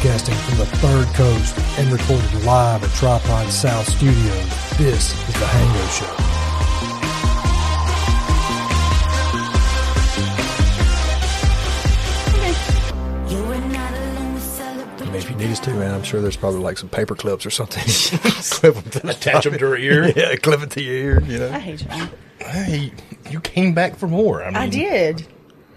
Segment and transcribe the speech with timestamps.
[0.00, 5.44] Broadcasting from the third coast and recorded live at Tripod South Studios, this is The
[5.44, 6.14] Hango Show.
[15.00, 17.16] I mean, if you need us to, man, I'm sure there's probably like some paper
[17.16, 17.82] clips or something.
[18.50, 20.12] clip them to the Attach them to her ear.
[20.16, 21.22] yeah, clip it to your ear.
[21.24, 21.50] You know.
[21.50, 22.08] I hate y'all.
[22.38, 22.92] Hey,
[23.30, 24.44] you came back for more.
[24.44, 25.26] I mean, I did.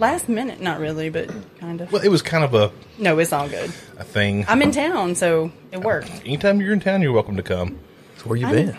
[0.01, 1.29] Last minute, not really, but
[1.59, 1.91] kind of.
[1.91, 3.69] Well, it was kind of a, No, it's all good.
[3.97, 4.43] a thing.
[4.47, 6.09] I'm in town, so it worked.
[6.25, 7.79] Anytime you're in town, you're welcome to come.
[8.17, 8.77] So where you I'm- been?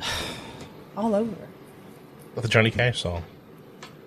[0.96, 1.34] All over.
[2.34, 3.22] With the Johnny Cash song.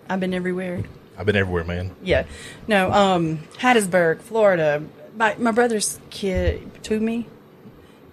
[0.08, 0.84] I've been everywhere.
[1.18, 1.96] I've been everywhere, man.
[2.04, 2.26] Yeah.
[2.68, 4.84] No, um, Hattiesburg, Florida.
[5.18, 7.28] My, my brother's kid, to me,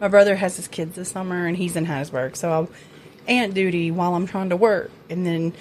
[0.00, 2.34] my brother has his kids this summer and he's in Hattiesburg.
[2.36, 2.70] So I'll
[3.26, 4.90] aunt duty while I'm trying to work.
[5.10, 5.52] And then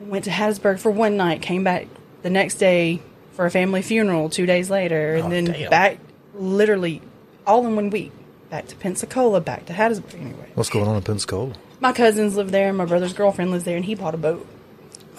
[0.00, 1.86] went to Hattiesburg for one night, came back
[2.22, 3.00] the next day
[3.32, 5.14] for a family funeral two days later.
[5.14, 5.70] And Oh, then damn.
[5.70, 5.98] back
[6.34, 7.02] literally
[7.46, 8.12] all in one week.
[8.50, 10.48] Back to Pensacola, back to Hattiesburg anyway.
[10.54, 11.52] What's going on in Pensacola?
[11.78, 14.46] My cousins live there, my brother's girlfriend lives there, and he bought a boat.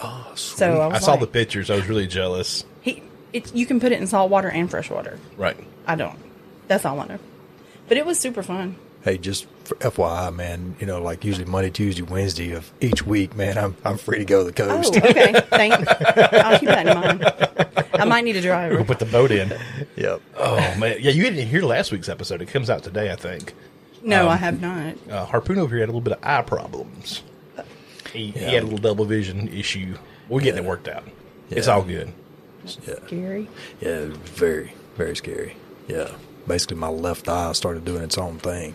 [0.02, 0.58] Oh, sweet.
[0.58, 1.70] So I, I was saw the pictures.
[1.70, 2.64] I was really jealous.
[2.82, 3.02] He,
[3.32, 5.18] it, you can put it in salt water and fresh water.
[5.36, 5.56] Right.
[5.86, 6.18] I don't.
[6.68, 7.18] That's all I know.
[7.88, 8.76] But it was super fun.
[9.02, 10.76] Hey, just for FYI, man.
[10.80, 13.56] You know, like usually Monday, Tuesday, Wednesday of each week, man.
[13.58, 14.96] I'm I'm free to go to the Oh, coast.
[14.96, 15.32] okay.
[15.50, 15.86] Thanks.
[15.88, 17.88] I'll keep that in mind.
[17.94, 18.84] I might need a We'll driver.
[18.84, 19.52] put the boat in.
[19.96, 20.20] yep.
[20.36, 20.96] Oh, man.
[21.00, 22.40] Yeah, you didn't hear last week's episode.
[22.42, 23.54] It comes out today, I think.
[24.02, 24.96] No, Um, I have not.
[25.08, 27.22] Uh, Harpoon over here had a little bit of eye problems.
[28.12, 29.96] He, he had a little double vision issue.
[30.28, 31.04] We're getting it worked out.
[31.50, 32.12] It's all good.
[32.86, 32.94] Yeah.
[33.06, 33.48] Scary.
[33.80, 34.06] Yeah.
[34.24, 35.56] Very very scary.
[35.88, 36.10] Yeah.
[36.46, 38.74] Basically, my left eye started doing its own thing.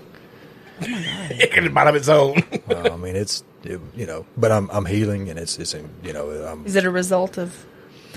[1.30, 2.44] It can mind of its own.
[2.68, 5.90] Well, I mean, it's it, you know, but I'm I'm healing, and it's it's in,
[6.04, 7.66] you know, I'm Is it a result of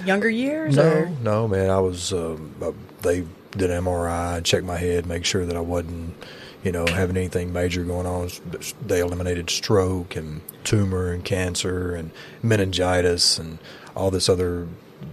[0.04, 0.76] younger years?
[0.76, 1.08] no Or?
[1.22, 1.70] no man.
[1.70, 2.72] I was um, uh,
[3.02, 6.14] they did an MRI, checked my head, make sure that I wasn't
[6.64, 8.28] you know having anything major going on.
[8.84, 12.10] They eliminated stroke and tumor and cancer and
[12.42, 13.58] meningitis and
[13.94, 14.66] all this other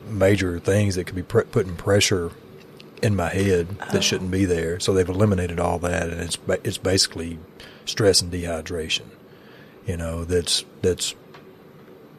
[0.10, 2.32] major things that could be pre- putting pressure
[3.04, 4.80] in my head that shouldn't be there.
[4.80, 7.40] So they've eliminated all that, and it's it's basically
[7.86, 9.06] stress and dehydration.
[9.86, 11.16] You know, that's that's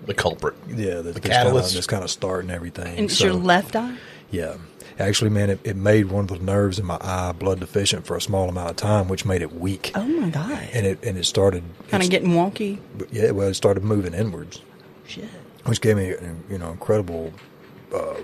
[0.07, 0.55] the culprit.
[0.69, 1.75] yeah, that, The that's kind of catalyst.
[1.75, 2.97] that's kind of starting everything.
[2.97, 3.97] And it's So, your left eye?
[4.31, 4.57] Yeah,
[4.99, 8.17] actually, man, it, it made one of the nerves in my eye blood deficient for
[8.17, 10.63] a small amount of time, which made it weak, Oh my God.
[10.73, 12.79] and it and it started Kind of getting wonky.
[13.11, 14.61] yeah, well, it started moving inwards,
[15.07, 15.25] Shit.
[15.65, 16.15] which gave me
[16.51, 17.33] you know incredible.
[17.95, 18.15] Uh,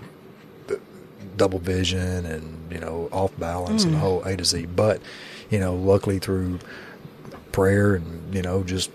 [1.37, 3.87] double vision and you know off balance Mm.
[3.87, 4.67] and the whole A to Z.
[4.67, 5.01] But
[5.51, 6.59] you know, luckily through
[7.53, 8.91] prayer and you know just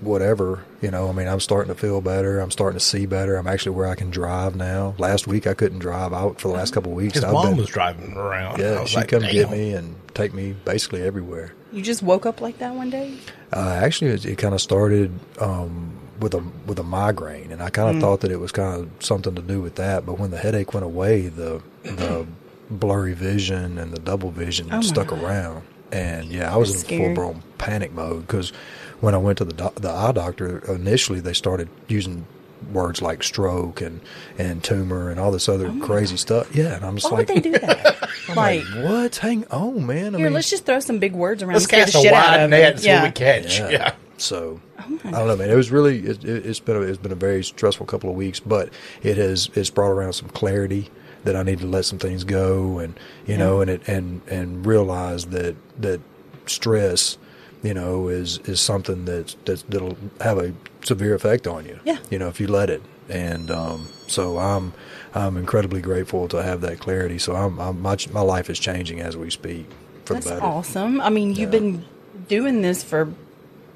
[0.00, 2.38] whatever you know, I mean, I'm starting to feel better.
[2.38, 3.36] I'm starting to see better.
[3.36, 4.94] I'm actually where I can drive now.
[4.98, 7.14] Last week I couldn't drive out for the last couple of weeks.
[7.14, 8.58] His I've mom been- was driving around.
[8.58, 11.54] Yeah, she like, come get me and take me basically everywhere.
[11.72, 13.14] You just woke up like that one day?
[13.52, 17.70] Uh, actually, it, it kind of started um, with a with a migraine, and I
[17.70, 17.96] kind Mm.
[17.96, 20.04] of thought that it was kind of something to do with that.
[20.06, 22.26] But when the headache went away, the the
[22.70, 25.22] blurry vision and the double vision Oh, stuck God.
[25.22, 25.62] around,
[25.92, 28.52] and yeah, I was That's in full blown panic mode because
[29.00, 32.26] when I went to the doc- the eye doctor initially, they started using
[32.72, 34.00] words like stroke and
[34.38, 36.52] and tumor and all this other crazy stuff.
[36.56, 38.08] Yeah, and I'm just Oh Why like, would they do that?
[38.34, 39.16] like, what?
[39.16, 40.14] Hang on, man.
[40.14, 42.04] I here, mean, let's just throw some big words around Let's and scare the cast
[42.06, 42.92] a wide net them.
[42.94, 43.58] and what we catch.
[43.60, 43.68] Yeah.
[43.68, 43.92] Yeah.
[44.16, 44.65] So my
[45.04, 45.50] I don't know, man.
[45.50, 48.40] It was really it, it's been a, it's been a very stressful couple of weeks,
[48.40, 48.70] but
[49.02, 50.90] it has it's brought around some clarity
[51.24, 54.64] that I need to let some things go and you know and it and and
[54.64, 56.00] realize that that
[56.46, 57.18] stress
[57.62, 60.52] you know is is something that that that'll have a
[60.84, 61.80] severe effect on you.
[61.84, 61.98] Yeah.
[62.10, 64.72] You know if you let it, and um, so I'm
[65.14, 67.18] I'm incredibly grateful to have that clarity.
[67.18, 69.66] So I'm, I'm my my life is changing as we speak
[70.04, 71.00] for That's awesome.
[71.00, 71.60] I mean, you've Yeah.
[71.60, 71.84] been
[72.28, 73.12] doing this for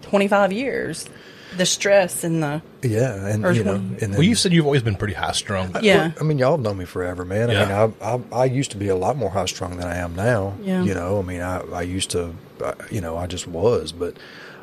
[0.03, 1.09] 25 years.
[1.57, 2.63] The stress and the.
[2.83, 5.33] Yeah, and Or you know, and then, Well, you said you've always been pretty high
[5.33, 5.75] strung.
[5.83, 6.13] Yeah.
[6.21, 7.51] I mean, y'all know me forever, man.
[7.51, 7.65] I Yeah.
[7.89, 10.15] mean, I, I I used to be a lot more high strung than I am
[10.15, 10.55] now.
[10.63, 10.85] Yeah.
[10.85, 14.17] You know, I mean, I I used to, I- you know, I just was, but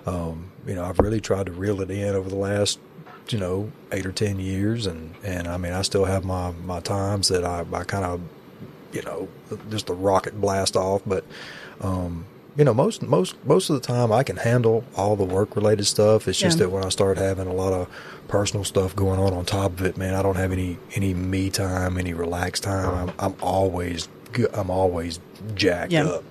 [0.05, 2.79] um, you know, I've really tried to reel it in over the last,
[3.27, 6.79] you know, eight or ten years, and and I mean, I still have my my
[6.79, 8.21] times that I I kind of,
[8.93, 9.27] you know,
[9.69, 11.25] just a rocket blast off, but.
[11.81, 12.25] um
[12.57, 15.85] you know, most most most of the time I can handle all the work related
[15.85, 16.27] stuff.
[16.27, 16.65] It's just Yeah.
[16.65, 17.87] that when I start having a lot of
[18.27, 21.49] personal stuff going on on top of it, man, I don't have any any me
[21.49, 23.09] time, any relaxed time.
[23.09, 24.07] I'm I'm always
[24.53, 25.19] I'm always
[25.55, 26.05] jacked Yeah.
[26.05, 26.23] up,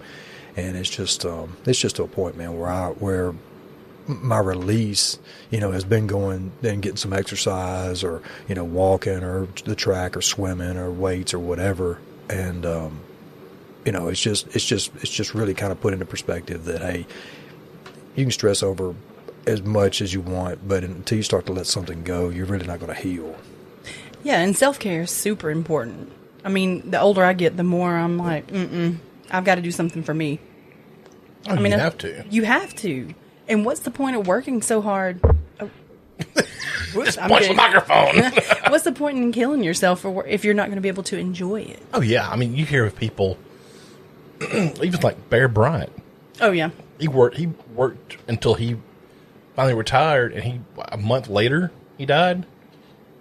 [0.57, 3.33] and it's just um it's just to a point, man, where I where
[4.09, 5.19] my release,
[5.51, 9.75] you know, has been going and getting some exercise or, you know, walking or the
[9.75, 11.99] track or swimming or weights or whatever.
[12.31, 13.01] And, um,
[13.87, 16.83] you know, it's just it's just it's just really kind of put into perspective that
[16.83, 17.07] hey,
[18.17, 18.95] you can stress over
[19.47, 22.67] as much as you want, but until you start to let something go, you're really
[22.67, 23.37] not going to heal.
[24.25, 26.13] Yeah, and self care is super important.
[26.45, 28.97] I mean, the older I get, the more I'm like, mm-mm,
[29.31, 30.41] I've got to do something for me.
[31.49, 32.25] Oh, I mean, you have to.
[32.29, 33.15] You have to.
[33.49, 35.21] And what's the point of working so hard?
[35.61, 35.71] Oh.
[36.93, 38.17] Whoops, I'm Punch the microphone.
[38.71, 41.19] What's the point in killing yourself for, if you're not going to be able to
[41.19, 41.83] enjoy it?
[41.93, 43.37] oh yeah, I mean, you hear of people,
[44.83, 45.93] even like Bear Bryant.
[46.41, 47.37] Oh yeah, He worked.
[47.39, 48.77] He worked until he
[49.55, 50.61] finally retired, and he
[50.91, 52.45] a month later he died.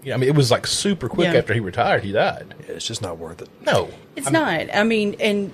[0.03, 1.39] Yeah, I mean, it was like super quick Yeah.
[1.39, 2.03] after he retired.
[2.03, 2.53] He died.
[2.67, 3.49] Yeah, it's just not worth it.
[3.65, 4.75] No, it's I mean, not.
[4.75, 5.53] I mean, and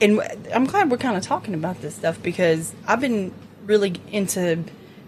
[0.00, 0.20] and
[0.54, 3.32] I'm glad we're kind of talking about this stuff because I've been
[3.66, 4.62] really into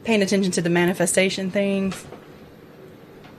[0.05, 2.05] paying attention to the manifestation things.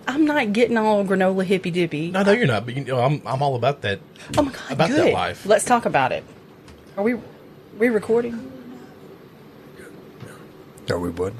[0.07, 2.12] I'm not getting all granola hippy dippy.
[2.12, 2.66] No, no, you're not.
[2.66, 4.00] But you know, I'm I'm all about that.
[4.38, 5.46] Oh my god, about that life.
[5.46, 6.24] Let's talk about it.
[6.98, 7.16] Are we
[7.78, 8.51] we recording?
[10.90, 11.34] Are we what?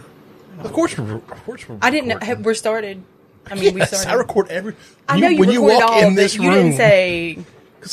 [0.60, 2.20] Of course, we're, of course, we're I didn't know.
[2.22, 3.02] Have, we're started.
[3.50, 4.10] I mean, we started.
[4.10, 4.76] I record every.
[5.08, 6.64] I know you, when you walk all, in this but you room.
[6.66, 7.40] didn't say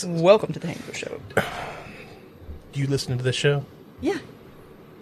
[0.05, 1.21] welcome to the Hango Show.
[2.73, 3.65] do you listen to this show?
[4.03, 4.19] Yeah,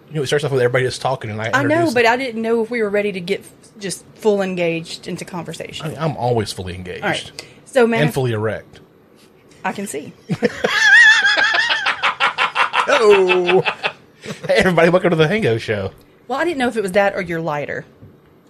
[0.09, 1.49] You know, it starts off with everybody just talking, and I.
[1.53, 4.41] I know, but I didn't know if we were ready to get f- just full
[4.41, 5.85] engaged into conversation.
[5.85, 7.31] I mean, I'm always fully engaged All right.
[7.65, 8.79] So, man, and fully erect.
[9.63, 10.13] I can see.
[12.87, 13.61] Oh,
[14.47, 15.91] hey everybody, welcome to the Hango Show.
[16.27, 17.83] Well, I didn't know if it was that or your lighter.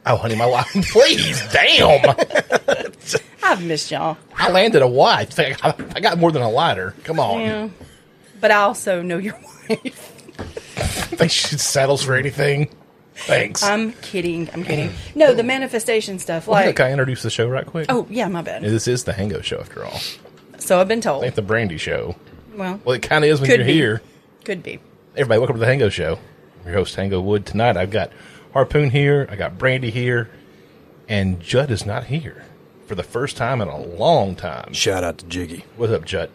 [0.05, 2.03] Oh, honey, my wife, please, damn!
[3.43, 4.17] I've missed y'all.
[4.35, 5.39] I landed a wife.
[5.39, 5.55] I
[5.95, 6.95] I got more than a lighter.
[7.05, 7.69] Come on, Yeah.
[8.41, 9.39] But I also know your
[9.69, 10.11] wife.
[10.77, 12.69] I think she settles for anything.
[13.15, 13.63] Thanks.
[13.63, 14.49] I'm kidding.
[14.53, 14.91] I'm kidding.
[15.15, 16.47] No, the manifestation stuff.
[16.47, 17.87] Well, Like, can I introduce the show right quick?
[17.89, 18.61] oh yeah, my bad.
[18.61, 19.99] This is the Hango Show, after all.
[20.57, 21.23] So I've been told.
[21.23, 22.15] ain't the Brandy Show.
[22.55, 23.73] Well, Well, it kind of is when Could you're be.
[23.73, 24.01] here.
[24.43, 24.79] could be.
[25.15, 26.19] Everybody, welcome to the Hango Show.
[26.61, 27.45] I'm your host, Hango Wood.
[27.45, 28.11] Tonight, I've got
[28.53, 30.29] Harpoon here, I got Brandy here,
[31.07, 32.43] and Judd is not here
[32.87, 34.73] for the first time in a long time.
[34.73, 35.63] Shout out to Jiggy.
[35.77, 36.29] What's up, Judd?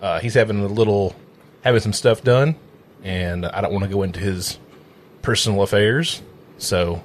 [0.00, 1.14] Uh, he's having a little,
[1.62, 2.56] having some stuff done,
[3.02, 4.58] and I don't want to go into his
[5.22, 6.22] personal affairs.
[6.58, 7.02] So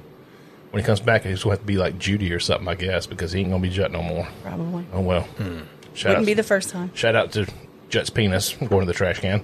[0.72, 2.76] when he comes back, he's going to have to be like Judy or something, I
[2.76, 4.28] guess, because he ain't going to be Judd no more.
[4.44, 4.86] Probably.
[4.94, 5.28] Oh well.
[5.94, 6.92] Shout Wouldn't out, be the first time.
[6.94, 7.48] shout out to
[7.90, 9.44] Judd's penis going to the trash can.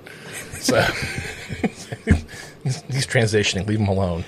[0.60, 0.82] So
[2.64, 3.68] he's, he's transitioning.
[3.68, 4.26] Leave him alone.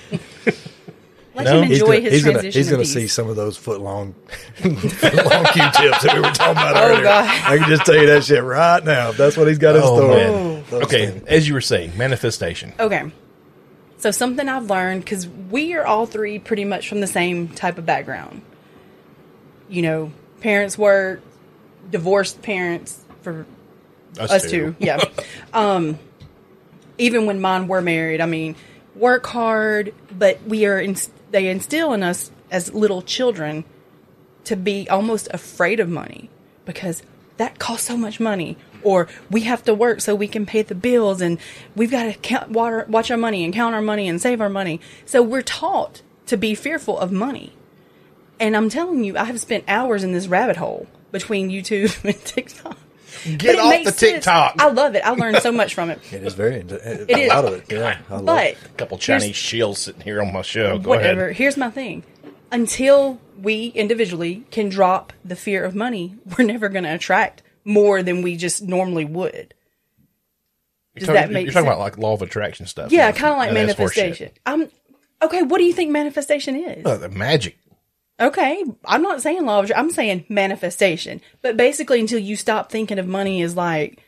[1.34, 1.62] Let No?
[1.62, 2.58] him He's enjoy gonna, his he's gonna, transition.
[2.60, 4.12] he's gonna see some of those foot long,
[4.54, 7.02] foot long Q-tips that we were talking about Oh, earlier.
[7.02, 7.24] God.
[7.44, 9.10] I can just tell you that shit right now.
[9.12, 10.82] That's what he's got in Oh, store.
[10.84, 11.26] Okay, things.
[11.26, 12.72] as you were saying, manifestation.
[12.78, 13.10] Okay.
[13.98, 17.78] So something I've learned because we are all three pretty much from the same type
[17.78, 18.42] of background.
[19.68, 21.22] You know, parents work,
[21.90, 23.46] divorced parents for
[24.18, 24.76] us two.
[24.78, 25.02] Yeah.
[25.52, 25.98] um,
[26.98, 28.56] even when mine were married, I mean,
[28.94, 30.96] work hard, but we are in,
[31.30, 33.64] they instill in us as little children
[34.44, 36.30] to be almost afraid of money
[36.64, 37.02] because
[37.38, 40.74] that costs so much money or we have to work so we can pay the
[40.74, 41.38] bills and
[41.74, 44.48] we've got to count, water, watch our money and count our money and save our
[44.48, 47.52] money so we're taught to be fearful of money
[48.40, 52.24] and i'm telling you i have spent hours in this rabbit hole between youtube and
[52.24, 52.76] tiktok
[53.38, 54.00] Get off the sense.
[54.00, 54.56] TikTok.
[54.58, 57.30] i love it i learned so much from it It is very, it It is.
[57.30, 57.64] a lot of it.
[57.72, 58.58] Yeah, I love but it.
[58.64, 60.78] A couple Chinese shields sitting here on my show.
[60.78, 61.24] Go whatever.
[61.26, 61.36] ahead.
[61.36, 62.02] Here's my thing.
[62.52, 68.02] Until we individually can drop the fear of money, we're never going to attract more
[68.02, 69.54] than we just normally would.
[70.96, 72.92] Does You're that talking, make you're talking about like law of attraction stuff.
[72.92, 74.30] Yeah, kind of like not manifestation.
[74.46, 74.70] I'm
[75.22, 75.42] okay.
[75.42, 76.86] What do you think manifestation is?
[76.86, 77.58] Uh, the magic.
[78.20, 79.64] Okay, I'm not saying law of.
[79.64, 81.20] attra- I'm saying manifestation.
[81.42, 84.00] But basically, until you stop thinking of money as like,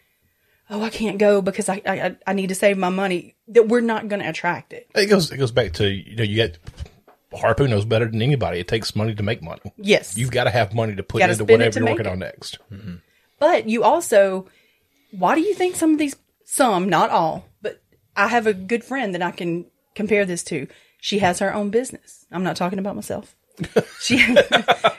[0.71, 3.35] oh, I can't go because I I, I need to save my money.
[3.49, 4.89] That we're not going to attract it.
[4.95, 5.33] It goes.
[5.33, 6.59] It goes back to you know you get
[7.35, 8.61] Harpoon knows better than anybody.
[8.61, 9.61] It takes money to make money.
[9.77, 12.13] Yes, You've got to have money to put into whatever to you're working it.
[12.13, 12.59] on next.
[13.39, 14.47] But you also,
[15.11, 17.81] why do you think some of these, some, not all, but
[18.17, 20.67] I have a good friend that I can compare this to.
[21.01, 22.27] She has her own business.
[22.33, 23.35] I'm not talking about myself.
[24.01, 24.19] She,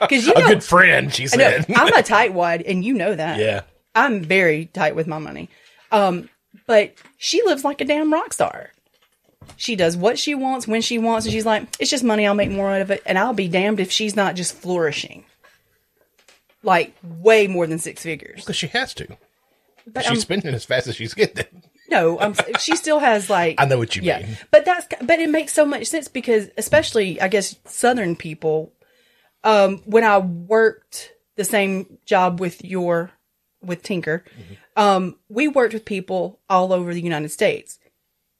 [0.00, 1.64] because you know, A good friend, she said.
[1.74, 3.38] I'm a tightwad, and you know that.
[3.38, 3.62] yeah.
[3.94, 5.48] I'm very tight with my money.
[5.90, 6.28] Um,
[6.66, 8.70] but she lives like a damn rock star.
[9.56, 12.26] She does what she wants when she wants, and she's like, "It's just money.
[12.26, 15.24] I'll make more out of it." And I'll be damned if she's not just flourishing,
[16.68, 18.40] like way more than six figures.
[18.42, 19.08] Because she has to.
[19.86, 21.62] But she's I'm- spending as fast as she's getting.
[21.90, 23.54] No, I'm, she still has like.
[23.58, 24.36] I know what you yeah, mean.
[24.50, 28.72] but that's but it makes so much sense because especially I guess Southern people.
[29.42, 33.10] Um, when I worked the same job with your
[33.62, 34.24] with Tinker,
[34.76, 37.77] um, we worked with people all over the United States.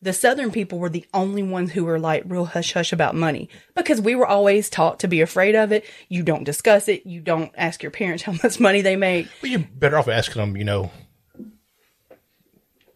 [0.00, 3.48] The Southern people were the only ones who were like real hush hush about money
[3.74, 5.84] because we were always taught to be afraid of it.
[6.08, 7.04] You don't discuss it.
[7.04, 9.26] You don't ask your parents how much money they make.
[9.42, 10.90] Well, you're better off asking them, you know,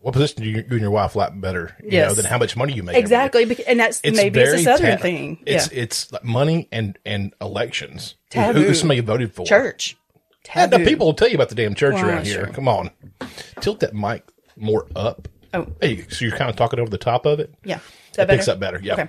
[0.01, 2.09] what position do you, you and your wife like better, you Yes.
[2.11, 2.97] know, than how much money you make.
[2.97, 3.43] Exactly.
[3.67, 5.43] And that's maybe it's a Southern ta- thing.
[5.47, 5.83] It's yeah.
[5.83, 8.17] it's like money and and elections.
[8.31, 8.63] Taboo.
[8.63, 9.47] who somebody voted for?
[9.47, 9.97] Church.
[10.55, 12.45] And the people will tell you about the damn church Well, around here.
[12.47, 12.53] sure.
[12.53, 12.91] Come on,
[13.61, 14.25] tilt that mic
[14.57, 15.29] more up.
[15.55, 15.67] Oh.
[15.81, 17.55] Hey, so you're kind of talking over the top of it.
[17.65, 17.81] Yeah.
[18.11, 18.81] It that picks up better.
[18.83, 18.95] Yeah.
[18.95, 19.09] Okay.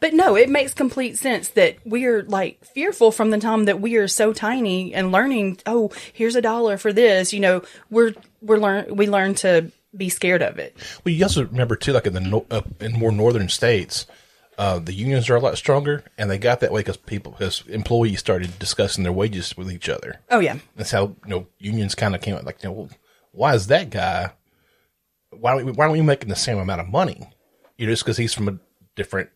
[0.00, 3.96] But no, it makes complete sense that we're like fearful from the time that we
[3.96, 8.58] are so tiny and learning, oh, here's a dollar for this, you know, we're we're
[8.58, 10.76] learn we learn to be scared of it.
[11.04, 12.44] Well, you also remember too, like in the no,
[12.80, 14.06] in more northern states,
[14.58, 17.62] uh, the unions are a lot stronger, and they got that way because people, because
[17.68, 20.20] employees started discussing their wages with each other.
[20.30, 20.58] Oh yeah.
[20.74, 22.44] That's how you know unions kind of came out.
[22.44, 22.90] Like, you know, well,
[23.30, 24.32] why is that guy?
[25.38, 27.30] Why don't we, why aren't we making the same amount of money?
[27.76, 28.58] You know, just because he's from a
[28.96, 29.30] different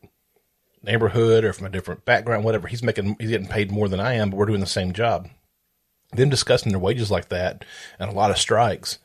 [0.83, 2.69] neighborhood or from a different background, whatever.
[2.69, 5.29] He's making he's getting paid more than I am, but we're doing the same job.
[6.13, 7.65] Them discussing their wages like that
[7.99, 8.99] and a lot of strikes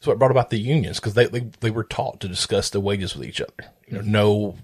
[0.00, 2.80] is what brought about the unions because they, they they were taught to discuss the
[2.80, 3.72] wages with each other.
[3.86, 4.56] You know, know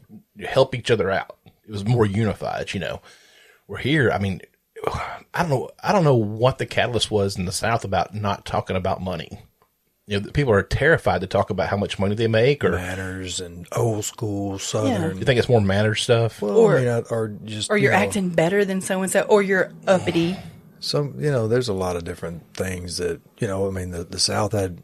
[0.47, 1.37] help each other out.
[1.65, 2.75] It was more unified.
[2.75, 3.01] You know,
[3.67, 4.11] we're here.
[4.11, 4.41] I mean,
[5.35, 5.71] I don't know.
[5.83, 9.41] I don't know what the catalyst was in the South about not talking about money.
[10.11, 13.39] You know, people are terrified to talk about how much money they make, or manners
[13.39, 15.17] and old school Southern.
[15.19, 16.43] you think it's more manner stuff.
[16.43, 19.03] Well, Or- I mean, I- or just Or you're you know, acting better than so
[19.03, 20.37] and so, or you're uppity.
[20.81, 24.03] some you know there's a lot of different things that you know i mean the,
[24.03, 24.83] the south had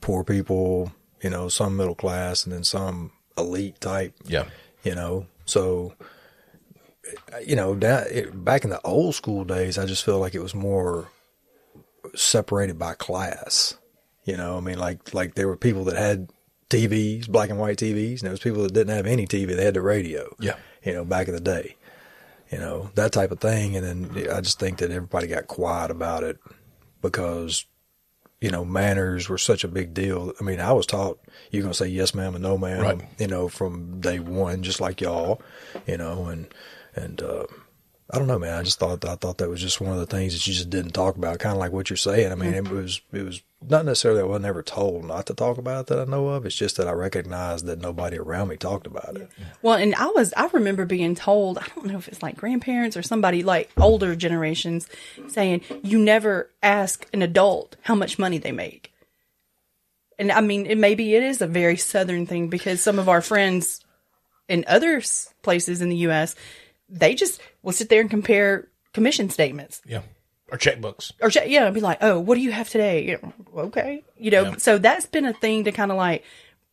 [0.00, 4.44] poor people you know some middle class and then some elite type yeah,
[4.84, 5.92] you know so
[7.44, 10.42] you know that it, back in the old school days i just feel like it
[10.42, 11.08] was more
[12.14, 13.74] separated by class
[14.24, 16.30] you know i mean like like there were people that had
[16.68, 19.64] tvs black and white tvs and there was people that didn't have any tv they
[19.64, 20.56] had the radio Yeah.
[20.84, 21.76] you know back in the day
[22.50, 25.90] you know that type of thing and then i just think that everybody got quiet
[25.90, 26.38] about it
[27.02, 27.64] because
[28.40, 31.18] you know manners were such a big deal i mean i was taught
[31.50, 33.00] you're going to say yes ma'am and no ma'am Right.
[33.18, 35.40] you know from day one just like y'all
[35.86, 36.46] you know and
[36.94, 37.44] and uh
[38.12, 38.58] I don't know, man.
[38.58, 40.68] I just thought I thought that was just one of the things that you just
[40.68, 42.32] didn't talk about, kind of like what you're saying.
[42.32, 45.58] I mean, it was it was not necessarily I was never told not to talk
[45.58, 46.46] about it that I know of.
[46.46, 49.30] It's just that I recognized that nobody around me talked about it.
[49.60, 52.96] Well, and I was, I remember being told, I don't know if it's like grandparents
[52.96, 54.88] or somebody like older generations
[55.28, 58.92] saying, you never ask an adult how much money they make.
[60.18, 63.20] And I mean, it, maybe it is a very Southern thing because some of our
[63.20, 63.84] friends
[64.48, 65.02] in other
[65.42, 66.34] places in the U.S.,
[66.88, 70.02] they just will sit there and compare commission statements yeah,
[70.50, 71.12] or checkbooks.
[71.20, 73.04] or ch- yeah, I'd be like, oh, what do you have today?
[73.06, 74.42] You know, okay, you know.
[74.42, 74.56] Yeah.
[74.56, 76.24] So that's been a thing to kind of like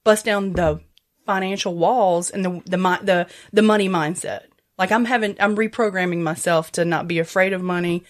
[0.03, 0.79] bust down the
[1.25, 4.41] financial walls and the the mi- the the money mindset.
[4.77, 8.03] Like I'm having, I'm reprogramming myself to not be afraid of money,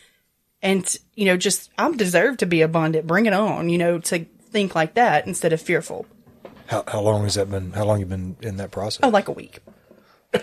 [0.61, 3.07] and you know, just I'm deserved to be abundant.
[3.07, 6.05] Bring it on, you know, to think like that instead of fearful.
[6.67, 7.71] How how long has that been?
[7.71, 8.99] How long you been in that process?
[9.03, 9.59] Oh, like a week.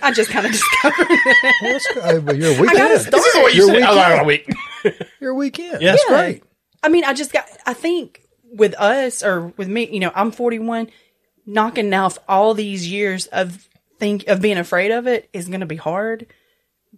[0.02, 1.06] I just kind of discovered.
[1.08, 1.56] it.
[1.62, 2.02] Well, that's good.
[2.04, 2.78] Hey, but you're a I weekend.
[2.78, 3.12] got to start.
[3.12, 3.82] This is what you Your said.
[3.82, 4.56] Oh, I was weekend.
[4.56, 5.02] a week.
[5.20, 5.82] You're a weekend.
[5.82, 5.92] Yeah.
[5.92, 6.16] That's Yeah.
[6.16, 6.42] great.
[6.82, 8.22] I mean, I just got, I think
[8.52, 10.90] with us or with me, you know, I'm 41,
[11.46, 15.66] knocking off all these years of think of being afraid of it is going to
[15.66, 16.26] be hard.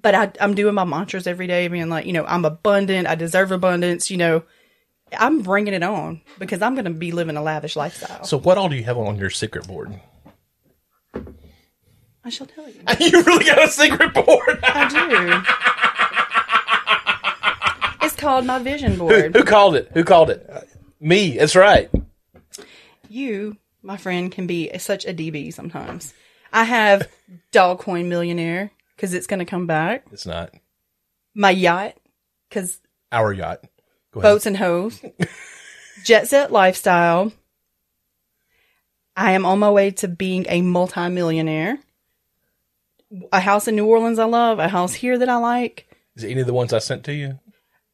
[0.01, 3.07] But I, I'm doing my mantras every day, being like, you know, I'm abundant.
[3.09, 4.11] I deserve abundance.
[4.11, 4.43] You know,
[5.17, 8.25] I'm bringing it on because I'm going to be living a lavish lifestyle.
[8.25, 9.99] So, what all do you have on your secret board?
[12.27, 12.81] I shall tell you.
[12.99, 14.59] you really got a secret board.
[14.65, 15.45] I
[18.01, 18.05] do.
[18.05, 19.37] it's called my vision board.
[19.37, 19.93] Who called it?
[19.95, 20.51] Who called it?
[20.99, 21.39] Me.
[21.39, 21.89] That's right.
[23.09, 26.15] you, my friend, can be such a DB sometimes.
[26.53, 27.09] I have
[27.53, 30.05] Dogecoin Millionaire because it's going to come back.
[30.11, 30.53] It's not
[31.33, 31.95] My yacht
[32.49, 32.81] because
[33.13, 33.61] our yacht.
[34.13, 35.01] Boats and hoes.
[36.05, 37.33] Jet set lifestyle.
[39.15, 41.79] I am on my way to being a multimillionaire.
[43.33, 44.59] A house in New Orleans I love.
[44.59, 45.87] A house here that I like.
[46.17, 47.39] Is it any of the ones I sent to you?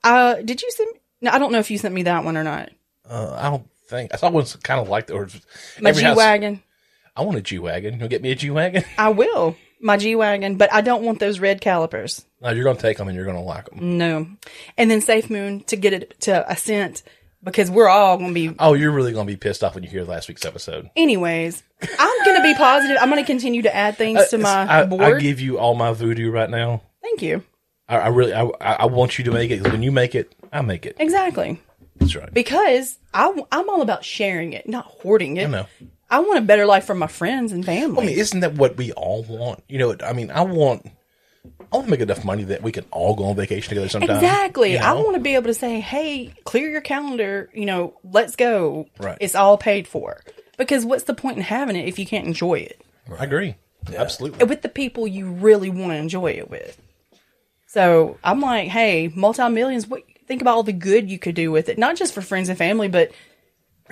[0.05, 0.95] Uh, did you send?
[1.21, 2.71] No, I don't know if you sent me that one or not.
[3.09, 5.29] Uh, I don't think I saw one's kind of like the or
[5.81, 6.63] My G wagon.
[7.15, 7.99] I want a G wagon.
[8.01, 8.85] You'll get me a G wagon.
[8.99, 9.57] I will.
[9.81, 12.25] My G wagon, but I don't want those red calipers.
[12.41, 13.99] no, you're gonna take them and you're gonna like them.
[13.99, 14.27] No.
[14.79, 17.03] And then Safe Moon to get it to a cent
[17.43, 18.55] because we're all going to be.
[18.59, 20.91] Oh, you're really gonna be pissed off when you hear last week's episode.
[20.97, 21.63] Anyways,
[21.99, 22.99] I'm going to be positive.
[23.01, 25.03] I'm going to continue to add things uh, to my I, board.
[25.03, 26.83] I give you all my voodoo right now.
[27.03, 27.45] Thank you.
[27.89, 30.35] I, I really, I, I want you to make it because when you make it,
[30.53, 30.97] I make it.
[30.99, 31.61] Exactly.
[31.97, 32.33] That's right.
[32.33, 35.47] because I, am all about sharing it, not hoarding it.
[35.47, 35.67] I know.
[36.11, 38.03] I want a better life for my friends and family.
[38.03, 39.63] I mean, isn't that what we all want?
[39.69, 40.87] You know, I mean, I want,
[41.73, 44.17] I want to make enough money that we can all go on vacation together sometime.
[44.17, 44.73] Exactly.
[44.73, 47.49] you I want to be able to say, "Hey, clear your calendar.
[47.55, 48.87] You know, let's go.
[48.99, 49.17] Right.
[49.21, 50.21] It's all paid for."
[50.59, 52.81] Because what's the point in having it if you can't enjoy it
[53.19, 53.57] I agree.
[53.97, 54.45] Absolutely.
[54.45, 56.81] with the people you really want to enjoy it with?
[57.67, 59.87] So I'm like, hey, multi millions.
[59.89, 62.49] What think about all the good you could do with it, not just for friends
[62.49, 63.13] and family, but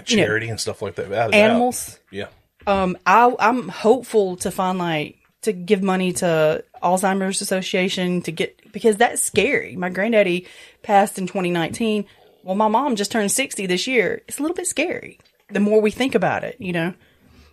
[0.04, 1.08] Charity and stuff like that.
[1.08, 1.38] without a doubt.
[1.40, 1.98] animals.
[2.10, 2.26] Yeah.
[2.66, 8.72] Um, I, I'm hopeful to find like to give money to Alzheimer's Association to get
[8.72, 9.76] because that's scary.
[9.76, 10.46] My granddaddy
[10.82, 12.04] passed in 2019.
[12.42, 14.22] Well, my mom just turned 60 this year.
[14.28, 15.18] It's a little bit scary.
[15.50, 16.94] The more we think about it, you know.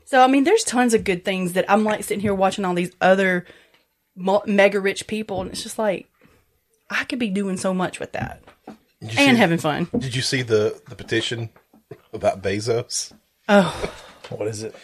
[0.05, 2.73] So I mean, there's tons of good things that I'm like sitting here watching all
[2.73, 3.45] these other
[4.15, 6.07] mega rich people, and it's just like
[6.89, 8.41] I could be doing so much with that
[9.01, 9.89] and see- having fun.
[9.97, 11.49] Did you see the the petition
[12.13, 13.13] about Bezos?
[13.47, 13.93] Oh.
[14.29, 14.75] What is it?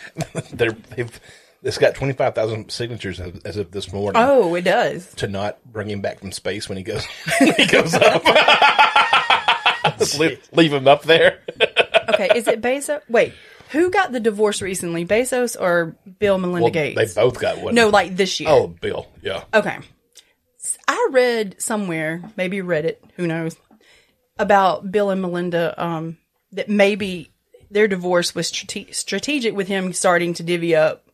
[0.54, 1.20] They're they've
[1.63, 5.13] it's got twenty five thousand signatures as, as of this morning Oh, it does.
[5.15, 7.05] to not bring him back from space when he goes
[7.39, 8.24] when he goes up.
[10.20, 11.39] Leave, leave him up there.
[12.10, 13.01] Okay, is it Bezos?
[13.10, 13.34] Wait,
[13.70, 17.15] who got the divorce recently, Bezos or Bill Melinda Well, Gates?
[17.15, 17.74] they both got one.
[17.75, 18.50] no, like this year.
[18.50, 19.08] Oh, Bill.
[19.22, 19.43] Yeah.
[19.53, 19.77] Okay.
[20.88, 23.55] I read somewhere, maybe Reddit, who knows,
[24.38, 26.17] about Bill and Melinda, um,
[26.51, 27.32] that maybe
[27.72, 31.05] their divorce was strate- strategic with him starting to divvy up.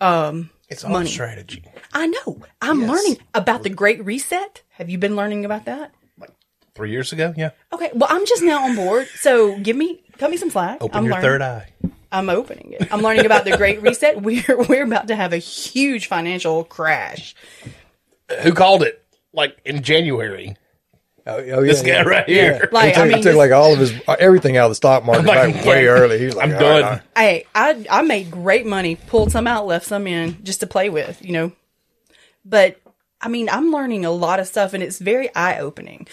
[0.00, 1.10] Um, it's all Money.
[1.10, 1.64] strategy.
[1.92, 2.42] I know.
[2.62, 2.90] I'm Yes.
[2.90, 4.62] learning about the Great Reset.
[4.70, 5.92] Have you been learning about that?
[6.18, 6.30] Like
[6.74, 7.50] Three years ago, yeah.
[7.72, 9.08] Okay, well, I'm just now on board.
[9.18, 10.78] So give me, cut me some slack.
[10.80, 11.28] Open I'm your learning.
[11.28, 11.72] third eye.
[12.12, 12.92] I'm opening it.
[12.92, 14.20] I'm learning about the Great Reset.
[14.22, 17.34] We're we're about to have a huge financial crash.
[18.42, 19.04] Who called it?
[19.32, 20.56] Like in January.
[21.26, 22.02] Oh, oh, This guy yeah.
[22.02, 22.68] right here.
[22.72, 24.70] Like, he took, I he took this- like all of his uh, everything out of
[24.70, 26.18] the stock market like, back way yeah, early.
[26.18, 26.82] He was like, I'm done.
[26.82, 27.02] all right.
[27.16, 30.88] Hey, I I made great money, pulled some out, left some in, just to play
[30.90, 31.52] with, you know.
[32.44, 32.80] But
[33.20, 36.06] I mean, I'm learning a lot of stuff, and it's very eye opening.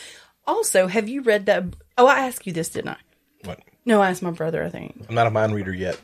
[0.45, 1.63] Also, have you read that?
[1.97, 2.97] Oh, I asked you this, didn't I?
[3.43, 3.59] What?
[3.85, 4.63] No, I asked my brother.
[4.63, 5.05] I think.
[5.07, 5.99] I'm not a mind reader yet.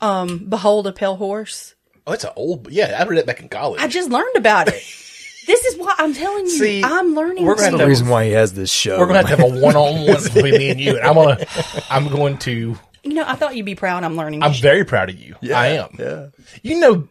[0.00, 1.74] Um, behold a pale horse.
[2.06, 2.70] Oh, it's an old.
[2.70, 3.80] Yeah, I read it back in college.
[3.80, 4.82] I just learned about it.
[5.46, 6.50] this is why I'm telling you.
[6.50, 7.44] See, I'm learning.
[7.44, 7.80] we're gonna things.
[7.80, 8.98] The reason why he has this show.
[8.98, 11.14] We're gonna have to have a one on one between me and you, and I'm
[11.14, 11.44] gonna.
[11.90, 12.76] I'm going to.
[13.04, 14.04] You know, I thought you'd be proud.
[14.04, 14.42] I'm learning.
[14.42, 15.34] I'm very proud of you.
[15.40, 15.96] Yeah, I am.
[15.98, 16.26] Yeah.
[16.62, 17.08] You know,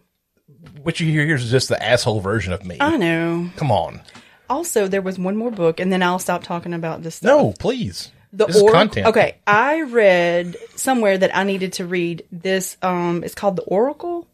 [0.84, 2.78] what you hear here is just the asshole version of me.
[2.80, 3.50] I know.
[3.58, 4.02] Come on.
[4.50, 7.15] Also, there was one more book, and then I'll stop talking about this.
[7.15, 7.28] Stuff.
[7.28, 8.12] No, please.
[8.34, 9.08] the this is Oracle- content.
[9.08, 12.78] Okay, I read somewhere that I needed to read this.
[12.82, 14.28] Um, it's called the Oracle.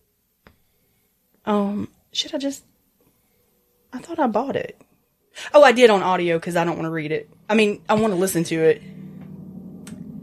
[1.46, 2.64] Um, should I just?
[3.94, 4.80] I thought I bought it.
[5.54, 7.30] Oh, I did on audio because I don't want to read it.
[7.50, 8.82] I mean, I want to listen to it.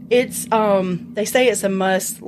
[0.09, 2.19] It's um, they say it's a must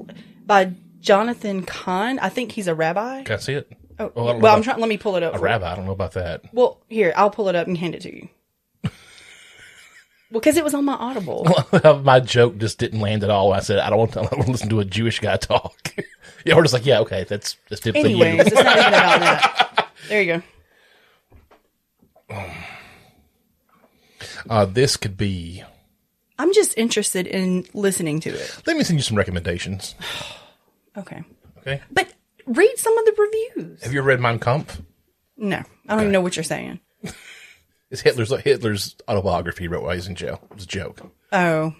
[0.45, 2.17] by Jonathan Cahn.
[2.19, 3.23] I think he's a rabbi.
[3.23, 3.71] Can I see it?
[3.99, 4.79] Oh, Well, well I'm trying.
[4.79, 5.33] Let me pull it up.
[5.35, 5.51] A for you.
[5.51, 5.71] rabbi.
[5.71, 6.43] I don't know about that.
[6.53, 8.29] Well, here I'll pull it up and hand it to you.
[8.83, 8.91] well,
[10.31, 11.47] because it was on my Audible.
[12.03, 13.53] My joke just didn't land at all.
[13.53, 15.93] I said I don't want to, don't want to listen to a Jewish guy talk.
[16.45, 17.85] yeah, we're just like, yeah, okay, that's that's.
[17.85, 19.63] Anyways, it's not even about that.
[20.09, 20.43] There you go.
[24.49, 25.63] Uh, this could be.
[26.39, 28.61] I'm just interested in listening to it.
[28.65, 29.95] Let me send you some recommendations.
[30.97, 31.23] Okay.
[31.59, 31.79] Okay.
[31.91, 32.11] But
[32.47, 33.13] read some of the
[33.55, 33.83] reviews.
[33.83, 34.81] Have you read Mein Kampf?
[35.37, 36.79] No, I don't even know what you're saying.
[37.91, 40.39] It's Hitler's Hitler's autobiography he wrote while he was in jail.
[40.49, 41.01] It was a joke.
[41.31, 41.73] Oh,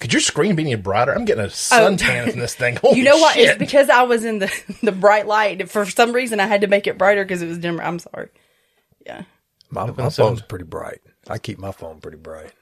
[0.00, 1.14] Could your screen be any brighter?
[1.14, 2.76] I'm getting a suntan from this thing.
[2.76, 3.34] Holy you know what?
[3.34, 3.48] Shit.
[3.50, 4.50] It's because I was in the
[4.82, 5.68] the bright light.
[5.70, 7.82] For some reason, I had to make it brighter because it was dimmer.
[7.82, 8.30] I'm sorry.
[9.04, 9.22] Yeah,
[9.70, 11.00] My, my so- phone's pretty bright.
[11.28, 12.52] I keep my phone pretty bright.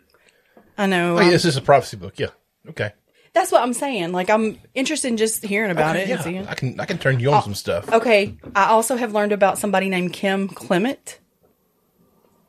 [0.79, 1.17] I know.
[1.17, 2.19] Oh, yeah, Um, this is a prophecy book.
[2.19, 2.29] Yeah.
[2.69, 2.93] Okay.
[3.35, 4.13] that's what I'm saying.
[4.13, 6.47] Like I'm interested in just hearing about it yeah, and seeing.
[6.49, 7.93] I can I can turn you on some stuff.
[7.93, 11.21] Okay, I also have learned about somebody named Kim Clement.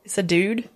[0.04, 0.68] It's a dude,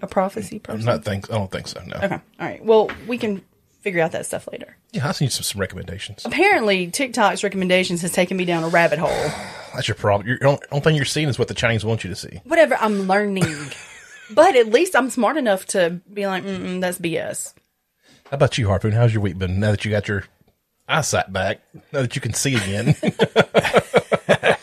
[0.00, 0.84] a prophecy I'm person.
[0.86, 1.82] not think I don't think so.
[1.84, 1.96] No.
[1.96, 2.64] okay, all right.
[2.64, 3.42] Well, we can
[3.80, 4.76] figure out that stuff later.
[4.92, 6.24] Yeah, I'll send you some, some recommendations.
[6.24, 9.08] Apparently, TikTok's recommendations has taken me down a rabbit hole.
[9.74, 10.28] That's your problem.
[10.28, 12.40] Your only, only thing you're seeing is what the Chinese want you to see.
[12.44, 13.44] Whatever, I'm learning.
[14.34, 17.54] but at least I'm smart enough to be like, Mm-mm, that's BS.
[18.30, 18.92] How about you, Harpoon?
[18.92, 19.60] How's your week been?
[19.60, 20.24] Now that you got your
[20.88, 21.60] eyesight back,
[21.92, 22.94] now that you can see again,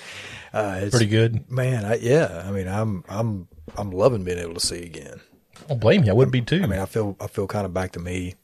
[0.53, 1.51] Uh, it's, pretty good.
[1.51, 1.85] man.
[1.85, 5.19] I, yeah, I mean, I'm I'm I'm loving being able to see again.
[5.63, 6.09] I don't blame you.
[6.09, 6.63] I wouldn't be too.
[6.63, 8.35] I mean, I feel I feel kind of back to me,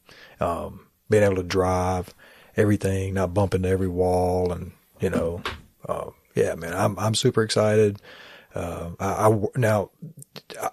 [0.44, 2.14] um, being able to drive
[2.56, 5.42] everything, not bumping into every wall, and you know,
[5.88, 8.00] uh, yeah, man, I'm I'm super excited.
[8.56, 9.90] Uh, I, I now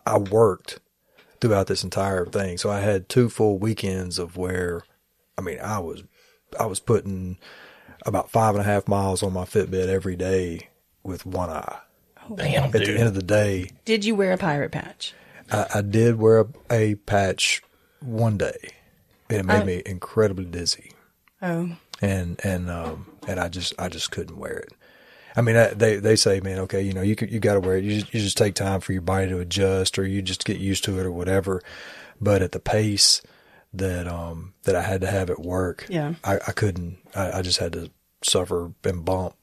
[0.07, 0.81] I- worked
[1.41, 2.59] throughout this entire thing.
[2.59, 4.83] So I had two full weekends of where,
[5.39, 6.03] I mean, I was,
[6.59, 7.39] I was putting
[8.05, 10.69] about five and a half miles on my Fitbit every day
[11.03, 11.79] with one eye.
[12.35, 12.89] Damn, At dude.
[12.89, 15.15] the end of the day, Did you wear a pirate patch?
[15.51, 17.63] I, I did wear a, a patch
[18.01, 18.59] one day.
[19.31, 20.93] It made I- me incredibly dizzy,
[21.43, 21.71] Oh,
[22.03, 24.73] and and um and I just I just couldn't wear it.
[25.37, 27.61] I mean, I, they they say, man, okay, you know, you could, you got to
[27.61, 27.85] wear it.
[27.85, 30.59] You just, you just take time for your body to adjust, or you just get
[30.59, 31.63] used to it, or whatever.
[32.21, 33.23] But at the pace
[33.73, 36.15] that um that I had to have at work, Yeah.
[36.25, 36.99] I, I couldn't.
[37.15, 37.91] I, I just had to
[38.25, 39.35] suffer and bump,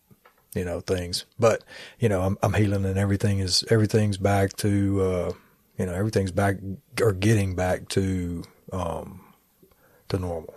[0.54, 1.23] you know, things.
[1.39, 1.63] But
[2.00, 5.32] you know, I'm I'm healing, and everything is everything's back to uh,
[5.78, 6.58] you know, everything's back
[7.02, 9.21] or getting back to um
[10.10, 10.56] to normal.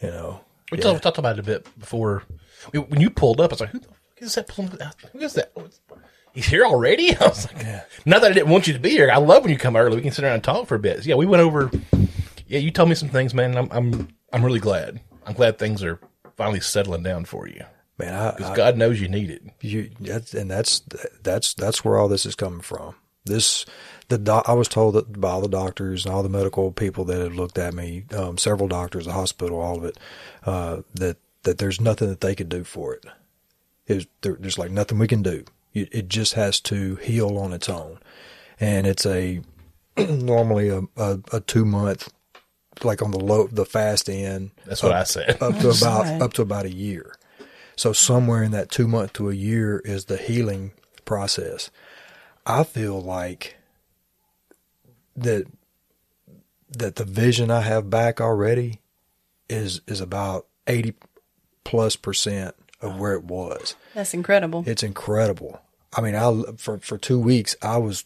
[0.00, 0.84] You know, We Yeah.
[0.84, 2.22] talked, talked about it a bit before.
[2.72, 4.78] When you pulled up, I was like, "Who the fuck is that pulling?
[5.12, 5.52] Who is that?
[6.32, 7.66] He's here already." I was like,
[8.06, 9.10] "Not that I didn't want you to be here.
[9.10, 9.96] I love when you come early.
[9.96, 11.70] We can sit around and talk for a bit." Yeah, we went over.
[12.46, 13.56] Yeah, you told me some things, man.
[13.56, 15.00] and I'm I'm I'm really glad.
[15.26, 16.00] I'm glad things are
[16.36, 17.64] finally settling down for you
[17.98, 19.42] man, I, because God knows you need it.
[19.60, 20.82] you that's and that's
[21.22, 22.94] that's that's where all this is coming from.
[23.24, 23.64] This
[24.12, 27.04] the doc, I was told that by all the doctors and all the medical people
[27.06, 29.98] that had looked at me, um, several doctors, the hospital, all of it,
[30.44, 33.04] uh, that that there's nothing that they could do for it.
[33.86, 35.44] It's there, there's like nothing we can do.
[35.72, 37.98] It, it just has to heal on its own,
[38.60, 39.40] and it's a
[39.96, 42.12] normally a, a, a two month,
[42.84, 44.50] like on the low the fast end.
[44.66, 45.42] That's what I said.
[45.42, 46.22] up to about Right.
[46.22, 47.14] up to about a year.
[47.76, 50.72] So somewhere in that two month to a year is the healing
[51.06, 51.70] process.
[52.46, 53.56] I feel like
[55.16, 55.46] that
[56.78, 58.80] that the vision I have back already
[59.48, 60.94] is is about eighty
[61.64, 63.76] plus percent of where it was.
[63.94, 64.64] that's incredible.
[64.66, 65.60] It's incredible.
[65.94, 68.04] I mean, I for for two weeks I was,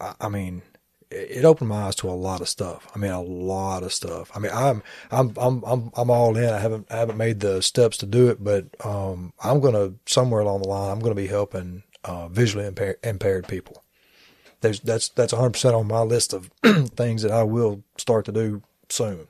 [0.00, 0.62] I, I mean,
[1.10, 2.86] it, it opened my eyes to a lot of stuff.
[2.94, 4.30] I mean, a lot of stuff.
[4.34, 6.48] I mean, I'm I'm I'm I'm I'm all in.
[6.48, 10.42] I haven't I haven't made the steps to do it, but um, I'm gonna somewhere
[10.42, 13.82] along the line I'm gonna be helping uh, visually impaired impaired people.
[14.60, 18.32] There's that's that's 100 percent on my list of things that I will start to
[18.32, 19.28] do soon.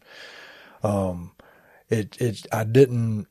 [0.83, 1.33] Um,
[1.89, 3.27] it it I didn't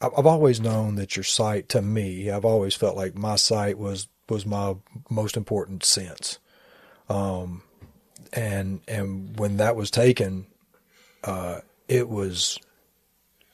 [0.00, 4.08] I've always known that your sight, to me, I've always felt like my sight was
[4.28, 4.74] was my
[5.10, 6.38] most important sense.
[7.08, 7.62] Um,
[8.32, 10.46] and and when that was taken,
[11.22, 12.58] uh, it was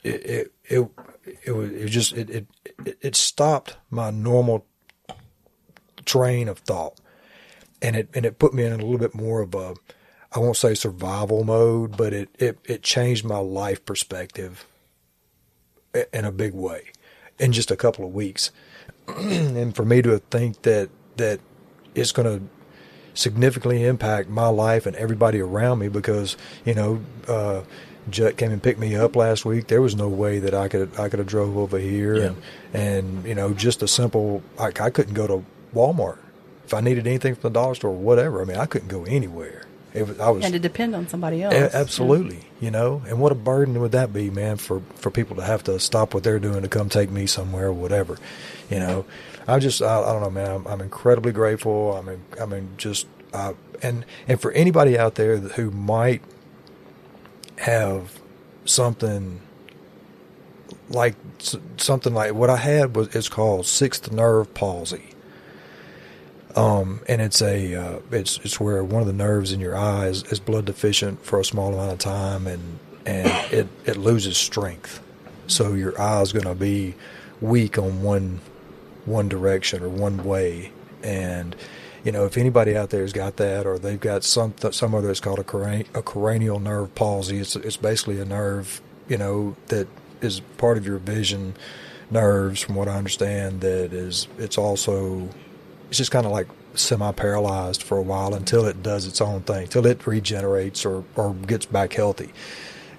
[0.03, 0.89] it it it,
[1.43, 2.47] it was it just it it
[3.01, 4.65] it stopped my normal
[6.05, 6.99] train of thought,
[7.81, 9.75] and it and it put me in a little bit more of a
[10.33, 14.65] I won't say survival mode, but it it, it changed my life perspective
[16.13, 16.91] in a big way
[17.39, 18.51] in just a couple of weeks.
[19.07, 21.39] and for me to think that that
[21.95, 22.45] it's going to
[23.13, 27.61] significantly impact my life and everybody around me because you know uh
[28.09, 29.67] Jet came and picked me up last week.
[29.67, 32.25] There was no way that I could I could have drove over here Yeah.
[32.25, 32.37] and
[32.73, 35.43] and you know just a simple like I couldn't go to
[35.75, 36.17] Walmart
[36.71, 38.41] if I needed anything from the dollar store or whatever.
[38.41, 39.65] I mean I couldn't go anywhere.
[39.93, 41.53] It was I was and to depend on somebody else.
[41.53, 45.35] a- absolutely, you know, and what a burden would that be, man, for for people
[45.35, 48.17] to have to stop what they're doing to come take me somewhere or whatever,
[48.69, 49.05] you know.
[49.47, 50.51] I just, I, I don't know, man.
[50.51, 51.97] I'm, I'm incredibly grateful.
[51.97, 56.21] I mean, I mean, just, uh, and and for anybody out there who might
[57.57, 58.21] have
[58.63, 59.41] something
[60.89, 61.15] like
[61.77, 65.10] something like what I had was it's called sixth nerve palsy.
[66.55, 70.23] Um, and it's a uh, it's it's where one of the nerves in your eyes
[70.23, 75.01] is blood deficient for a small amount of time, and and it it loses strength,
[75.47, 76.95] so your eye is going to be
[77.39, 78.41] weak on one
[79.05, 80.71] one direction or one way,
[81.03, 81.55] and
[82.03, 85.09] you know if anybody out there has got that or they've got some some other
[85.09, 87.39] it's called a, a cranial nerve palsy.
[87.39, 89.87] It's it's basically a nerve you know that
[90.21, 91.55] is part of your vision
[92.11, 93.61] nerves, from what I understand.
[93.61, 95.29] That is it's also
[95.91, 99.67] it's just kind of like semi-paralyzed for a while until it does its own thing,
[99.67, 102.31] till it regenerates or, or gets back healthy.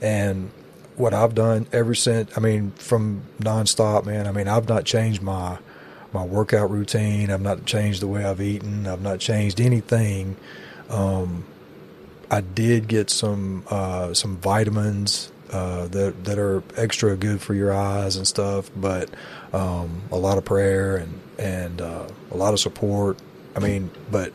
[0.02, 0.50] And
[0.96, 5.22] what I've done ever since, I mean, from nonstop, man, I mean, I've not changed
[5.22, 5.57] my
[6.12, 7.31] my workout routine.
[7.31, 8.87] I've not changed the way I've eaten.
[8.87, 10.37] I've not changed anything.
[10.90, 11.46] Um,
[12.31, 17.72] I did get some uh, some vitamins uh, that that are extra good for your
[17.72, 19.09] eyes and stuff, but
[19.55, 23.18] um, a lot of prayer and and uh, a lot of support.
[23.57, 24.33] I mean, but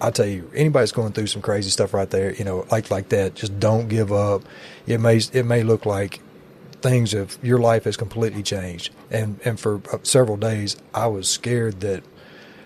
[0.00, 3.08] I tell you, anybody's going through some crazy stuff right there, you know, like like
[3.08, 4.42] that, just don't give up.
[4.86, 6.20] It may it may look like
[6.82, 11.28] things of your life has completely changed, and and for uh, several days I was
[11.28, 12.04] scared that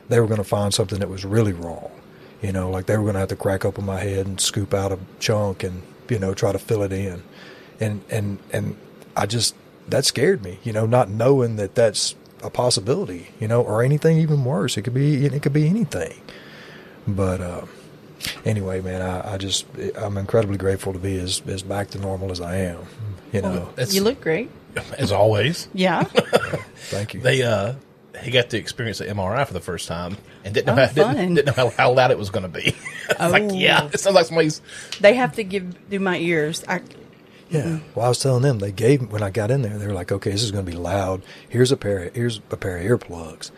[0.08, 1.90] they were going to find something that was really wrong,
[2.42, 4.74] You know, like they were going to have to crack open my head and scoop
[4.74, 7.22] out a chunk and you know try to fill it in,
[7.80, 8.76] and and and
[9.16, 9.54] I just
[9.88, 10.58] that scared me.
[10.64, 13.28] You know, not knowing that that's a possibility.
[13.40, 14.76] You know, or anything even worse.
[14.76, 16.20] It could be it could be anything.
[17.06, 17.62] But uh,
[18.44, 22.30] anyway, man, I, I just I'm incredibly grateful to be as as back to normal
[22.30, 22.80] as I am.
[23.32, 24.50] You know, That's- You look great.
[24.98, 25.68] as always.
[25.74, 26.02] Yeah.
[26.90, 27.20] thank you.
[27.20, 27.74] They uh
[28.22, 31.12] he got to experience the MRI for the first time and didn't know, Oh, how,
[31.12, 32.74] didn't, didn't know how, how loud it was going to be.
[33.10, 33.54] It's like, Oh.
[33.54, 34.60] yeah, it sounds like somebody's.
[35.00, 36.62] they have to give do my ears.
[36.68, 36.80] I
[37.50, 37.62] Yeah.
[37.62, 37.92] Mm-hmm.
[37.94, 39.78] Well, I was telling them they gave me, when I got in there.
[39.78, 41.22] They were like, "Okay, this is going to be loud.
[41.48, 42.04] Here's a pair.
[42.04, 43.50] Of, here's a pair of earplugs."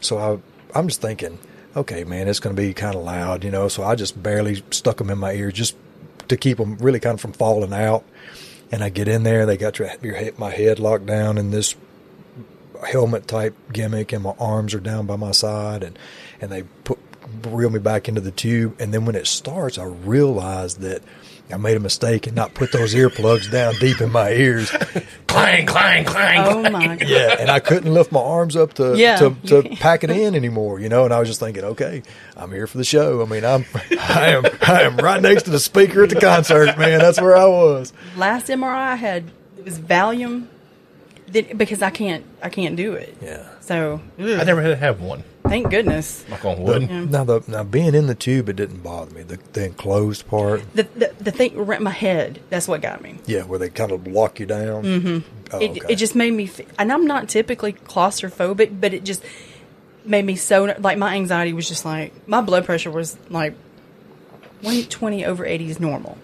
[0.00, 1.38] So I, I'm just thinking,
[1.74, 3.68] okay, man, it's going to be kind of loud, you know.
[3.68, 5.76] So I just barely stuck them in my ear just
[6.28, 8.04] to keep them really kind of from falling out.
[8.72, 9.46] And I get in there.
[9.46, 11.76] They got your, your my head locked down in this
[12.86, 15.98] helmet type gimmick, and my arms are down by my side, and
[16.40, 16.98] and they put
[17.42, 18.76] reel me back into the tube.
[18.80, 21.02] And then when it starts, I realize that.
[21.52, 24.70] I made a mistake and not put those earplugs down deep in my ears.
[25.26, 26.40] Clang, clang, clang.
[26.46, 26.72] oh clang.
[26.72, 27.02] my god.
[27.08, 29.16] Yeah, and I couldn't lift my arms up to Yeah.
[29.16, 31.04] to, to pack it in anymore, you know.
[31.04, 32.02] And I was just thinking, okay,
[32.38, 33.20] I'm here for the show.
[33.22, 33.66] I mean, I'm
[34.00, 37.00] I am I am right next to the speaker at the concert, man.
[37.00, 37.92] That's where I was.
[38.16, 39.24] Last MRI I had
[39.58, 40.46] it was Valium.
[41.30, 43.16] Because I can't I can't do it.
[43.20, 43.46] Yeah.
[43.60, 45.22] So I never had to have one.
[45.48, 46.24] Thank goodness.
[46.28, 46.90] Knock on wood.
[47.10, 49.22] Now the now being in the tube, it didn't bother me.
[49.22, 52.40] The, the enclosed part, The, the the thing around my head.
[52.50, 53.18] That's what got me.
[53.26, 54.82] yeah, where they kind of lock you down.
[54.84, 55.18] Mm-hmm.
[55.52, 55.80] Oh, it, okay.
[55.92, 59.22] it just made me, fe- and I'm not typically claustrophobic, but it just
[60.04, 63.54] made me so like my anxiety was just like my blood pressure was like
[64.62, 66.16] 120 over 80 is normal.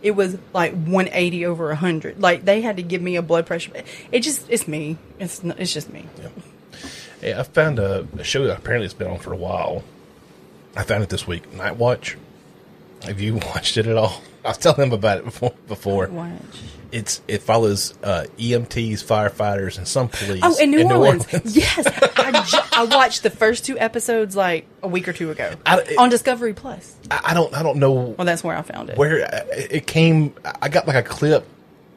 [0.00, 2.20] It was like 180 over 100.
[2.20, 3.72] Like they had to give me a blood pressure.
[4.12, 4.96] It just it's me.
[5.18, 6.06] It's it's just me.
[6.20, 6.28] Yeah,
[7.22, 9.82] I found a, a show that apparently has been on for a while.
[10.76, 11.52] I found it this week.
[11.52, 12.16] Night Watch.
[13.04, 14.22] Have you watched it at all?
[14.44, 15.52] I was telling him about it before.
[15.66, 16.30] Before Watch.
[16.92, 20.40] it's it follows uh, EMTs, firefighters, and some police.
[20.44, 21.26] Oh, in New, Orleans.
[21.44, 25.52] Yes, I, ju- I watched the first two episodes like a week or two ago
[25.66, 26.94] I- it- on Discovery Plus.
[27.10, 28.96] I, I don't I don't know Well, that's where I found it.
[28.98, 30.34] where uh, it came.
[30.62, 31.44] I got like a clip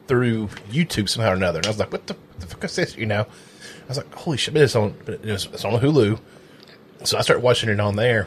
[0.08, 2.74] through YouTube somehow or another, and I was like, "What the, what the fuck is
[2.76, 3.26] this?" You know,
[3.92, 6.18] was like, "Holy shit!" But it's on, but it was, it's on Hulu,
[7.04, 8.26] so I started watching it on there.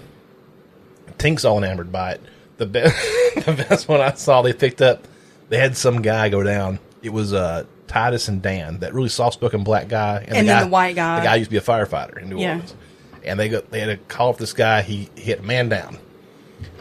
[1.17, 2.21] Tink's all enamored by it.
[2.58, 2.95] The best,
[3.45, 5.08] the best one I saw, they picked up.
[5.49, 6.80] They had some guy go down.
[7.04, 10.69] It was uh, Titus and Dan, that really soft-spoken black guy, And then guy, the
[10.69, 11.19] white guy.
[11.19, 12.54] The guy used to be a firefighter in New Yeah.
[12.54, 12.75] Orleans,
[13.23, 14.82] and they got they had to call up this guy.
[14.82, 15.97] He, he hit a man down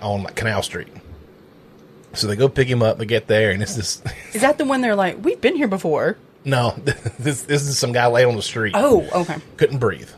[0.01, 0.89] on like Canal Street.
[2.15, 2.99] So they go pick him up.
[2.99, 4.03] They get there, and it's this.
[4.33, 6.17] Is that the one they're like, we've been here before?
[6.45, 6.71] No,
[7.19, 8.73] this this is some guy laying on the street.
[8.77, 9.37] Oh, okay.
[9.57, 10.11] couldn't breathe.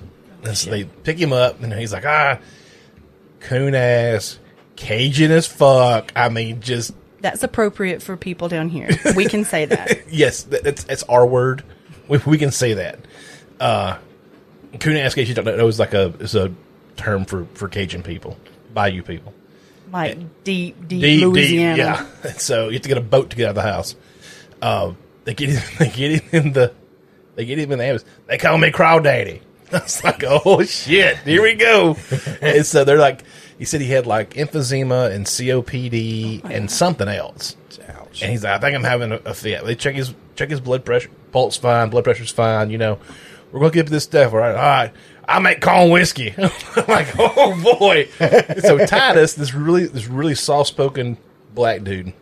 [0.45, 2.39] And so they pick him up, and he's like, ah,
[3.41, 4.39] coon ass,
[4.77, 6.13] Cajun as fuck.
[6.17, 8.89] I mean, just That's appropriate for people down here.
[9.17, 10.09] We can say that.
[10.13, 11.65] yes, that- it's it's our word.
[12.09, 12.99] We, we can say that.
[13.59, 13.99] Uh,
[14.81, 16.53] coon ass Cajun don't know is like a is a
[16.97, 18.37] term for for Cajun people,
[18.75, 19.33] Bayou people.
[19.93, 21.77] Like deep, deep, Deep, Louisiana.
[21.77, 22.33] deep, yeah.
[22.39, 23.95] So you have to get a boat to get out of the house.
[24.61, 24.93] Uh,
[25.27, 25.63] they get him.
[25.79, 26.73] They get him in the.
[27.35, 28.09] They get him in the ambulance.
[28.27, 29.43] They call me Crawdaddy.
[29.73, 31.97] I was like, oh shit, here we go.
[32.41, 33.25] and so they're like,
[33.59, 37.57] he said he had like emphysema and COPD oh, and something else.
[37.89, 38.23] Ouch.
[38.23, 39.65] And he's like, I think I'm having a, a fit.
[39.65, 42.71] They check his check his blood pressure, pulse fine, blood pressure's fine.
[42.71, 42.99] You know,
[43.51, 44.33] we're gonna give this stuff.
[44.33, 44.93] All right, all right.
[45.29, 46.33] I make corn whiskey.
[46.39, 46.51] I'm
[46.87, 48.09] like, oh boy.
[48.61, 51.19] so Titus, this really this really soft spoken
[51.53, 52.15] black dude,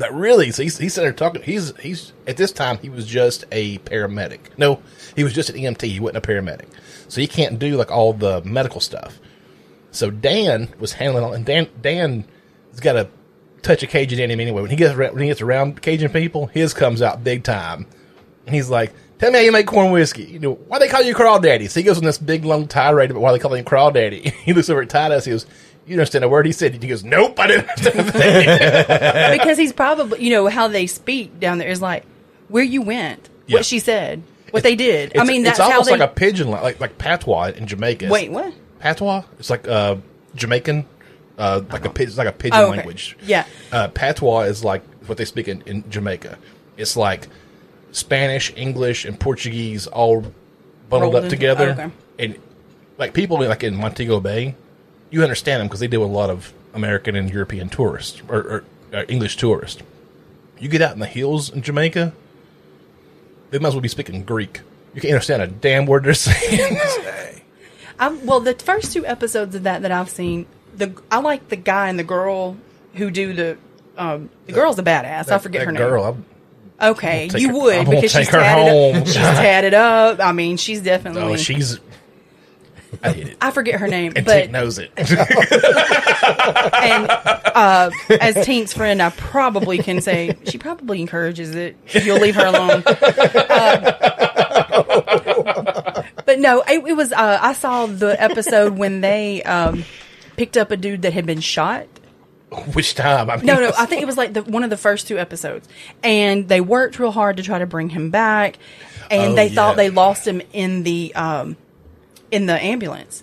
[0.00, 1.42] that really so he's he's sitting there talking.
[1.42, 4.40] He's he's at this time he was just a paramedic.
[4.56, 4.82] No,
[5.14, 5.82] he was just an EMT.
[5.82, 6.68] He wasn't a paramedic,
[7.08, 9.20] so he can't do like all the medical stuff.
[9.90, 12.24] So Dan was handling all, and Dan Dan
[12.70, 13.08] has got a
[13.62, 14.62] touch of Cajun in him anyway.
[14.62, 17.86] When he gets around, when he gets around Cajun people, his comes out big time.
[18.46, 20.24] And he's like, "Tell me how you make corn whiskey.
[20.24, 23.10] You know why they call you Crawdaddy?" So he goes on this big long tirade
[23.10, 24.32] about why they call him Crawdaddy.
[24.44, 25.26] He looks over at Titus.
[25.26, 25.44] He goes,
[25.86, 29.58] "You understand a word he said?" He goes, "Nope, I didn't understand a thing." because
[29.58, 32.04] he's probably, you know, how they speak down there is like
[32.48, 33.58] where you went, Yeah.
[33.58, 35.16] what she said, what they did.
[35.16, 35.96] I mean, that's it's how almost they.
[35.98, 38.08] like a pidgin, like like patois in Jamaica.
[38.10, 38.52] wait, what?
[38.80, 39.22] patois?
[39.38, 39.96] It's like uh,
[40.34, 40.84] Jamaican,
[41.38, 42.76] uh, like a pi- it's like a pidgin Oh, okay.
[42.78, 43.16] language.
[43.22, 43.44] Yeah.
[43.72, 46.38] Uh, patois is like what they speak in, in Jamaica.
[46.76, 47.28] It's like
[47.92, 50.20] Spanish, English, and Portuguese all
[50.88, 51.70] bundled Rolled up in- together.
[51.70, 51.90] okay.
[52.18, 52.38] And
[52.98, 54.54] like people like in Montego Bay,
[55.10, 58.36] you understand them because they deal with a lot of American and European tourists or,
[58.38, 59.82] or uh, English tourists.
[60.58, 62.12] You get out in the hills in Jamaica,
[63.50, 64.60] they might as well be speaking Greek.
[64.94, 66.78] You can't understand a damn word they're saying.
[67.98, 71.56] I, well, the first two episodes of that that I've seen, the I like the
[71.56, 72.56] guy and the girl
[72.94, 73.58] who do the.
[73.96, 75.30] Um, the girl's a badass.
[75.30, 76.04] I forget that her girl.
[76.04, 76.14] name.
[76.14, 76.24] I'm,
[76.92, 79.06] Okay, you her- would I'm because she's tatted up.
[79.06, 80.18] She's tatted up.
[80.20, 81.20] I mean, she's definitely.
[81.22, 81.78] oh, she's.
[83.02, 83.36] I it.
[83.40, 84.90] I forget her name, and but Tink knows it.
[84.96, 85.10] and
[87.10, 91.76] uh, as Tink's friend, I probably can say she probably encourages it.
[91.92, 92.82] You'll leave her alone.
[92.86, 93.92] Uh,
[96.26, 97.12] but no, it, it was.
[97.12, 99.84] Uh, I saw the episode when they um,
[100.36, 101.86] picked up a dude that had been shot.
[102.74, 103.30] Which time?
[103.30, 105.18] I mean, No, no, I think it was like the, one of the first two
[105.18, 105.68] episodes,
[106.02, 108.58] and they worked real hard to try to bring him back,
[109.08, 109.76] and Oh, they thought yeah.
[109.76, 111.56] they lost him in the um,
[112.30, 113.22] in the ambulance,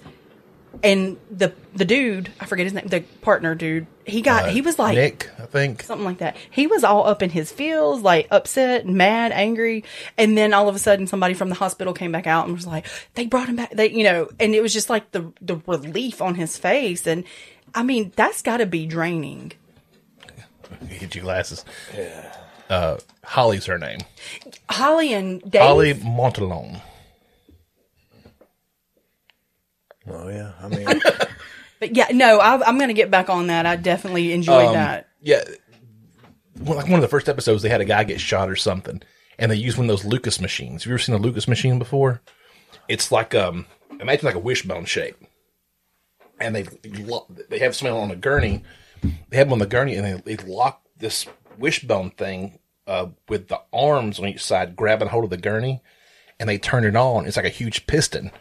[0.84, 4.78] and the the dude, I forget his name, the partner dude, he got he was
[4.80, 5.84] like Nick, I think.
[5.84, 6.38] something like that.
[6.50, 9.84] He was all up in his feels, like upset, mad, angry,
[10.18, 12.68] and then all of a sudden, somebody from the hospital came back out and was
[12.68, 15.58] like, "They brought him back." They, you know, and it was just like the the
[15.68, 17.24] relief on his face, and
[17.74, 19.54] I mean, that's got to be draining.
[21.00, 21.64] Get your glasses.
[21.96, 22.34] Yeah.
[22.70, 24.00] Uh, Holly's her name.
[24.70, 25.62] Holly and Dave.
[25.62, 26.82] Holly Montalon.
[30.10, 30.88] Oh yeah, I mean,
[31.80, 33.66] But yeah, no, I, I'm going to get back on that.
[33.66, 35.10] I definitely enjoyed that.
[35.22, 35.44] Yeah.
[36.60, 39.02] Well, like one of the first episodes, they had a guy get shot or something,
[39.38, 40.84] and they used one of those Lucas machines.
[40.84, 42.22] Have you ever seen a Lucas machine before?
[42.88, 43.68] It's like um,
[44.00, 45.18] imagine like a wishbone shape,
[46.40, 46.66] and they
[47.50, 48.64] they have someone on a gurney.
[49.30, 51.28] They have them on the gurney, and they, they lock this
[51.60, 55.84] wishbone thing uh, with the arms on each side, grabbing hold of the gurney,
[56.40, 57.28] and they turn it on.
[57.28, 58.32] It's like a huge piston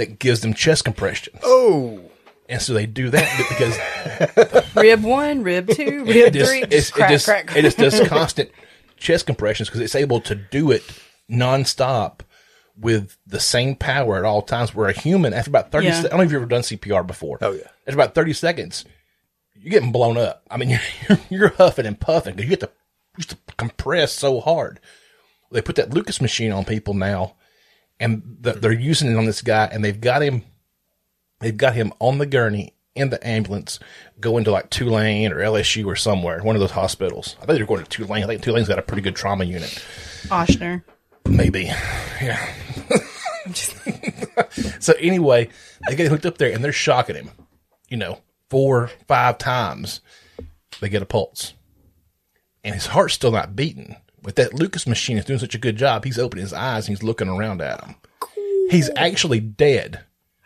[0.00, 1.38] that gives them chest compressions.
[1.44, 2.00] oh,
[2.48, 6.90] And so they do that because Rib one, rib two, rib it just, three, it's-
[6.90, 7.56] just crack, it just, crack, crack.
[7.56, 8.50] it just does constant
[8.96, 10.82] chest compressions because it's able to do it
[11.30, 12.20] nonstop
[12.76, 14.74] with the same power at all times.
[14.74, 15.92] Where a human, after about 30 Yeah.
[15.92, 17.38] seconds, I don't know if you've ever done CPR before.
[17.40, 17.68] Oh, yeah.
[17.86, 18.84] After about 30 seconds,
[19.54, 20.42] you're getting blown up.
[20.50, 20.70] I mean,
[21.08, 22.70] you're, you're huffing and puffing because you get to,
[23.18, 24.80] you have to compress so hard.
[25.52, 27.34] They put that Lucas machine on people now,
[28.00, 30.42] and the, they're using it on this guy, and they've got him
[31.40, 33.78] they've got him on the gurney in the ambulance
[34.18, 37.36] going to like Tulane or LSU or somewhere, one of those hospitals.
[37.40, 38.24] I think they're going to Tulane.
[38.24, 39.70] I think Tulane's got a pretty good trauma unit.
[40.24, 40.82] Ochsner.
[41.28, 41.72] Maybe.
[42.20, 42.54] Yeah.
[44.80, 45.48] so anyway,
[45.88, 47.30] they get hooked up there and they're shocking him,
[47.88, 50.00] you know, four, five times.
[50.80, 51.54] They get a pulse.
[52.62, 53.96] And his heart's still not beating.
[54.22, 56.04] But that Lucas machine is doing such a good job.
[56.04, 57.94] He's opening his eyes and he's looking around at him.
[58.70, 60.00] He's actually dead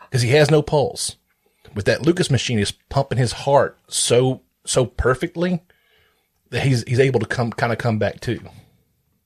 [0.05, 1.17] because he has no pulse.
[1.75, 5.61] But that Lucas machine is pumping his heart so so perfectly
[6.51, 8.41] that he's he's able to come kind of come back too.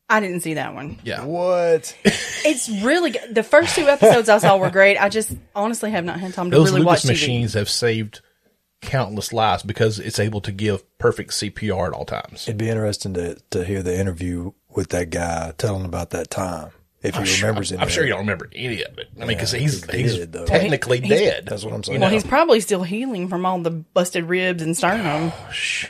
[0.08, 0.98] I didn't see that one.
[1.04, 1.24] Yeah.
[1.24, 1.94] what?
[2.44, 3.34] It's really good.
[3.34, 4.96] The first two episodes I saw were great.
[4.96, 7.22] I just honestly have not had time to Those really watch Lucas TV.
[7.22, 8.22] machines have saved
[8.80, 12.44] countless lives because it's able to give perfect CPR at all times.
[12.48, 16.70] It'd be interesting to to hear the interview with that guy telling about that time
[17.02, 17.82] if he Sure, remembers I'm, it.
[17.82, 19.08] I'm sure you don't remember any of it.
[19.16, 21.46] I mean, because Yeah, he's he he's did, technically He's- dead.
[21.46, 22.00] That's what I'm saying.
[22.00, 25.32] Well, he's probably still healing from all the busted ribs and sternum.
[25.52, 25.86] Shh.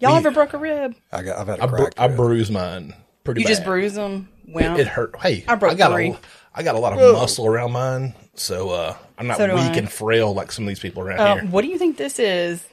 [0.00, 0.94] Y'all We- ever broke a rib?
[1.12, 1.38] I got.
[1.38, 1.92] I've had a I, bru- crack.
[1.96, 2.16] I rib.
[2.16, 2.94] bruised mine
[3.24, 3.50] pretty You bad.
[3.52, 4.28] just bruise them?
[4.48, 5.16] Well, It, it hurt.
[5.20, 6.10] Hey, I broke got three.
[6.10, 6.18] a
[6.54, 9.90] I got a lot of muscle around mine, so uh, I'm not So weak and
[9.90, 11.44] frail like some of these people around uh, here.
[11.50, 12.64] what do you think this is?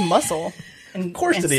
[0.00, 0.52] Muscle
[0.94, 1.58] and, of course and it is.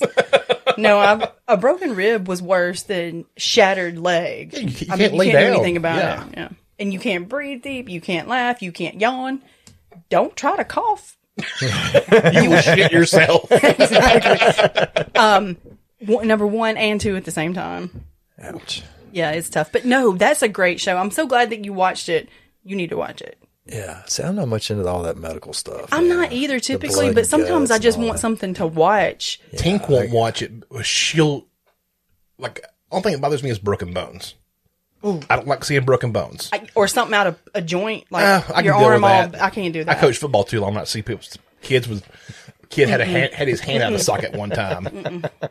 [0.00, 0.76] sexiness.
[0.78, 4.52] no, a broken rib was worse than shattered leg.
[4.52, 5.50] Yeah, you- you I can't mean, you can't down.
[5.52, 6.26] do anything about Yeah.
[6.26, 6.32] it.
[6.36, 6.48] Yeah,
[6.80, 7.88] and you can't breathe deep.
[7.88, 8.62] You can't laugh.
[8.62, 9.42] You can't yawn.
[10.10, 11.16] Don't try to cough.
[11.62, 13.48] you will shit yourself.
[15.14, 18.04] One, number one and two at the same time.
[18.42, 18.82] Ouch.
[19.12, 19.70] Yeah, it's tough.
[19.70, 20.96] But no, that's a great show.
[20.96, 22.28] I'm so glad that you watched it.
[22.64, 23.38] You need to watch it.
[23.66, 24.02] Yeah.
[24.06, 25.88] See, I'm not much into all that medical stuff.
[25.92, 26.16] I'm man.
[26.18, 28.18] not either typically, but sometimes I just want that.
[28.18, 29.40] something to watch.
[29.54, 30.52] Tink won't watch it.
[30.82, 31.46] She'll
[32.38, 32.64] like.
[32.90, 34.34] Only thing that bothers me is broken bones.
[35.04, 35.20] Ooh.
[35.30, 36.50] I don't like seeing broken bones.
[36.52, 39.30] I, or something out of a joint, like Uh, I your arm all.
[39.40, 39.96] I can't do that.
[39.96, 40.74] I coach football too long.
[40.74, 41.24] Not see people,
[41.62, 42.04] kids with
[42.72, 44.86] kid had a hand, had his hand out of the socket one time.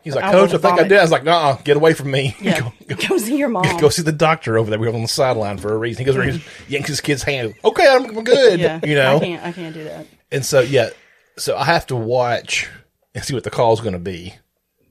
[0.04, 0.98] He's like, I Coach, I think I did.
[0.98, 2.36] I was like, Nah, get away from me.
[2.42, 3.64] Yeah, go, go, go see your mom.
[3.80, 4.78] go see the doctor over there.
[4.78, 6.04] We were on the sideline for a reason.
[6.04, 7.54] He goes, he yanks his kid's hand.
[7.64, 8.60] Okay, I'm, good.
[8.60, 9.16] yeah, you know.
[9.16, 9.44] I can't.
[9.46, 10.06] I can't do that.
[10.30, 10.90] And so yeah,
[11.38, 12.68] so I have to watch
[13.14, 14.34] and see what the call's going to be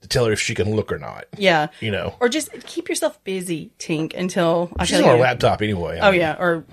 [0.02, 1.26] to tell her if she can look or not.
[1.38, 5.62] Yeah, You know, or just keep yourself busy, Tink, until I she's on her laptop
[5.62, 6.00] anyway.
[6.00, 6.64] I Oh mean, yeah, or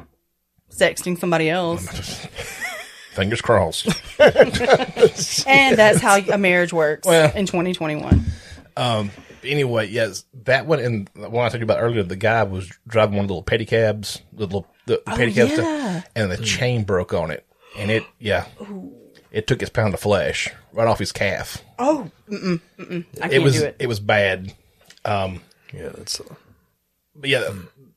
[0.71, 1.87] sexting somebody else,
[3.19, 3.87] fingers crossed.
[5.47, 7.33] and that's how a marriage works Well.
[7.37, 8.25] in 2021.
[8.77, 9.11] Um,
[9.43, 12.71] anyway, yes, that one and the one I told you about earlier, the guy was
[12.87, 16.01] driving one of the little pedicabs, the little the, the oh, pedicab Oh, yeah.
[16.01, 16.45] stuff, and the mm.
[16.45, 17.45] chain broke on it,
[17.77, 18.47] and it, yeah,
[19.33, 21.63] it took his pound of flesh right off his calf.
[21.79, 23.05] Oh, mm-mm, mm-mm.
[23.17, 23.87] I can't It was do it.
[23.89, 24.55] was bad.
[25.05, 25.43] Um,
[25.73, 26.21] yeah, that's.
[26.21, 26.35] Uh,
[27.17, 27.51] But yeah,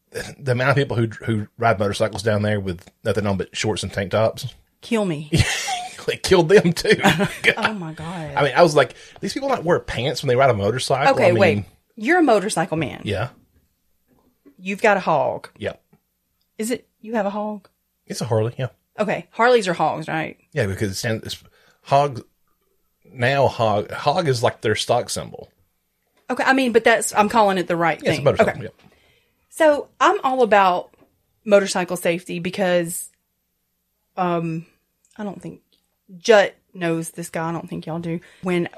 [0.10, 3.56] the, the amount of people who who ride motorcycles down there with nothing on but
[3.56, 4.48] shorts and tank tops,
[4.82, 5.30] Kill me.
[6.08, 7.00] they killed them too.
[7.58, 8.34] oh my god.
[8.36, 11.14] I mean, I was like, these people not wear pants when they ride a motorcycle.
[11.16, 11.66] okay, I mean, wait.
[11.96, 13.02] You're a motorcycle man.
[13.04, 13.30] Yeah,
[14.58, 15.50] You've got a hog.
[15.58, 15.74] yeah.
[16.58, 16.88] Is it?
[17.00, 17.68] You have a hog?
[18.06, 18.54] It's a Harley.
[18.58, 18.68] Yeah,
[19.00, 20.38] Okay, Harleys are hogs, right?
[20.54, 20.68] yeah.
[20.68, 21.44] Because it's, it's
[21.84, 22.24] hog
[23.14, 25.50] now hog hog is like their stock symbol.
[26.30, 28.28] Okay, I mean, but that's I'm calling it the right Yeah, thing.
[28.28, 28.70] Okay, yeah.
[29.50, 30.94] so I'm all about
[31.44, 33.10] motorcycle safety because,
[34.16, 34.66] um,
[35.18, 35.62] I don't think
[36.18, 37.50] Jut knows this guy.
[37.50, 38.20] I don't think y'all do.
[38.44, 38.70] When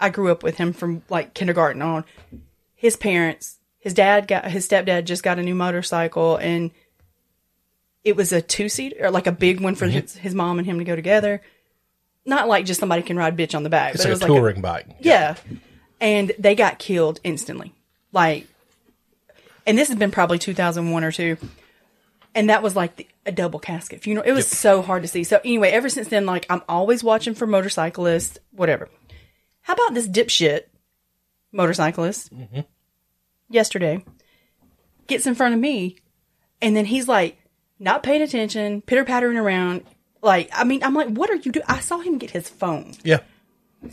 [0.00, 2.04] I grew up with him from like kindergarten on,
[2.74, 6.70] his parents, his dad got his stepdad just got a new motorcycle and
[8.04, 10.66] it was a two seat or like a big one for his, his mom and
[10.66, 11.40] him to go together.
[12.24, 14.24] Not like just somebody can ride bitch on the back, It's but it was a
[14.24, 14.86] like a, touring bike.
[15.00, 15.36] yeah.
[16.00, 17.72] And they got killed instantly.
[18.12, 18.48] Like,
[19.66, 21.36] and this has been probably 2001 or two.
[22.34, 24.26] And that was like the, a double casket funeral.
[24.26, 25.22] It was so hard to see.
[25.24, 28.88] So anyway, ever since then, like I'm always watching for motorcyclists, whatever.
[29.62, 30.62] How about this dipshit
[31.52, 32.30] motorcyclist
[33.50, 34.04] yesterday
[35.06, 35.96] gets in front of me
[36.60, 37.36] and then he's like
[37.78, 39.82] not paying attention, pitter pattering around.
[40.22, 41.66] Like, I mean, I'm like, what are you doing?
[41.68, 42.94] I saw him get his phone.
[43.02, 43.18] Yeah.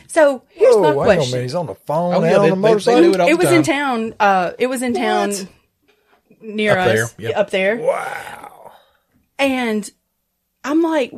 [0.08, 1.32] So here's oh, my question.
[1.32, 1.44] minute.
[1.44, 3.36] He's on the phone Oh, and yeah, on they- the they- they it it the
[3.38, 4.14] was in town.
[4.20, 5.48] Uh, it was in town What?
[6.42, 7.38] Near Up there, us, yep.
[7.38, 7.76] up there.
[7.78, 8.72] Wow.
[9.38, 9.90] And
[10.64, 11.14] I'm like,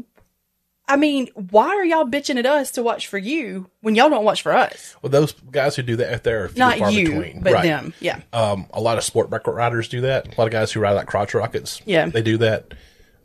[0.88, 4.26] I mean, why are y'all bitching at us to watch for you when y'all don't
[4.26, 4.96] watch for us?
[5.02, 7.42] Well, those guys who do that out there are few Not far you, between.
[7.42, 7.64] but Right.
[7.64, 7.94] them.
[8.00, 8.20] Yeah.
[8.34, 10.28] Um, a lot of sport record riders do that.
[10.28, 11.82] A lot of guys who ride like crotch rockets.
[11.86, 12.08] Yeah.
[12.08, 12.74] They do that.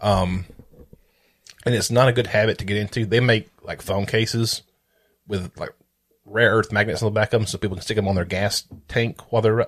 [0.00, 0.44] Um,
[1.64, 3.04] and it's not a good habit to get into.
[3.04, 4.62] They make like phone cases
[5.26, 5.70] with like
[6.24, 8.24] rare earth magnets on the back of them so people can stick them on their
[8.24, 9.64] gas tank while they're ri-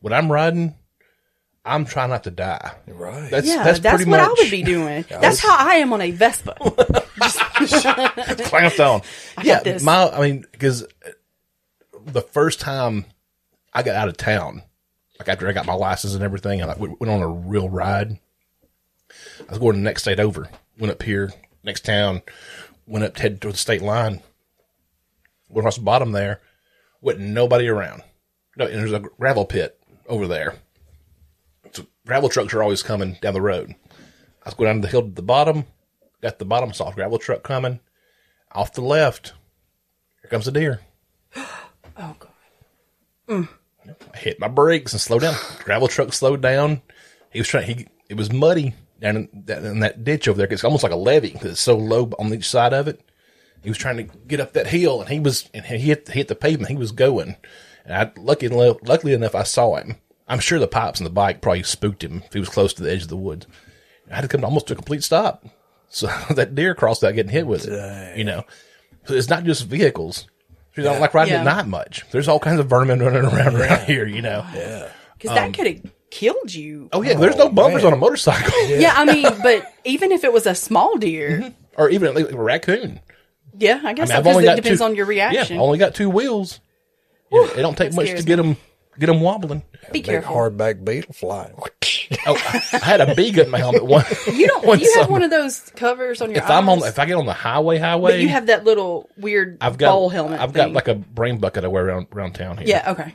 [0.00, 0.74] When I'm riding,
[1.64, 2.72] I'm trying not to die.
[2.86, 3.30] Right.
[3.30, 5.04] That's, Yeah, that's, that's, pretty what much I would be doing.
[5.10, 6.54] that's how I am on a Vespa.
[8.44, 9.02] clamped on.
[9.42, 10.86] yeah, my I mean, because
[12.06, 13.04] the first time
[13.74, 14.62] I got out of town,
[15.18, 17.68] like after I got my license and everything, and I went went on a real
[17.68, 18.18] ride.
[19.40, 20.48] I was going to the next state over.
[20.78, 21.30] Went up here,
[21.62, 22.22] next town,
[22.86, 24.22] went up headed toward the state line.
[25.50, 26.40] Went across the bottom there,
[27.02, 28.02] with nobody around.
[28.56, 30.54] No, and there's a gravel pit over there.
[32.10, 33.72] Gravel trucks are always coming down the road.
[34.44, 35.66] I was going down the hill to the bottom,
[36.20, 37.78] got the bottom, saw a gravel truck coming.
[38.50, 39.32] Off the left,
[40.20, 40.80] here comes a deer.
[41.36, 43.48] oh god.
[44.12, 45.36] I hit my brakes and slowed down.
[45.62, 46.82] Gravel truck slowed down.
[47.30, 47.66] He was trying.
[47.68, 50.48] He it was muddy down in that, in that ditch over there.
[50.50, 53.00] It's almost like a levee because it's so low on each side of it.
[53.62, 56.26] He was trying to get up that hill, and he was and he hit hit
[56.26, 56.72] the pavement.
[56.72, 57.36] He was going,
[57.84, 59.94] and I lucky enough, luckily enough, I saw him.
[60.30, 62.82] I'm sure the pipes in the bike probably spooked him if he was close to
[62.82, 63.46] the edge of the woods.
[64.10, 65.44] I had to come to almost to a complete stop.
[65.88, 68.16] So that deer crossed out getting hit with it.
[68.16, 68.44] You know,
[69.06, 70.26] so it's not just vehicles.
[70.76, 71.40] You don't like riding Yeah.
[71.40, 72.06] at night much.
[72.12, 74.06] There's all kinds of vermin running around around here.
[74.06, 74.46] You know.
[74.54, 74.88] Yeah.
[75.18, 76.88] Because that um, could have killed you.
[76.92, 80.24] Oh yeah, there's no oh, bumpers on a motorcycle, yeah, I mean, but even if
[80.24, 81.48] it was a small deer, mm-hmm.
[81.76, 83.00] or even like a raccoon.
[83.58, 85.56] yeah, I guess I mean, so, 'cause it depends on your Yeah, reaction.
[85.56, 86.60] I've only got two wheels.
[87.30, 88.56] Yeah, it don't take much to get them
[89.00, 89.60] get them wobbling.
[89.92, 90.34] Be Big careful.
[90.36, 91.54] hardback beetle flying.
[92.26, 92.34] Oh,
[92.72, 94.04] I had a bee gut in my helmet one.
[94.32, 94.64] You don't.
[94.64, 95.12] one Do you have summer.
[95.12, 97.78] one of those covers on your If I'm on, if I get on the highway,
[97.78, 100.40] highway, but you have that little weird I've got bowl helmet.
[100.40, 102.66] I've got like a brain bucket I wear around around town here.
[102.68, 102.90] yeah.
[102.92, 103.14] Okay,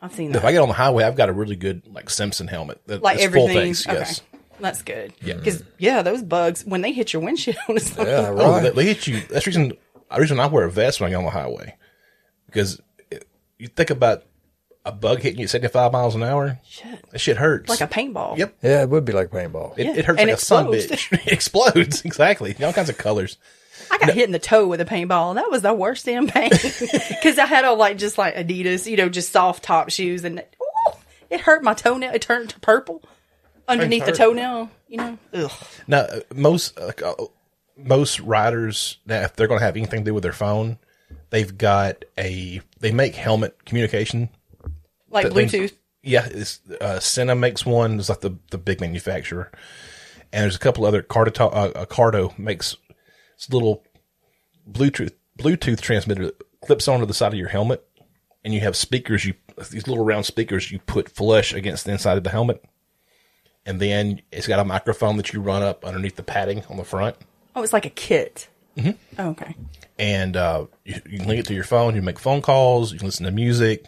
[0.00, 0.38] I've seen that.
[0.38, 0.44] If.
[0.44, 2.80] I get on the highway, I've got a really good like Simpson helmet.
[2.86, 3.48] That, like it's everything.
[3.54, 3.88] full face.
[3.88, 4.22] okay, Yes.
[4.60, 5.12] that's good.
[5.22, 5.34] Yeah.
[5.34, 8.62] because yeah, those bugs when they hit your windshield, it's like, Yeah, Oh, right.
[8.62, 9.20] they, they hit you.
[9.30, 9.72] That's the reason.
[10.14, 11.74] The reason I wear a vest when I get on the highway
[12.46, 12.80] because
[13.10, 13.26] it,
[13.58, 14.22] you think about
[14.84, 16.58] a bug hitting you at 75 miles an hour.
[16.68, 17.68] shit, That shit hurts.
[17.70, 18.36] like a paintball.
[18.36, 18.56] Yep.
[18.62, 19.78] Yeah, it would be like paintball.
[19.78, 20.86] It, Yeah, it hurts and like a sun explodes.
[21.08, 21.12] bitch.
[21.26, 22.04] it explodes.
[22.04, 22.54] Exactly.
[22.62, 23.38] All kinds of colors.
[23.90, 25.34] I got hit in the toe with a paintball.
[25.36, 26.50] That was the worst damn pain
[27.08, 30.38] because I had on like just like Adidas, you know, just soft top shoes, and
[30.40, 30.92] ooh,
[31.30, 32.12] it hurt my toenail.
[32.14, 33.02] It turned to purple
[33.68, 34.16] underneath the hurt.
[34.16, 34.70] toenail.
[34.88, 35.50] You know, ugh.
[35.86, 37.24] Now, uh, most uh, uh,
[37.76, 40.78] most riders, now, if they're going to have anything to do with their phone,
[41.30, 42.60] they've got a.
[42.80, 44.28] They make helmet communication.
[45.14, 45.72] Like that things- Bluetooth.
[46.02, 47.98] Yeah, it's, uh, Sena makes one.
[47.98, 49.50] It's like the the big manufacturer,
[50.34, 51.02] and there's a couple other.
[51.02, 52.76] Cardo, uh, Cardo makes
[53.38, 53.82] this little
[54.70, 57.82] Bluetooth Bluetooth transmitter that clips onto the side of your helmet,
[58.44, 59.24] and you have speakers.
[59.24, 59.32] You
[59.70, 62.62] these little round speakers you put flush against the inside of the helmet,
[63.64, 66.84] and then it's got a microphone that you run up underneath the padding on the
[66.84, 67.16] front.
[67.56, 68.48] Oh, it's like a kit.
[69.18, 69.54] Oh, okay.
[69.98, 71.94] and uh, you, you can link it to your phone.
[71.94, 72.92] You make phone calls.
[72.92, 73.86] You can listen to music.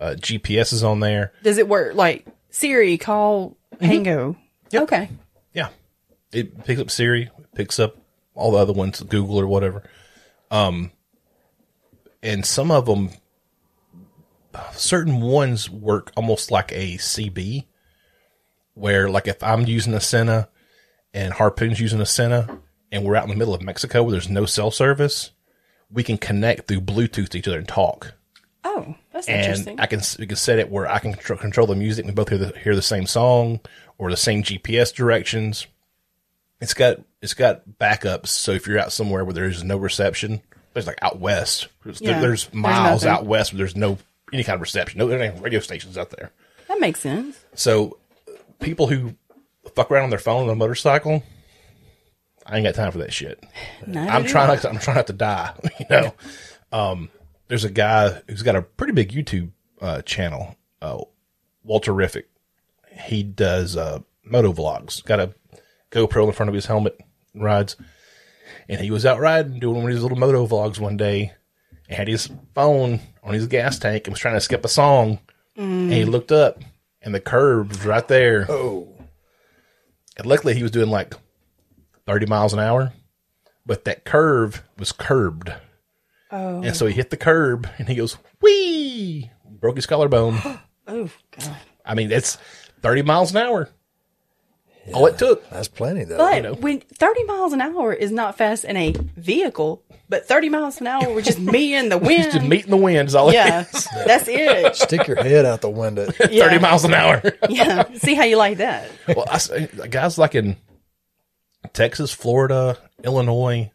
[0.00, 1.32] Uh, GPS is on there.
[1.42, 4.34] Does it work like Siri call Hango?
[4.70, 4.82] Yep.
[4.84, 5.10] Okay.
[5.52, 5.68] Yeah,
[6.32, 7.96] it picks up Siri, it picks up
[8.34, 9.82] all the other ones, Google or whatever.
[10.50, 10.92] Um,
[12.22, 13.10] and some of them,
[14.72, 17.66] certain ones work almost like a CB,
[18.74, 20.48] where like if I'm using a Sena
[21.12, 24.28] and Harpoon's using a Sena, and we're out in the middle of Mexico where there's
[24.30, 25.32] no cell service,
[25.90, 28.14] we can connect through Bluetooth to each other and talk.
[28.64, 29.80] Oh, that's and interesting.
[29.80, 32.04] I can we can set it where I can control, control the music.
[32.04, 33.60] and We both hear the, hear the same song
[33.98, 35.66] or the same GPS directions.
[36.60, 40.42] It's got it's got backups, so if you're out somewhere where there's no reception,
[40.74, 41.68] there's like out west.
[41.84, 43.08] There's, Yeah, there's there's miles nothing.
[43.08, 43.96] out west where there's no
[44.32, 44.98] any kind of reception.
[44.98, 46.30] No, there ain't radio stations out there.
[46.68, 47.42] that makes sense.
[47.54, 47.96] So
[48.60, 49.14] people who
[49.74, 51.22] fuck around on their phone on a motorcycle,
[52.46, 53.42] I ain't got time for that shit.
[53.86, 55.54] I'm trying not to, I'm trying not to die.
[55.80, 56.14] You know,
[56.72, 57.08] um,
[57.50, 60.98] there's a guy who's got a pretty big YouTube uh, channel, uh,
[61.68, 62.24] Walterific.
[63.02, 65.04] He does uh, moto vlogs.
[65.04, 65.34] Got a
[65.90, 66.98] GoPro in front of his helmet,
[67.34, 67.74] rides,
[68.68, 71.32] and he was out riding doing one of his little moto vlogs one day.
[71.88, 75.18] And had his phone on his gas tank and was trying to skip a song,
[75.56, 76.62] and he looked up,
[77.02, 78.46] and the curb was right there.
[78.48, 78.94] Oh,
[80.16, 81.14] And luckily, he was doing like
[82.06, 82.92] 30 miles an hour,
[83.66, 85.52] but that curve was curbed.
[86.32, 86.62] Oh.
[86.62, 90.38] And so he hit the curb and he goes, wee, broke his collarbone.
[90.92, 91.08] Oh
[91.38, 91.56] God.
[91.86, 92.36] I mean, it's
[92.82, 93.68] 30 miles an hour.
[94.92, 95.48] All it took.
[95.50, 96.16] that's plenty though.
[96.16, 96.54] But know.
[96.54, 100.88] when 30 miles an hour is not fast in a vehicle, but 30 miles an
[100.88, 102.32] hour with just me and the wind.
[102.32, 103.86] Just meeting the wind is all yeah, is.
[104.04, 104.74] that's it.
[104.74, 106.06] Stick your head out the window.
[106.10, 106.58] 30 Yeah.
[106.58, 107.22] miles an hour.
[107.48, 108.90] Yeah, see how you like that.
[109.06, 110.56] well, I, say, guys like in
[111.72, 113.70] Texas, Florida, Illinois,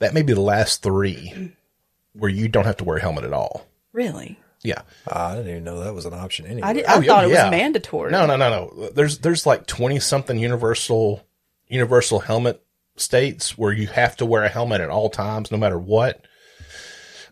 [0.00, 1.52] that may be the last three
[2.14, 3.66] where you don't have to wear a helmet at all.
[3.92, 4.38] Really?
[4.62, 4.82] Yeah.
[5.06, 6.62] Ah, I didn't even know that was an option anyway.
[6.62, 7.44] I, did, I Oh, thought it yeah.
[7.44, 8.10] was mandatory.
[8.10, 8.88] No, no, no, no.
[8.90, 11.22] There's there's like twenty something universal
[11.68, 12.62] universal helmet
[12.96, 16.24] states where you have to wear a helmet at all times, no matter what.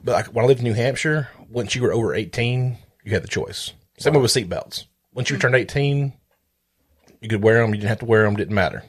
[0.04, 3.22] But like when I lived in New Hampshire, once you were over eighteen, you had
[3.22, 3.72] the choice.
[3.98, 4.84] Same way with seatbelts.
[5.14, 6.12] Once you turned eighteen,
[7.20, 7.70] you could wear them.
[7.70, 8.36] You didn't have to wear them.
[8.36, 8.82] Didn't matter.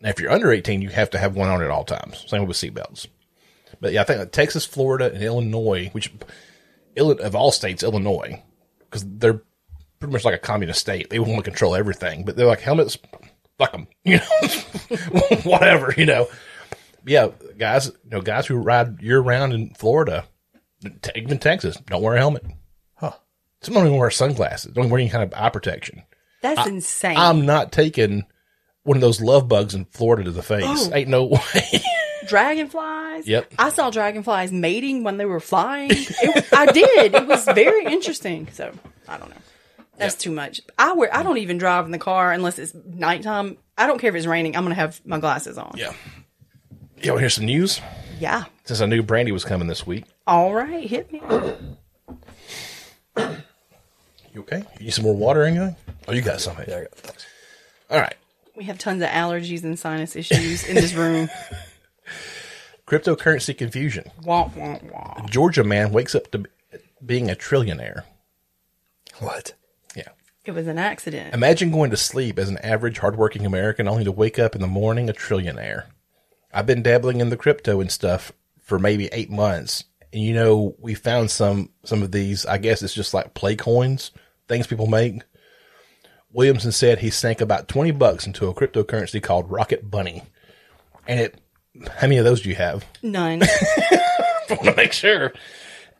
[0.00, 2.24] Now, if you're under eighteen, you have to have one on at all times.
[2.28, 3.08] Same with seatbelts.
[3.84, 6.10] But yeah, I think like Texas, Florida, and Illinois, which
[6.96, 8.42] of all states, Illinois,
[8.78, 9.42] because they're
[10.00, 11.10] pretty much like a communist state.
[11.10, 12.96] They want to control everything, but they're like helmets,
[13.58, 14.96] fuck them, you know,
[15.44, 16.28] whatever, you know.
[17.04, 17.28] Yeah,
[17.58, 20.24] guys, you know, guys who ride year round in Florida,
[21.02, 22.46] te- even Texas, don't wear a helmet.
[22.94, 23.12] Huh.
[23.60, 24.72] Some don't even wear sunglasses.
[24.72, 26.04] Don't wear any kind of eye protection.
[26.40, 27.18] That's insane.
[27.18, 28.24] I'm not taking
[28.84, 30.64] one of those love bugs in Florida to the face.
[30.64, 30.90] Oh.
[30.94, 31.24] Ain't no
[31.54, 31.82] way.
[32.28, 33.26] Dragonflies.
[33.26, 33.54] Yep.
[33.58, 35.90] I saw dragonflies mating when they were flying.
[35.92, 37.14] It, I did.
[37.14, 38.48] It was very interesting.
[38.52, 38.72] So
[39.08, 39.36] I don't know.
[39.96, 40.60] That's too much.
[40.78, 41.14] I wear.
[41.14, 43.56] I don't even drive in the car unless it's nighttime.
[43.78, 44.56] I don't care if it's raining.
[44.56, 45.74] I'm gonna have my glasses on.
[45.76, 45.92] yeah.
[47.02, 47.80] You want to hear some news?
[48.18, 48.44] Yeah.
[48.64, 50.04] Since I knew Brandy was coming this week.
[50.26, 50.88] All right.
[50.88, 51.20] Hit me.
[54.32, 54.64] You okay?
[54.78, 55.76] You need some more water or anything?
[56.08, 56.64] Oh, you got something.
[56.68, 57.26] Yeah, I got.
[57.90, 58.14] All right.
[58.56, 61.28] We have tons of allergies and sinus issues in this room.
[62.86, 64.10] Cryptocurrency confusion.
[64.22, 65.30] womp womp womp.
[65.30, 66.44] Georgia man wakes up to
[67.04, 68.02] being a trillionaire.
[69.18, 69.54] What?
[69.96, 70.08] Yeah.
[70.44, 71.34] It was an accident.
[71.34, 74.66] Imagine going to sleep as an average hardworking American only to wake up in the
[74.66, 75.84] morning a trillionaire.
[76.52, 79.84] I've been dabbling in the crypto and stuff for maybe eight months.
[80.12, 83.56] And you know, we found some some of these, I guess it's just like play
[83.56, 84.10] coins,
[84.46, 85.22] things people make.
[86.32, 90.22] Williamson said he sank about twenty bucks into a cryptocurrency called Rocket Bunny.
[91.06, 91.40] And it
[91.96, 92.84] how many of those do you have?
[93.02, 93.40] None.
[94.50, 95.32] want to make sure.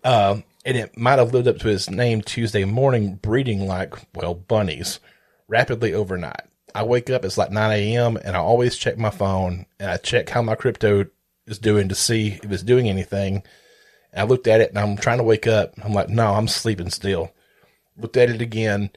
[0.03, 4.35] Um, and it might have lived up to his name Tuesday morning, breeding like, well,
[4.35, 5.01] bunnies
[5.49, 6.43] rapidly overnight.
[6.75, 9.97] I wake up, it's like 9 a.m., and I always check my phone and I
[9.97, 11.07] check how my crypto
[11.47, 13.43] is doing to see if it's doing anything.
[14.13, 15.75] And I looked at it and I'm trying to wake up.
[15.85, 17.33] I'm like, no, I'm sleeping still.
[17.97, 18.91] Looked at it again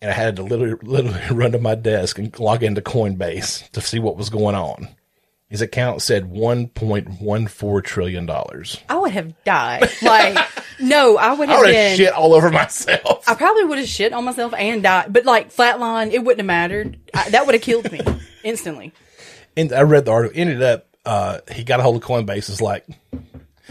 [0.00, 3.80] and I had to literally, literally run to my desk and log into Coinbase to
[3.80, 4.88] see what was going on.
[5.48, 8.28] His account said $1.14 trillion.
[8.88, 9.88] I would have died.
[10.02, 10.36] Like,
[10.80, 11.96] no, I would I have would been.
[11.96, 13.28] shit all over myself.
[13.28, 15.12] I probably would have shit on myself and died.
[15.12, 16.98] But like flatline, it wouldn't have mattered.
[17.12, 18.00] I, that would have killed me
[18.44, 18.92] instantly.
[19.56, 20.38] And I read the article.
[20.40, 22.48] Ended up, uh, he got a hold of Coinbase.
[22.50, 22.86] Is like,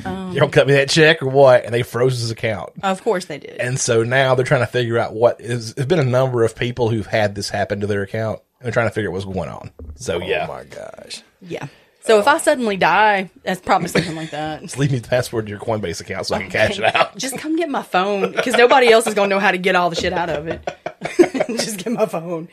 [0.06, 0.32] Um.
[0.32, 1.66] you don't cut me that check or what?
[1.66, 2.72] And they froze his account.
[2.82, 3.58] Of course they did.
[3.60, 5.74] And so now they're trying to figure out what is.
[5.74, 8.40] There's been a number of people who've had this happen to their account.
[8.60, 9.72] And they're trying to figure out what's going on.
[9.96, 11.22] So Oh yeah, my gosh.
[11.48, 11.68] Yeah.
[12.02, 14.62] So if I suddenly die, that's probably something like that.
[14.62, 17.18] Just leave me the password to your Coinbase account so I can cash it out.
[17.18, 19.76] Just come get my phone because nobody else is going to know how to get
[19.76, 20.70] all the shit out of it.
[21.48, 22.50] Just get my phone.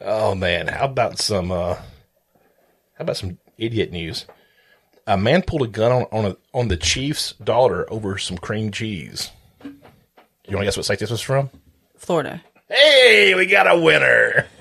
[0.00, 1.52] Oh man, how about some?
[1.52, 1.82] uh How
[2.98, 4.26] about some idiot news?
[5.06, 8.72] A man pulled a gun on on, a, on the chief's daughter over some cream
[8.72, 9.30] cheese.
[9.62, 9.70] You
[10.56, 11.48] want to guess what site this was from?
[11.96, 12.42] Florida.
[12.68, 14.46] Hey, we got a winner.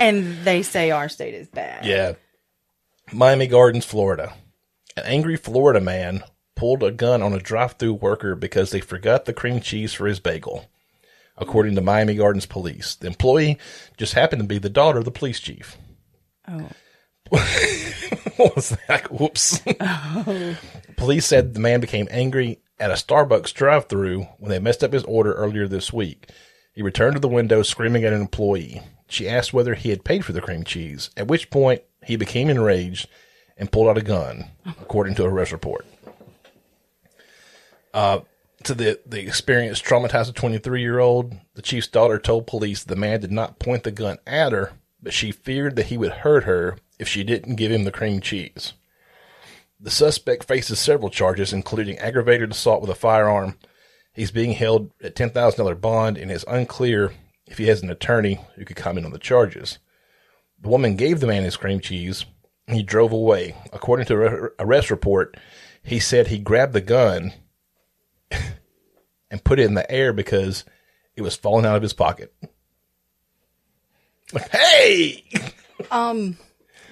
[0.00, 1.84] And they say our state is bad.
[1.84, 2.14] Yeah.
[3.12, 4.34] Miami Gardens, Florida.
[4.96, 6.22] An angry Florida man
[6.54, 10.06] pulled a gun on a drive through worker because they forgot the cream cheese for
[10.06, 10.66] his bagel.
[11.36, 13.58] According to Miami Gardens police, the employee
[13.96, 15.78] just happened to be the daughter of the police chief.
[16.46, 16.68] Oh.
[17.30, 19.08] what was that?
[19.10, 19.60] Whoops.
[19.80, 20.56] Oh.
[20.96, 24.92] Police said the man became angry at a Starbucks drive through when they messed up
[24.92, 26.28] his order earlier this week.
[26.72, 28.82] He returned to the window screaming at an employee.
[29.08, 32.48] She asked whether he had paid for the cream cheese, at which point he became
[32.48, 33.08] enraged
[33.56, 34.46] and pulled out a gun,
[34.80, 35.86] according to a arrest report.
[37.92, 38.20] Uh,
[38.64, 42.96] to the, the experience traumatized a 23 year old, the chief's daughter told police the
[42.96, 44.72] man did not point the gun at her,
[45.02, 48.20] but she feared that he would hurt her if she didn't give him the cream
[48.20, 48.74] cheese.
[49.78, 53.56] The suspect faces several charges, including aggravated assault with a firearm.
[54.12, 57.12] He's being held at $10,000 bond and it's unclear
[57.46, 59.78] if he has an attorney who could comment on the charges.
[60.60, 62.24] The woman gave the man his cream cheese
[62.66, 63.56] and he drove away.
[63.72, 65.36] According to a arrest report,
[65.82, 67.32] he said he grabbed the gun
[68.30, 70.64] and put it in the air because
[71.16, 72.32] it was falling out of his pocket.
[74.32, 75.24] Like, hey!
[75.90, 76.36] Um,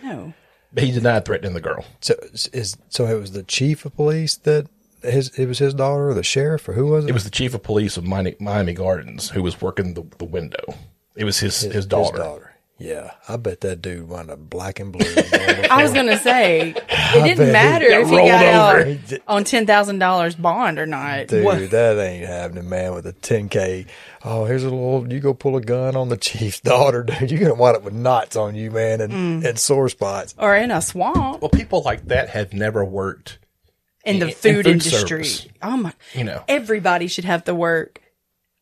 [0.03, 0.33] no.
[0.73, 1.85] But he denied threatening the girl.
[2.01, 2.15] So
[2.55, 4.67] is so it was the chief of police that
[5.03, 7.11] his it was his daughter or the sheriff or who was it?
[7.11, 10.25] It was the chief of police of Miami, Miami Gardens who was working the, the
[10.25, 10.75] window.
[11.17, 12.48] It was his, his, daughter.
[12.81, 15.05] Yeah, I bet that dude wound up black and blue.
[15.69, 18.91] I was going to say, it didn't matter got if he got over.
[19.17, 21.27] out on $10,000 bond or not.
[21.27, 22.95] Dude, What- that ain't happening, man.
[22.95, 23.87] With a 10k,
[24.25, 25.13] oh, here's a little.
[25.13, 27.33] You go pull a gun on the chief's daughter, dude.
[27.33, 29.45] You're gonna wind up with knots on you, man, and, Mm.
[29.49, 30.37] and sore spots.
[30.39, 33.39] Or in a swamp Well, people like that have never worked.
[34.05, 35.25] in the in food, food industry.
[35.25, 35.49] service.
[35.63, 35.93] Oh my.
[36.15, 36.45] You know.
[36.47, 38.01] Everybody should have to work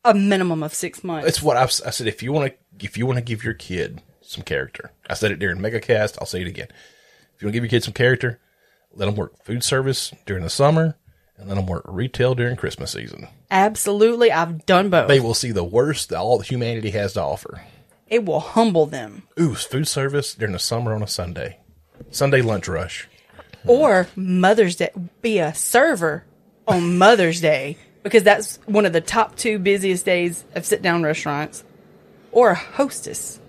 [0.03, 1.27] a minimum of six months.
[1.27, 2.07] It's what I've, I said.
[2.07, 4.01] If you want to, if you want to give your kid
[4.31, 6.17] some character, I said it during MegaCast.
[6.19, 6.67] I'll say it again.
[7.35, 8.39] If you want to give your kids some character,
[8.93, 10.95] let them work food service during the summer,
[11.37, 13.27] and let them work retail during Christmas season.
[13.51, 14.31] Absolutely.
[14.31, 15.07] I've done both.
[15.07, 17.61] They will see the worst that all humanity has to offer.
[18.07, 19.23] it will humble them.
[19.39, 21.59] Ooh, food service during the summer on a Sunday,
[22.11, 23.07] Sunday lunch rush.
[23.65, 24.89] Or Mother's Day.
[25.21, 26.23] Be a server
[26.67, 31.03] on Mother's Day because that's one of the top two busiest days of sit down
[31.03, 31.63] restaurants.
[32.31, 33.39] Or a hostess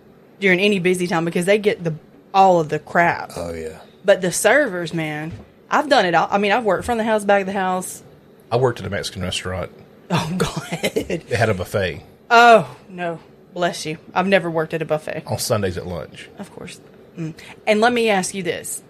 [0.41, 1.95] during any busy time because they get the
[2.35, 3.33] all of the crap.
[3.37, 5.33] Oh yeah, But the servers, man,
[5.71, 6.29] I've done it all.
[6.31, 8.03] I mean, I've worked from the house, back of the house.
[8.51, 9.71] I worked at a Mexican restaurant.
[10.11, 10.81] Oh, God.
[10.95, 13.21] They had a buffet Oh, no.
[13.53, 13.99] Bless you.
[14.15, 15.25] I've never worked at a buffet.
[15.27, 16.31] on Sundays at lunch.
[16.39, 16.81] Of course.
[17.19, 17.35] Mm.
[17.67, 18.83] And let me ask you this.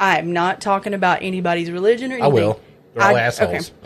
[0.00, 2.24] I am not talking about anybody's religion or anything.
[2.32, 2.60] I will.
[2.94, 3.70] They're all I- assholes.
[3.70, 3.78] okay.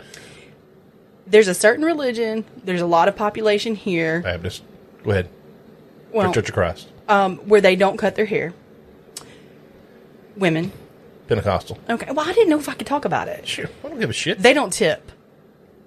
[1.27, 2.43] There's a certain religion.
[2.63, 4.63] There's a lot of population here Baptist.
[5.03, 5.29] Go ahead.
[6.11, 6.87] well, Church of Christ.
[7.07, 8.53] Um, where they don't cut their hair.
[10.35, 10.71] Women.
[11.27, 11.77] Pentecostal.
[11.89, 12.11] Okay.
[12.11, 13.47] Well, I didn't know if I could talk about it.
[13.47, 13.65] Sure.
[13.83, 14.39] I don't give a shit.
[14.39, 15.11] They don't tip.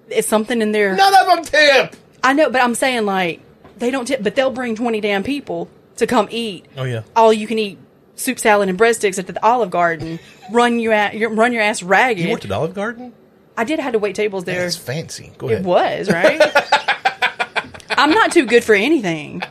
[0.09, 0.95] It's something in there.
[0.95, 1.95] None of them tip.
[2.23, 3.41] I know, but I'm saying like
[3.77, 6.65] they don't tip, but they'll bring 20 damn people to come eat.
[6.77, 7.03] Oh, yeah.
[7.15, 7.77] All you can eat
[8.15, 10.19] soup salad and breadsticks at the Olive Garden.
[10.51, 12.25] run you at your run your ass ragged.
[12.25, 13.13] You worked at Olive Garden?
[13.55, 14.61] I did have to wait tables there.
[14.61, 15.31] That's fancy.
[15.37, 15.61] Go ahead.
[15.61, 16.39] It was right.
[17.89, 19.41] I'm not too good for anything.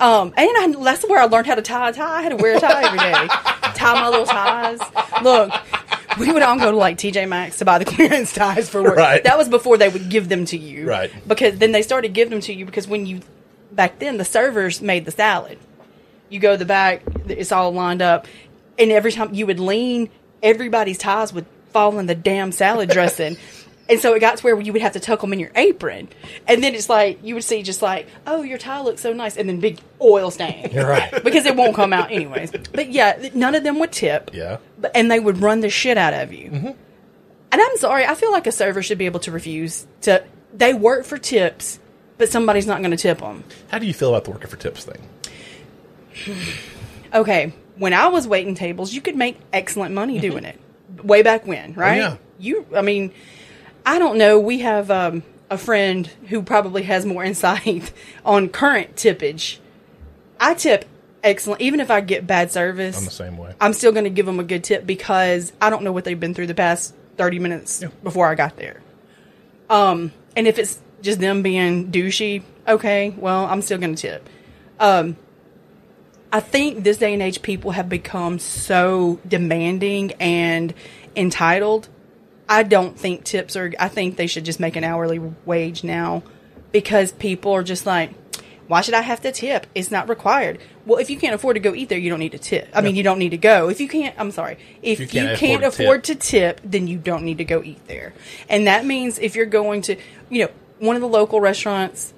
[0.00, 2.18] Um, and I, that's where I learned how to tie a tie.
[2.18, 3.12] I had to wear a tie every day.
[3.74, 4.80] tie my little ties.
[5.22, 5.52] Look,
[6.18, 8.96] we would all go to like TJ Maxx to buy the clearance ties for work.
[8.96, 9.22] Right.
[9.24, 10.88] That was before they would give them to you.
[10.88, 11.10] Right.
[11.26, 13.20] Because then they started giving them to you because when you
[13.72, 15.58] back then the servers made the salad.
[16.28, 18.26] You go to the back, it's all lined up,
[18.80, 20.10] and every time you would lean,
[20.42, 23.36] everybody's ties would fall in the damn salad dressing.
[23.88, 26.08] And so it got to where you would have to tuck them in your apron.
[26.48, 29.36] And then it's like, you would see just like, oh, your tie looks so nice.
[29.36, 30.70] And then big oil stain.
[30.72, 31.22] You're right.
[31.22, 32.50] because it won't come out anyways.
[32.72, 34.30] But yeah, none of them would tip.
[34.32, 34.58] Yeah.
[34.78, 36.50] But, and they would run the shit out of you.
[36.50, 36.66] Mm-hmm.
[37.52, 40.24] And I'm sorry, I feel like a server should be able to refuse to.
[40.52, 41.78] They work for tips,
[42.18, 43.44] but somebody's not going to tip them.
[43.68, 45.08] How do you feel about the working for tips thing?
[47.14, 50.60] Okay, when I was waiting tables, you could make excellent money doing it.
[51.02, 51.96] Way back when, right?
[51.96, 52.16] yeah.
[52.38, 53.12] You, I mean,
[53.86, 54.40] I don't know.
[54.40, 57.92] We have um, a friend who probably has more insight
[58.24, 59.58] on current tippage.
[60.40, 60.84] I tip
[61.22, 61.62] excellent.
[61.62, 63.54] Even if I get bad service, I'm the same way.
[63.60, 66.18] I'm still going to give them a good tip because I don't know what they've
[66.18, 68.82] been through the past 30 minutes before I got there.
[69.70, 74.28] Um, and if it's just them being douchey, okay, well, I'm still going to tip.
[74.80, 75.16] Um,
[76.32, 80.74] I think this day and age, people have become so demanding and
[81.14, 81.88] entitled.
[82.48, 86.22] I don't think tips are, I think they should just make an hourly wage now
[86.72, 88.10] because people are just like,
[88.68, 89.66] why should I have to tip?
[89.74, 90.58] It's not required.
[90.84, 92.68] Well, if you can't afford to go eat there, you don't need to tip.
[92.74, 93.68] I mean, you don't need to go.
[93.68, 94.58] If you can't, I'm sorry.
[94.82, 96.60] If you can't, afford, to, tip.
[96.64, 98.12] then you don't need to go eat there.
[98.48, 99.96] And that means if you're going to,
[100.30, 102.12] you know, one of the local restaurants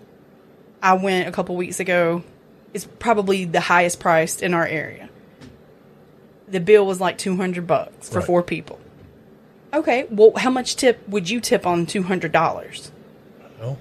[0.83, 2.24] I went a couple weeks ago
[2.72, 5.09] is probably the highest priced in our area.
[6.49, 8.26] The bill was like 200 bucks for Right.
[8.26, 8.79] four people.
[9.73, 12.91] Okay, well, how much tip would you tip on $200?
[13.61, 13.77] Oh,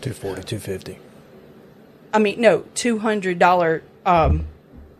[0.00, 0.98] 240, 250.
[2.12, 4.46] I mean, no, $200 um,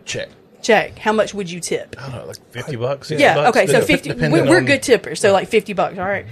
[0.05, 0.29] check.
[0.63, 0.99] check.
[0.99, 1.95] How much would you tip?
[1.99, 3.11] I don't know, like fifty bucks.
[3.11, 5.21] Yeah, bucks, okay, so 50 depending we, we're on- good tippers.
[5.21, 6.27] So like 50 bucks, all right.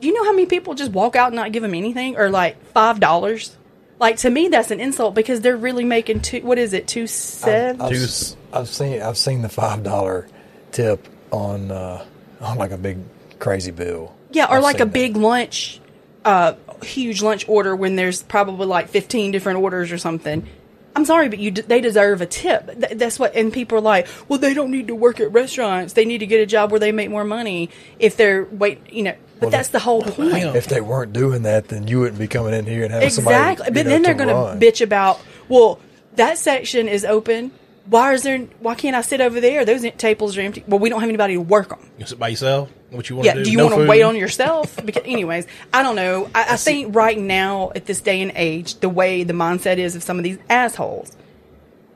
[0.00, 2.28] Do you know how many people just walk out and not give them anything or
[2.30, 3.56] like $5?
[3.98, 6.86] Like to me that's an insult because they're really making two what is it?
[6.86, 10.28] 2 7 I've, Two s- s- I've seen I've seen the five dollar
[10.70, 12.04] tip on uh,
[12.56, 12.98] like a big
[13.38, 14.14] crazy bill.
[14.30, 14.92] Yeah, or I've like a that.
[14.92, 15.80] big lunch,
[16.24, 20.46] uh, huge lunch order when there's probably like 15 different orders or something.
[20.94, 22.66] I'm sorry, but you d- they deserve a tip.
[22.80, 25.92] Th- that's what, and people are like, well, they don't need to work at restaurants.
[25.92, 27.68] They need to get a job where they make more money
[27.98, 29.14] if they're wait, you know.
[29.34, 30.56] But Well, that's the whole point.
[30.56, 33.36] If they weren't doing that, then you wouldn't be coming in here and having somebody
[33.36, 33.64] Exactly.
[33.66, 33.74] somebody.
[33.74, 35.20] But know, then they're going to bitch about,
[35.50, 35.78] well,
[36.14, 37.50] that section is open.
[37.88, 38.38] Why is there?
[38.60, 39.64] Why can't I sit over there?
[39.64, 40.64] Those tables are empty.
[40.66, 41.78] Well, we don't have anybody to work on.
[41.98, 42.70] You sit by yourself.
[42.90, 43.34] What you want Yeah.
[43.34, 43.44] to do?
[43.44, 44.76] Do you No want to wait on yourself?
[44.84, 46.28] Because, anyways, I don't know.
[46.34, 49.94] I, I think right now at this day and age, the way the mindset is
[49.96, 51.16] of some of these assholes,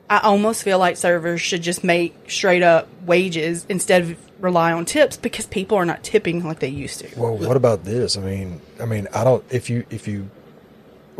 [0.09, 4.83] I almost feel like servers should just make straight up wages instead of rely on
[4.85, 7.07] tips because people are not tipping like they used to.
[7.19, 8.17] Well, what about this?
[8.17, 9.43] I mean, I mean, I don't.
[9.49, 10.29] If you if you,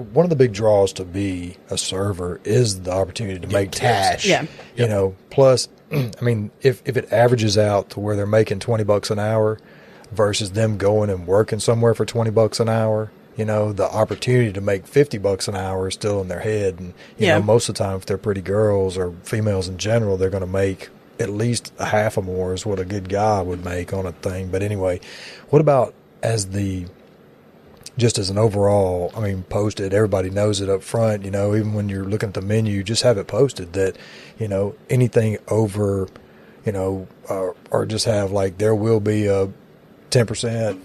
[0.01, 4.25] one of the big draws to be a server is the opportunity to make cash.
[4.25, 4.41] Yeah.
[4.43, 4.89] You Yep.
[4.89, 9.09] know, plus, I mean, if if it averages out to where they're making twenty bucks
[9.11, 9.59] an hour
[10.11, 13.11] versus them going and working somewhere for twenty bucks an hour.
[13.37, 16.79] You know, the opportunity to make fifty bucks an hour is still in their head,
[16.79, 17.35] and you Yeah.
[17.37, 20.41] know, most of the time, if they're pretty girls or females in general, they're going
[20.41, 20.89] to make
[21.19, 24.11] at least a half or more is what a good guy would make on a
[24.11, 24.47] thing.
[24.49, 24.99] But anyway,
[25.49, 26.85] what about as the
[28.01, 31.73] just as an overall, I mean, posted, everybody knows it up front, you know, even
[31.73, 33.95] when you're looking at the menu, just have it posted that,
[34.39, 36.07] you know, anything over,
[36.65, 39.49] you know, or, or just have like there will be a
[40.09, 40.79] 10%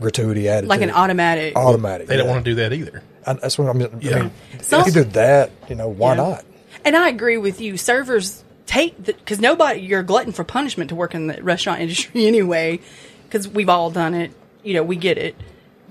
[0.00, 1.56] gratuity added Like an automatic.
[1.56, 2.06] automatic.
[2.06, 3.02] They don't want to do that either.
[3.26, 3.98] And that's what I mean.
[4.00, 4.16] Yeah.
[4.16, 4.30] I mean,
[4.62, 6.22] Some- either that, you know, why Yeah.
[6.22, 6.44] not?
[6.84, 7.76] And I agree with you.
[7.76, 11.80] Servers take the because nobody you're a glutton for punishment to work in the restaurant
[11.84, 12.80] industry anyway.
[13.24, 14.32] Because we've all done it.
[14.62, 15.34] You know, we get it.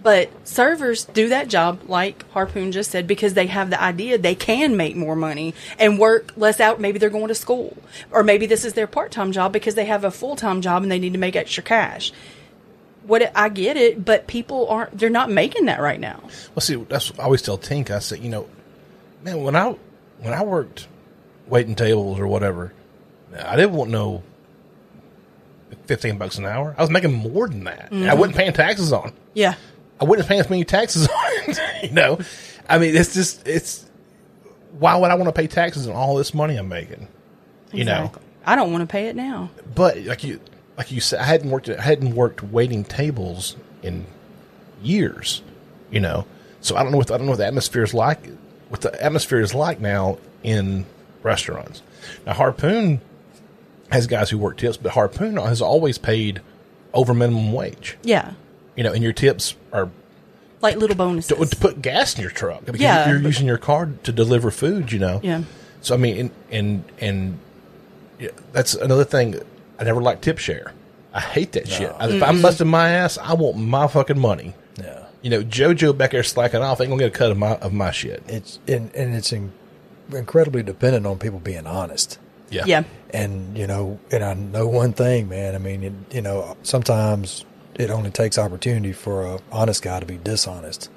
[0.02, 4.36] But servers do that job, like Harpoon just said, because they have the idea they
[4.36, 6.80] can make more money and work less out.
[6.80, 7.78] Maybe they're going to school,
[8.12, 10.84] or maybe this is their part time job because they have a full time job
[10.84, 12.14] and they need to make extra cash.
[13.04, 14.98] What I get it, but people aren't.
[14.98, 16.22] They're not making that right now.
[16.56, 17.90] Well, see, that's what I always tell Tink.
[17.90, 18.48] I said, you know,
[19.24, 19.76] man, when I
[20.20, 20.88] when I worked
[21.48, 22.72] waiting tables or whatever,
[23.38, 24.24] I didn't want no
[25.86, 26.76] fifteen bucks an hour.
[26.78, 27.90] I was making more than that.
[27.92, 28.20] I mm-hmm.
[28.20, 29.12] wasn't paying taxes on.
[29.34, 29.56] Yeah,
[30.00, 31.16] I wouldn't pay as many taxes on
[31.48, 31.84] it.
[31.84, 32.20] you know,
[32.68, 33.86] I mean, it's just it's.
[34.78, 37.08] Why would I want to pay taxes on all this money I'm making?
[37.74, 38.12] You know.
[38.46, 39.50] I don't want to pay it now.
[39.76, 40.40] but like you,
[40.78, 41.70] like you said, I hadn't worked.
[41.70, 44.06] I hadn't worked waiting tables in
[44.82, 45.42] years.
[45.92, 46.26] You know,
[46.62, 48.20] so I don't know what I don't know what the atmosphere is like.
[48.70, 50.86] What the atmosphere is like now in
[51.24, 51.82] restaurants.
[52.26, 53.02] Now Harpoon
[53.92, 56.42] has guys who work tips, but Harpoon has always paid
[56.94, 57.98] over minimum wage.
[58.04, 58.34] Yeah,
[58.80, 59.90] You know, and your tips are
[60.62, 61.36] like little bonuses.
[61.38, 62.64] to, to put gas in your truck.
[62.64, 64.94] Because Yeah, you're but- using your card to deliver food.
[64.94, 65.20] You know.
[65.22, 65.44] Yeah.
[65.82, 67.40] So I mean, and and, and
[68.20, 69.36] yeah, that's another thing.
[69.78, 70.72] I never liked tip share.
[71.14, 71.94] I hate that shit.
[72.00, 74.54] I- If I'm busting my ass, I want my fucking money.
[74.78, 75.08] Yeah.
[75.22, 77.74] You know, JoJo back there slacking off ain't gonna get a cut of my of
[77.74, 78.24] my shit.
[78.30, 79.52] It's, and, and it's in,
[80.14, 82.18] incredibly dependent on people being honest.
[82.50, 82.64] Yeah.
[82.66, 82.84] yeah.
[83.14, 85.56] And you know, and I know one thing, man.
[85.56, 87.44] I mean, it, you know, sometimes
[87.80, 90.90] it only takes opportunity for a honest guy to be dishonest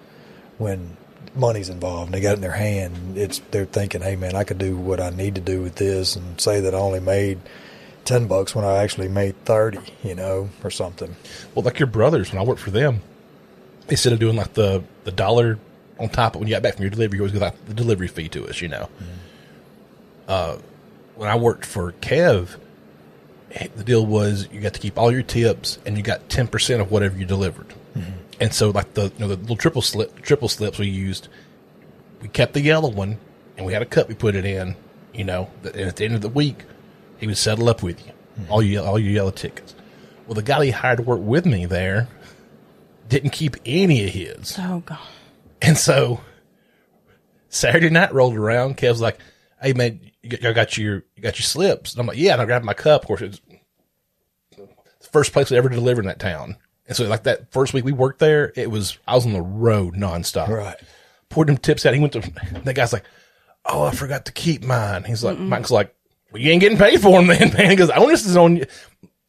[0.58, 0.96] when
[1.34, 2.08] money's involved.
[2.08, 3.16] And they got it in their hand.
[3.16, 6.16] It's they're thinking, hey, man, I could do what I need to do with this,
[6.16, 7.38] and say that I only made
[8.04, 11.16] ten bucks when I actually made thirty, you know, or something.
[11.54, 13.00] Well, like your brothers, when I worked for them,
[13.88, 15.58] instead of doing like the the dollar
[15.98, 17.74] on top of when you got back from your delivery, you always give like the
[17.74, 18.60] delivery fee to us.
[18.60, 18.88] You know.
[20.28, 20.56] uh,
[21.14, 22.56] when I worked for Kev,
[23.74, 26.90] the deal was you got to keep all your tips and you got 10% of
[26.90, 27.68] whatever you delivered.
[27.94, 28.12] Mm-hmm.
[28.40, 31.28] And so like the, you know, the little triple slip, triple slips we used,
[32.20, 33.18] we kept the yellow one
[33.56, 34.76] and we had a cup we put it in,
[35.12, 36.64] you know, and at the end of the week,
[37.18, 38.52] he would settle up with you, mm-hmm.
[38.52, 39.74] all your, all your yellow tickets.
[40.26, 42.08] Well, the guy he hired to work with me there
[43.08, 44.56] didn't keep any of his.
[44.58, 44.98] Oh god.
[45.60, 46.20] And so
[47.48, 48.76] Saturday night rolled around.
[48.76, 49.18] Kev's like,
[49.60, 52.32] "Hey man, you got, y'all got your you got your slips?" And I'm like, "Yeah."
[52.32, 53.02] And I grabbed my cup.
[53.02, 53.40] Of course, it's
[54.56, 56.56] the first place we ever delivered in that town.
[56.86, 59.40] And so, like that first week we worked there, it was I was on the
[59.42, 60.48] road nonstop.
[60.48, 60.76] Right.
[61.28, 61.94] Poured them tips out.
[61.94, 62.20] He went to
[62.64, 63.04] that guy's like,
[63.64, 65.94] "Oh, I forgot to keep mine." He's like, Mike's like,
[66.30, 68.66] "Well, you ain't getting paid for them, then, man." because goes, "Onus is on you."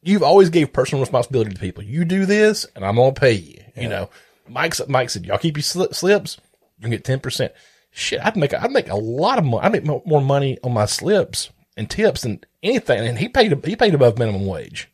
[0.01, 1.81] You've always gave personal responsibility to people.
[1.83, 3.63] You do this, and I'm gonna pay you.
[3.77, 4.09] You know,
[4.49, 6.37] Mike's Mike said, "Y'all keep your sli- slips.
[6.77, 7.53] You can get ten percent."
[7.93, 9.63] Shit, I'd make I'd make a lot of money.
[9.65, 13.07] I make more money on my slips and tips than anything.
[13.07, 14.89] And he paid he paid above minimum wage.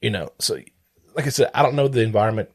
[0.00, 0.58] You know, so
[1.14, 2.50] like I said, I don't know the environment.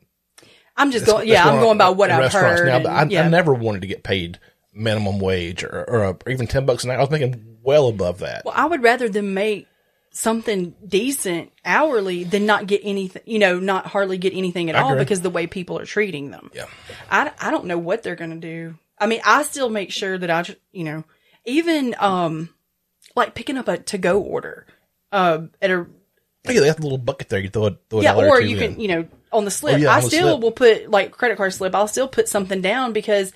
[0.77, 1.27] I'm just that's- going.
[1.27, 2.67] Yeah, that's I'm going by what I've heard.
[2.67, 2.77] now.
[2.77, 3.23] and- I, yeah.
[3.25, 4.39] I never wanted to get paid
[4.73, 6.97] minimum wage or or, uh, or even ten bucks an hour.
[6.97, 8.45] I was making well above that.
[8.45, 9.67] Well, I would rather them make
[10.11, 14.79] something decent hourly than not get anything, you know, not hardly get anything at I
[14.79, 15.03] all agree.
[15.05, 16.49] because the way people are treating them.
[16.53, 16.65] Yeah.
[17.11, 18.75] I, I don't know what they're going to do.
[18.99, 21.03] I mean, I still make sure that I, ju- you know,
[21.45, 22.49] even, um,
[23.15, 24.67] like picking up a to go order,
[25.11, 25.85] uh, at a,
[26.47, 27.39] Yeah, they have the little bucket there.
[27.39, 28.73] You throw a, throw a yeah, dollar or two you in.
[28.73, 29.75] can, you know, on the slip.
[29.75, 30.41] Oh, yeah, I still slip.
[30.41, 31.75] will put like credit card slip.
[31.75, 33.31] I'll still put something down because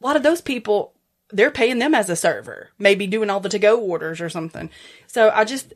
[0.00, 0.94] a lot of those people,
[1.30, 4.70] they're paying them as a server, maybe doing all the to go orders or something.
[5.06, 5.72] So I just,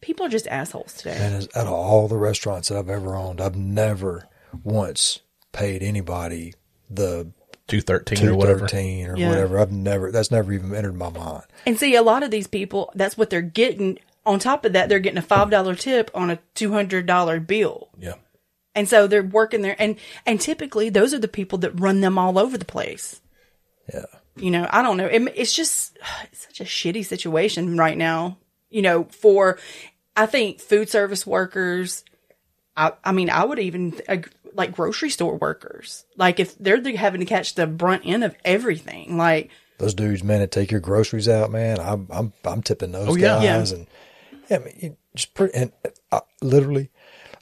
[0.00, 1.16] people are just assholes today.
[1.18, 4.28] And out of all the restaurants that I've ever owned, I've never
[4.62, 5.20] once
[5.52, 6.54] paid anybody
[6.90, 7.32] the
[7.68, 8.60] two thirteen two or whatever.
[8.60, 9.28] thirteen or Yeah.
[9.28, 9.58] whatever.
[9.60, 10.10] I've never.
[10.10, 11.44] That's never even entered my mind.
[11.66, 13.98] And see, a lot of these people, that's what they're getting.
[14.26, 17.38] On top of that, they're getting a five dollar tip on a two hundred dollar
[17.40, 18.14] bill, Yeah.
[18.74, 19.76] and so they're working there.
[19.78, 19.96] And
[20.26, 23.20] and typically, those are the people that run them all over the place.
[23.94, 24.04] Yeah.
[24.36, 25.06] You know, I don't know.
[25.06, 25.96] It, it's just
[26.32, 28.36] it's such a shitty situation right now.
[28.70, 29.58] You know, for
[30.16, 32.04] I think food service workers.
[32.76, 33.94] I I mean, I would even
[34.54, 36.04] like grocery store workers.
[36.16, 39.50] Like if they're the- having to catch the brunt end of everything, like.
[39.78, 41.78] Those dudes, man, that take your groceries out, man.
[41.78, 43.40] I'm I'm I'm tipping those Oh, yeah.
[43.42, 43.78] guys, Yeah.
[43.78, 43.86] and
[44.50, 45.72] yeah, I mean, you just pretty, and
[46.10, 46.90] uh, literally,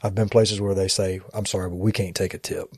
[0.03, 2.69] I've been places where they say, "I'm sorry, but we can't take a tip."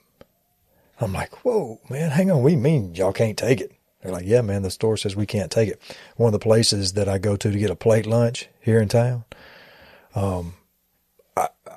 [1.02, 4.40] I'm like, "Whoa, man, hang on, we mean y'all can't take it?" They're like, "Yeah,
[4.42, 5.82] man, the store says we can't take it."
[6.16, 8.88] One of the places that I go to to get a plate lunch here in
[8.88, 9.26] town,
[10.16, 10.54] um,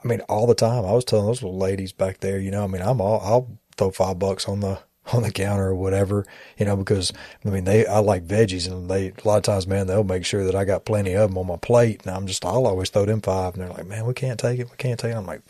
[0.02, 2.50] I, I mean, all the time, I was telling those little ladies back there, you
[2.50, 4.80] know, I mean, I'm all, I'll throw five bucks on the
[5.12, 6.24] on the counter or whatever,
[6.56, 7.12] you know, because
[7.44, 10.24] I mean, they I like veggies, and they a lot of times, man, they'll make
[10.24, 12.90] sure that I got plenty of them on my plate, and I'm just I'll always
[12.90, 15.16] throw them five, and they're like, man, we can't take it, we can't take it.
[15.16, 15.42] I'm like,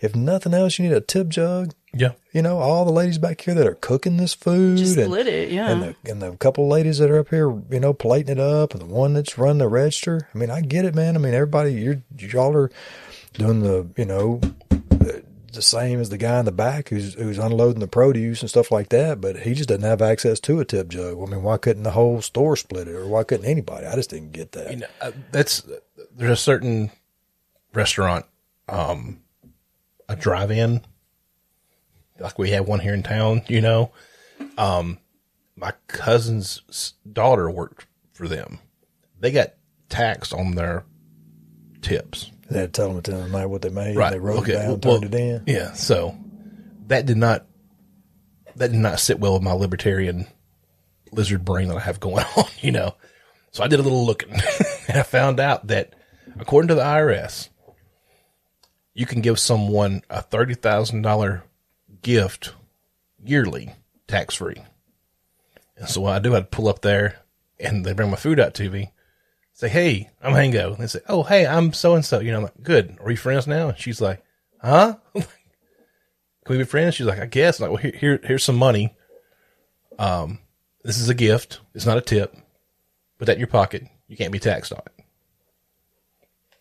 [0.00, 1.72] if nothing else, you need a tip jug.
[1.92, 2.12] Yeah.
[2.32, 5.26] You know, all the ladies back here that are cooking this food, Just and, split
[5.26, 5.70] it, yeah.
[5.70, 8.40] and the and the couple of ladies that are up here, you know, plating it
[8.40, 10.28] up, and the one that's running the register.
[10.34, 11.16] I mean, I get it, man.
[11.16, 12.70] I mean, everybody, you're y'all are
[13.36, 14.40] doing the, you know,
[15.52, 18.70] the, same as the guy in the back who's who's unloading the produce and stuff
[18.70, 19.22] like that.
[19.22, 21.16] But he just doesn't have access to a tip jug.
[21.18, 23.86] I mean, why couldn't the whole store split it, or why couldn't anybody?
[23.86, 24.70] I just didn't get that.
[24.70, 25.66] You know, uh, that's
[26.14, 26.90] there's a certain
[27.72, 28.26] restaurant,
[28.68, 29.20] um,
[30.10, 30.82] a drive-in,
[32.20, 33.42] like we have one here in town.
[33.48, 33.92] You know,
[34.58, 34.98] um,
[35.56, 38.58] my cousin's daughter worked for them.
[39.20, 39.54] They got
[39.88, 40.84] taxed on their
[41.80, 42.30] tips.
[42.50, 43.96] They had to tell them at the end of the night what they made.
[43.96, 44.12] Right.
[44.12, 44.52] They wrote okay.
[44.52, 45.42] it down, well, turned it in.
[45.46, 45.72] Yeah.
[45.72, 46.16] So
[46.86, 47.46] that did not
[48.56, 50.26] that did not sit well with my libertarian
[51.12, 52.94] lizard brain that I have going on, you know.
[53.50, 54.32] So I did a little looking
[54.88, 55.94] and I found out that
[56.38, 57.48] according to the IRS,
[58.94, 61.42] you can give someone a thirty thousand dollar
[62.02, 62.54] gift
[63.24, 63.74] yearly,
[64.06, 64.62] tax free.
[65.76, 67.18] And so what I do, I'd pull up there
[67.58, 68.92] and they bring my food out to me
[69.56, 72.38] say, "Hey, I'm Hango." And they say, "Oh, hey, I'm so and so." You know,
[72.38, 72.96] I'm like, "Good.
[73.00, 74.22] Are we friends now?" And she's like,
[74.62, 74.96] "Huh?
[75.14, 75.24] Can
[76.48, 78.94] we be friends?" She's like, "I guess." I'm like, well, here, here, here's some money.
[79.98, 80.38] Um,
[80.84, 81.60] this is a gift.
[81.74, 82.36] It's not a tip.
[83.18, 83.84] Put that in your pocket.
[84.08, 85.04] You can't be taxed on it.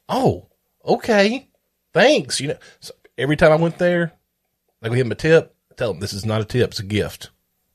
[0.07, 0.47] Oh,
[0.85, 1.49] okay.
[1.93, 2.39] Thanks.
[2.39, 4.13] You know, so every time I went there,
[4.81, 5.53] like we give them a tip.
[5.71, 6.71] I tell them this is not a tip.
[6.71, 7.29] It's a gift.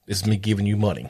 [0.07, 1.09] This is me giving you money.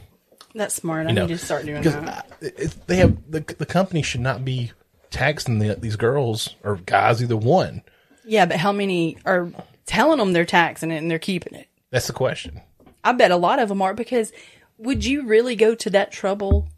[0.54, 1.06] That's smart.
[1.06, 2.26] I You know, need to start doing that.
[2.42, 4.72] I- it, they have the the company should not be
[5.10, 7.82] taxing the, these girls or guys either one.
[8.24, 9.50] Yeah, but how many are
[9.86, 11.66] telling them they're taxing it and they're keeping it?
[11.90, 12.60] That's the question.
[13.02, 14.32] I bet a lot of them are because
[14.78, 16.68] would you really go to that trouble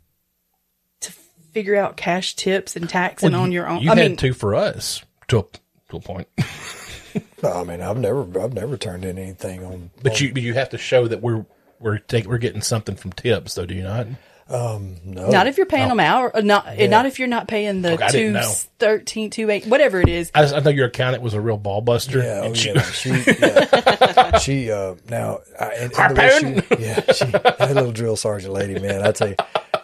[1.01, 1.13] to
[1.53, 3.83] figure out cash tips and taxing on your own.
[3.83, 5.43] You I had mean, to for us to a,
[5.91, 6.29] to a point,
[7.43, 9.91] No, I mean, I've never, I've never turned in anything on.
[10.03, 11.45] but you but you have to show that we're
[11.83, 13.67] we're take, we're getting something from tips, though.
[13.67, 14.07] Do you not?
[14.51, 16.67] no, not if you're paying them out, or not.
[16.79, 18.53] Not if you're not paying the Okay, I didn't two know.
[18.79, 20.31] thirteen, two eight, whatever it is.
[20.35, 22.19] I, just, I know your accountant was a real ball buster.
[22.19, 24.39] Yeah, oh, and she- yeah, she, yeah.
[24.39, 28.53] she, uh, now, I, and, and the way she, yeah, she, that little drill sergeant
[28.53, 29.37] lady, man, I tell you,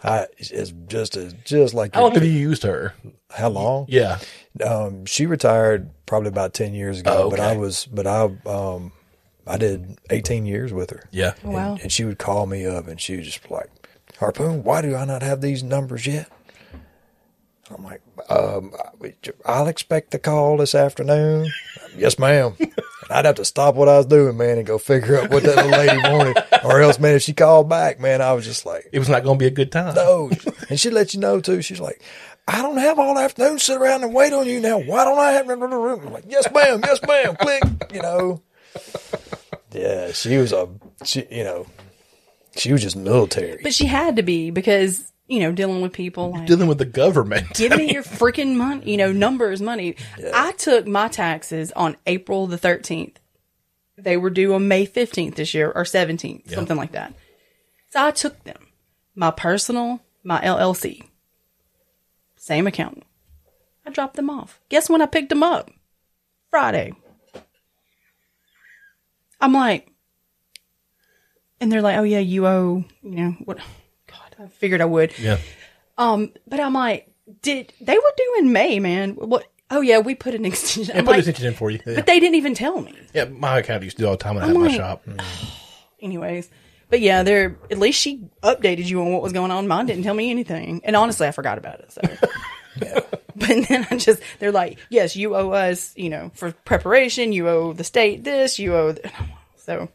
[0.04, 2.94] I, it's just as, just like, How long have you used her?
[3.30, 3.86] how long?
[3.88, 4.18] Yeah,
[4.64, 7.58] Um, she retired probably about 10 years ago, Oh, but I okay.
[7.58, 8.92] was, but I, um,
[9.48, 11.08] I did 18 years with her.
[11.10, 11.34] yeah.
[11.44, 11.72] Oh, wow.
[11.72, 13.70] And, and she would call me up and she was just like,
[14.18, 16.30] Harpoon, why do I not have these numbers yet?
[17.70, 18.72] I'm like, um,
[19.44, 21.50] I'll expect the call this afternoon.
[21.96, 22.56] yes, ma'am.
[23.10, 25.42] And I'd have to stop what I was doing, man, and go figure out what
[25.42, 26.44] that little lady wanted.
[26.62, 29.24] Or else, man, if she called back, man, I was just like, It was not
[29.24, 29.94] going to be a good time.
[29.94, 30.30] no.
[30.68, 31.62] And she let you know, too.
[31.62, 32.02] She's like,
[32.46, 34.78] I don't have all afternoon to sit around and wait on you now.
[34.78, 37.62] Why don't I have I'm like, yes, ma'am, yes, ma'am, click,
[37.94, 38.42] you know.
[39.72, 40.68] Yeah, she was a,
[41.04, 41.66] she, you know,
[42.56, 43.60] she was just military.
[43.62, 46.84] But she had to be because you know dealing with people like Dealing with the
[46.86, 47.52] government.
[47.54, 48.90] give me your freaking money.
[48.90, 49.96] You know, numbers, money.
[50.34, 53.16] I took my taxes on April the 13th.
[53.96, 57.14] They were due on May 15th this year or 17th, something like that.
[57.90, 58.68] So I took them.
[59.16, 61.02] My personal, my LLC.
[62.36, 63.04] Same accountant.
[63.84, 64.60] I dropped them off.
[64.68, 65.70] Guess when I picked them up?
[66.50, 66.92] Friday.
[69.40, 69.90] I'm like,
[71.60, 73.58] and they're like, oh yeah, you owe, you know, what?
[74.06, 75.18] God, I figured I would.
[75.18, 75.38] yeah.
[75.96, 77.12] Um, but I'm like,
[77.42, 79.12] did they were due in May, man?
[79.16, 79.46] What?
[79.70, 80.94] Oh yeah, we put an extension.
[80.94, 81.80] I I'm put like, attention in for you.
[81.86, 81.96] Yeah.
[81.96, 82.94] but they didn't even tell me.
[83.12, 84.76] yeah, my account used to do all the time when I had I'm my like-
[84.76, 85.02] shop.
[86.00, 86.48] Anyways,
[86.90, 89.66] but yeah, they're at least she updated you on what was going on.
[89.66, 91.92] Mine didn't tell me anything, and honestly, I forgot about it.
[91.92, 92.00] So.
[93.38, 97.48] But then I just, they're like, yes, you owe us, you know, for preparation, you
[97.48, 99.06] owe the state this, you owe, th-.
[99.56, 99.88] so,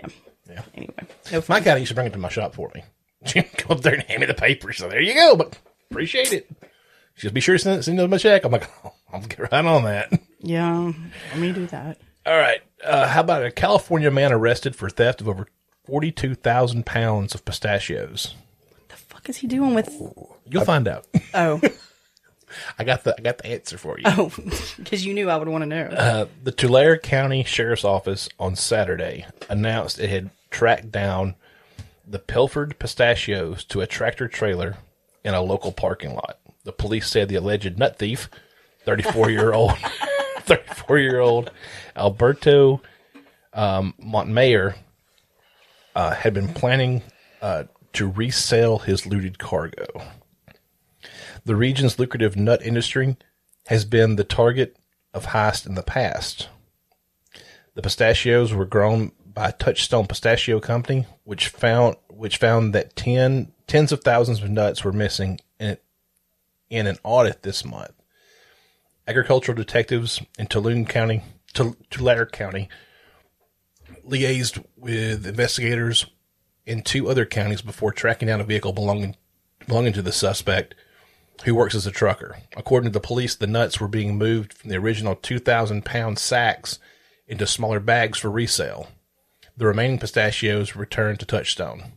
[0.00, 0.06] yeah.
[0.48, 0.62] Yeah.
[0.74, 0.94] Anyway,
[1.30, 2.82] no My accountant used to bring it to my shop for me.
[3.26, 4.78] She'd go up there and hand me the papers.
[4.78, 5.36] So there you go.
[5.36, 5.58] But
[5.90, 6.50] appreciate it.
[7.14, 8.44] She just be sure to send, send them my check.
[8.44, 10.10] I'm like, oh, I'll get right on that.
[10.40, 10.92] Yeah,
[11.30, 11.98] let me do that.
[12.24, 12.62] All right.
[12.82, 15.46] Uh, how about a California man arrested for theft of over
[15.84, 18.34] 42,000 pounds of pistachios?
[18.70, 19.90] What the fuck is he doing with?
[20.48, 21.06] You'll find out.
[21.34, 21.60] Oh,
[22.78, 24.04] I got the I got the answer for you.
[24.06, 24.32] oh,
[24.78, 25.84] because you knew I would want to know.
[25.84, 31.34] Uh, the Tulare County Sheriff's Office on Saturday announced it had tracked down
[32.06, 34.76] the pilfered pistachios to a tractor trailer
[35.24, 36.38] in a local parking lot.
[36.64, 38.28] The police said the alleged nut thief,
[38.84, 39.76] 34 year old,
[40.40, 41.50] 34 year old
[41.96, 42.80] Alberto
[43.52, 44.76] um, Montmayor,
[45.94, 47.02] uh, had been planning
[47.40, 49.86] uh, to resell his looted cargo.
[51.44, 53.16] The region's lucrative nut industry
[53.66, 54.76] has been the target
[55.12, 56.48] of heist in the past.
[57.74, 63.92] The pistachios were grown by Touchstone Pistachio Company, which found which found that ten tens
[63.92, 65.78] of thousands of nuts were missing in
[66.70, 67.92] in an audit this month.
[69.08, 71.22] Agricultural detectives in Tulare County,
[71.54, 72.68] Tul- Tulare County,
[74.06, 76.06] liaised with investigators
[76.66, 79.16] in two other counties before tracking down a vehicle belonging
[79.66, 80.74] belonging to the suspect
[81.44, 82.38] who works as a trucker.
[82.56, 86.78] According to the police, the nuts were being moved from the original 2,000 pound sacks
[87.26, 88.88] into smaller bags for resale.
[89.56, 91.92] The remaining pistachios returned to Touchstone.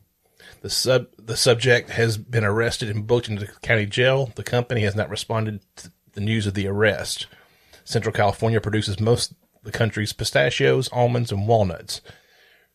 [0.61, 4.31] The sub the subject has been arrested and booked into the county jail.
[4.35, 7.27] The company has not responded to the news of the arrest.
[7.83, 12.01] Central California produces most of the country's pistachios, almonds, and walnuts,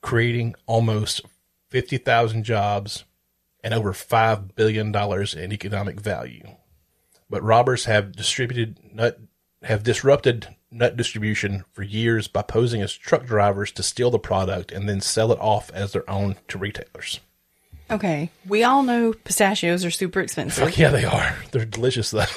[0.03, 1.23] creating almost
[1.71, 3.05] 50,000 jobs
[3.63, 6.45] and over $5 billion in economic value.
[7.31, 9.19] But robbers have distributed nut,
[9.63, 14.73] have disrupted nut distribution for years by posing as truck drivers to steal the product
[14.73, 17.21] and then sell it off as their own to retailers.
[17.91, 20.65] Okay, we all know pistachios are super expensive.
[20.65, 21.37] Fuck yeah, they are.
[21.53, 22.25] They're delicious though.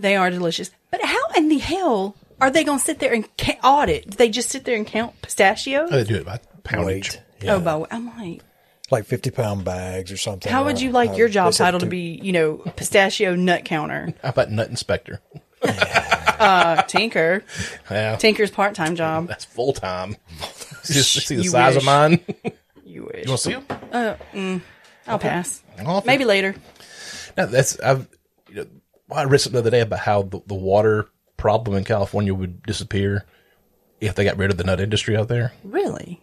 [0.00, 0.70] They are delicious.
[0.92, 4.08] But how in the hell are they going to sit there and ca- audit?
[4.08, 5.88] Do they just sit there and count pistachios?
[5.90, 7.14] Oh, they do it by poundage.
[7.14, 7.22] Weight.
[7.42, 7.54] Oh, yeah.
[7.54, 8.42] Oh, but I'm like,
[8.90, 10.50] like 50 pound bags or something.
[10.50, 13.34] how would Uh, you like uh, your job title to two- be, you know, pistachio
[13.34, 14.12] nut counter?
[14.22, 15.20] How about nut inspector?
[16.38, 17.42] Uh, Tinker.
[17.90, 19.26] Yeah, Tinker's part time job.
[19.26, 20.14] that's full time.
[20.84, 21.84] Just see the You size of wish.
[21.86, 22.20] mine.
[22.44, 22.52] you
[22.84, 23.26] You wish.
[23.26, 24.62] want to see them?
[25.08, 25.62] I'll pass.
[25.84, 26.54] I'll- Maybe later.
[27.36, 28.06] No, that's I've.
[28.48, 28.66] You know,
[29.10, 32.62] I read something the other day about how the, the water problem in California would
[32.62, 33.24] disappear
[34.00, 35.52] if they got rid of the nut industry out there.
[35.64, 36.20] Really?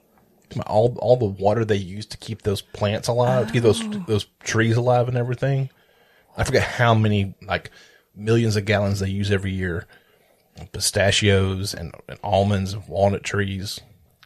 [0.66, 4.04] All all the water they use to keep those plants alive, to keep those oh.
[4.08, 5.70] those trees alive and everything,
[6.38, 7.72] I forget how many like
[8.16, 9.86] millions of gallons they use every year.
[10.72, 13.82] Pistachios and, and almonds and walnut trees.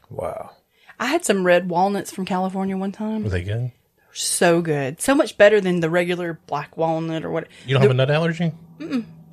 [0.09, 0.51] Wow.
[0.99, 3.23] I had some red walnuts from California one time.
[3.23, 3.71] Were they good?
[4.11, 5.01] So good.
[5.01, 7.47] So much better than the regular black walnut or what.
[7.65, 8.51] You don't have a nut allergy?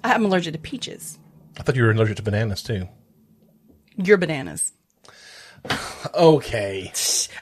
[0.05, 1.19] I'm allergic to peaches.
[1.59, 2.89] I thought you were allergic to bananas too.
[3.97, 4.73] Your bananas.
[6.15, 6.93] Okay.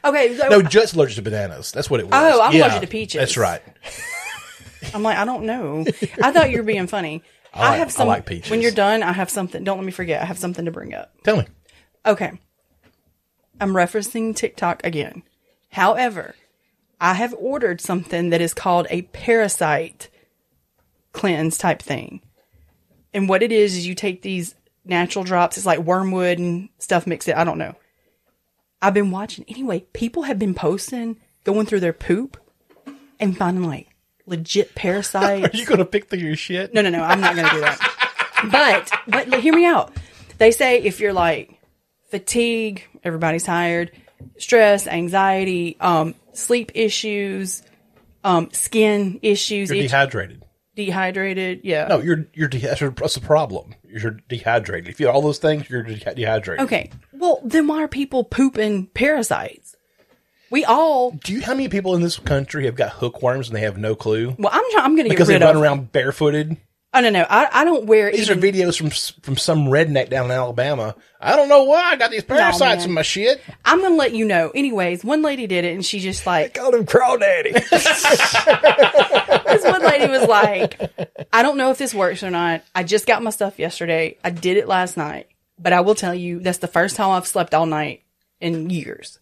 [0.04, 0.36] Okay.
[0.36, 1.70] So No, just allergic to bananas.
[1.70, 2.34] That's what it oh, was.
[2.34, 3.18] Oh, I'm allergic to peaches.
[3.18, 3.62] That's right.
[4.94, 5.84] I'm like, I don't know.
[6.22, 7.22] I thought you were being funny.
[7.54, 8.08] I, like- have I some.
[8.08, 8.50] like peaches.
[8.50, 9.62] When you're done, I have something.
[9.62, 10.22] Don't let me forget.
[10.22, 11.12] I have something to bring up.
[11.22, 11.46] Tell me.
[12.06, 12.32] Okay.
[13.60, 15.22] I'm referencing TikTok again.
[15.70, 16.34] However,
[17.00, 20.08] I have ordered something that is called a parasite
[21.12, 22.22] cleanse type thing.
[23.12, 24.54] And what it is is you take these
[24.84, 27.36] natural drops, it's like wormwood and stuff mixed it.
[27.36, 27.74] I don't know.
[28.86, 32.36] I've been watching anyway, people have been posting, going through their poop
[33.18, 33.88] and finding like
[34.26, 35.54] legit parasites.
[35.54, 36.74] Are you going to pick through your shit?
[36.74, 37.02] No, no, no.
[37.02, 38.48] I'm not going to do that.
[38.52, 39.92] But, but look, hear me out.
[40.38, 41.58] They say if you're like
[42.10, 43.90] fatigue, everybody's tired,
[44.38, 47.62] stress, anxiety, um, sleep issues,
[48.22, 50.44] um, skin issues, You're itch- dehydrated.
[50.74, 51.60] dehydrated.
[51.64, 51.86] Yeah.
[51.88, 52.96] No, you're you're dehydrated.
[52.96, 53.74] That's the problem.
[53.88, 54.88] You're dehydrated.
[54.88, 56.64] If you have all those things, you're de- dehydrated.
[56.64, 56.90] Okay.
[57.24, 59.76] Well, then why are people pooping parasites?
[60.50, 61.12] We all.
[61.12, 63.94] Do you how many people in this country have got hookworms and they have no
[63.94, 64.84] clue Well, I'm trying.
[64.84, 65.16] I'm going to get it.
[65.16, 65.62] because they rid run of.
[65.62, 66.58] around barefooted?
[66.92, 67.26] Oh no, no.
[67.28, 68.12] I, I don't wear.
[68.12, 68.90] These even, are videos from
[69.22, 70.94] from some redneck down in Alabama.
[71.18, 73.40] I don't know why I got these parasites in my shit.
[73.64, 74.50] I'm going to let you know.
[74.54, 77.54] Anyways, one lady did it, and she just like Called him Crawdaddy.
[79.46, 80.78] this one lady was like,
[81.32, 82.62] I don't know if this works or not.
[82.74, 84.18] I just got my stuff yesterday.
[84.22, 85.26] I did it last night,
[85.58, 88.02] but I will tell you that's the first time I've slept all night
[88.40, 89.18] in years.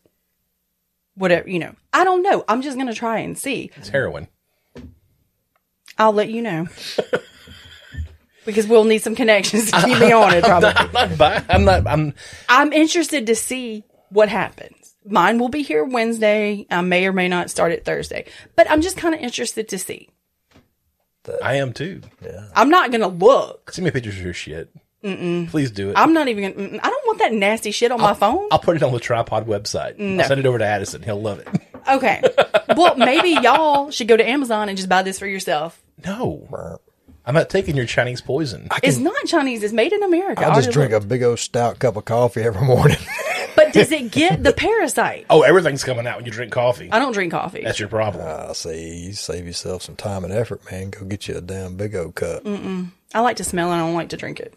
[1.15, 1.75] Whatever, you know.
[1.93, 2.45] I don't know.
[2.49, 3.71] I'm just going to try and see.
[3.77, 4.29] It's heroin.
[5.99, 6.69] I'll let you know.
[8.45, 10.71] because we'll need some connections to keep me on it probably.
[10.71, 11.19] I'm not.
[11.19, 11.87] buy- I'm not.
[11.87, 12.15] I'm.
[12.49, 14.95] I'm interested to see what happens.
[15.05, 16.67] Mine will be here Wednesday.
[16.71, 18.25] I may or may not start it Thursday,
[18.57, 20.09] but I'm just kind of interested to see.
[21.43, 22.01] I am too.
[22.25, 22.49] Yeah.
[22.57, 23.73] I'm not going to look.
[23.73, 24.73] Send me pictures of your shit.
[25.03, 25.49] Mm-mm.
[25.49, 25.95] Please do it.
[25.99, 28.49] I'm not even gonna, mm, I don't want that nasty shit on my phone.
[28.53, 30.01] I'll put it on the tripod website.
[30.01, 31.03] I'll send it over to Addison.
[31.03, 31.49] He'll love it.
[31.89, 32.23] Okay.
[32.77, 35.83] well, maybe y'all should go to Amazon and just buy this for yourself.
[36.05, 36.79] No,
[37.25, 38.69] I'm not taking your Chinese poison.
[38.83, 39.63] It's not Chinese.
[39.63, 40.43] It's made in America.
[40.45, 42.99] I just already drink a big old stout cup of coffee every morning.
[43.55, 45.27] But does it get the parasite?
[45.29, 46.91] oh, everything's coming out when you drink coffee.
[46.91, 47.63] I don't drink coffee.
[47.63, 48.25] That's your problem.
[48.27, 48.97] I see.
[49.07, 50.89] you save yourself some time and effort, man.
[50.91, 52.45] Go get you a damn big old cup.
[52.45, 52.93] Mm.
[53.15, 53.75] I like to smell it.
[53.75, 54.55] I don't like to drink it.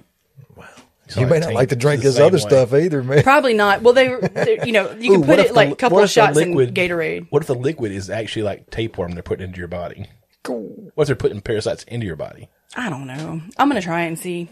[1.15, 2.41] You may not like to drink the this other way.
[2.41, 3.23] stuff either, man.
[3.23, 3.81] Probably not.
[3.81, 5.99] Well, they, they you know, you can Ooh, put what if it like a couple
[5.99, 7.27] of shots liquid- in Gatorade.
[7.29, 10.07] What if the liquid is actually like tapeworm they're putting into your body?
[10.47, 12.49] What if they're putting parasites into your body?
[12.75, 13.41] I don't know.
[13.57, 14.49] I'm gonna try it and see.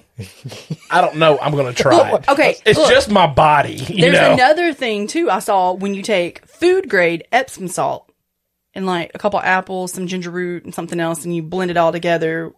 [0.89, 1.37] I don't know.
[1.39, 2.15] I'm going to try.
[2.15, 2.29] it.
[2.29, 2.89] okay, It's look.
[2.89, 3.73] just my body.
[3.73, 4.33] You There's know?
[4.33, 5.29] another thing too.
[5.29, 8.09] I saw when you take food grade Epsom salt
[8.73, 11.77] and like a couple apples, some ginger root, and something else, and you blend it
[11.77, 12.53] all together,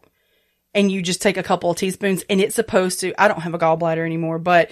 [0.76, 3.20] and you just take a couple of teaspoons, and it's supposed to.
[3.20, 4.70] I don't have a gallbladder anymore, but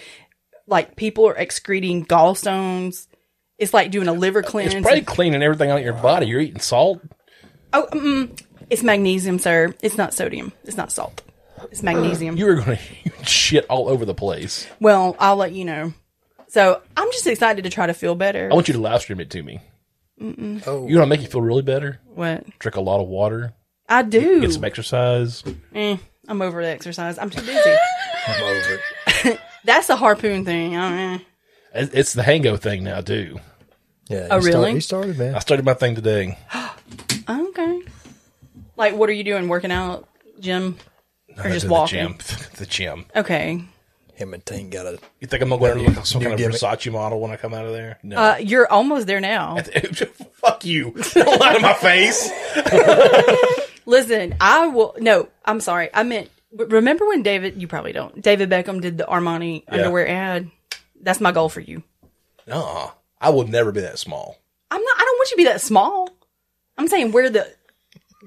[0.68, 3.08] like people are excreting gallstones.
[3.58, 4.74] It's like doing a liver cleanse.
[4.74, 6.28] It's probably cleaning everything out of your body.
[6.28, 7.02] You're eating salt.
[7.74, 9.74] oh, mm, it's magnesium, sir.
[9.82, 10.52] It's not sodium.
[10.66, 11.22] It's not salt.
[11.72, 12.36] It's magnesium.
[12.38, 12.78] You were going
[13.20, 14.68] to shit all over the place.
[14.80, 15.94] well, I'll let you know.
[16.50, 18.50] So I'm just excited to try to feel better.
[18.52, 19.60] I want you to live stream it to me.
[20.22, 22.00] Oh, You want to make you feel really better?
[22.14, 23.54] what Drink a lot of water.
[23.94, 24.42] I do.
[24.42, 25.44] Get some exercise.
[25.76, 25.98] Eh,
[26.28, 27.18] I'm over the exercise.
[27.18, 27.76] I'm too busy.
[28.28, 28.80] I'm over
[29.30, 29.40] it.
[29.66, 30.76] That's a harpoon thing.
[30.78, 31.22] I mean,
[31.76, 33.40] It- It's the Hango thing now too.
[34.10, 34.28] Yeah.
[34.32, 34.74] Oh, he started- really?
[34.74, 35.36] he started, man.
[35.36, 36.38] I started my thing today.
[37.30, 37.82] okay.
[38.76, 39.48] Like, what are you doing?
[39.48, 40.10] Working out,
[40.40, 40.78] gym,
[41.38, 42.18] or I just walking?
[42.18, 42.48] The gym.
[42.58, 43.06] the gym.
[43.16, 43.64] Okay.
[44.16, 45.00] Him and Tink got a.
[45.20, 46.56] You think I'm gonna go into like some New kind of gimmick.
[46.62, 47.98] Versace model when I come out of there?
[48.04, 48.16] No.
[48.18, 49.58] Uh, you're almost there now.
[50.34, 50.92] Fuck you!
[51.14, 52.30] Don't lie to my face.
[53.86, 54.96] Listen, I will.
[55.00, 55.90] No, I'm sorry.
[55.94, 56.30] I meant.
[56.56, 57.62] Remember when David?
[57.62, 58.22] You probably don't.
[58.22, 60.52] David Beckham did the Armani underwear ad.
[61.02, 61.84] That's my goal for you.
[62.48, 64.38] No, I will never be that small.
[64.70, 64.96] I'm not.
[64.98, 66.10] I don't want you to be that small.
[66.78, 67.52] I'm saying wear the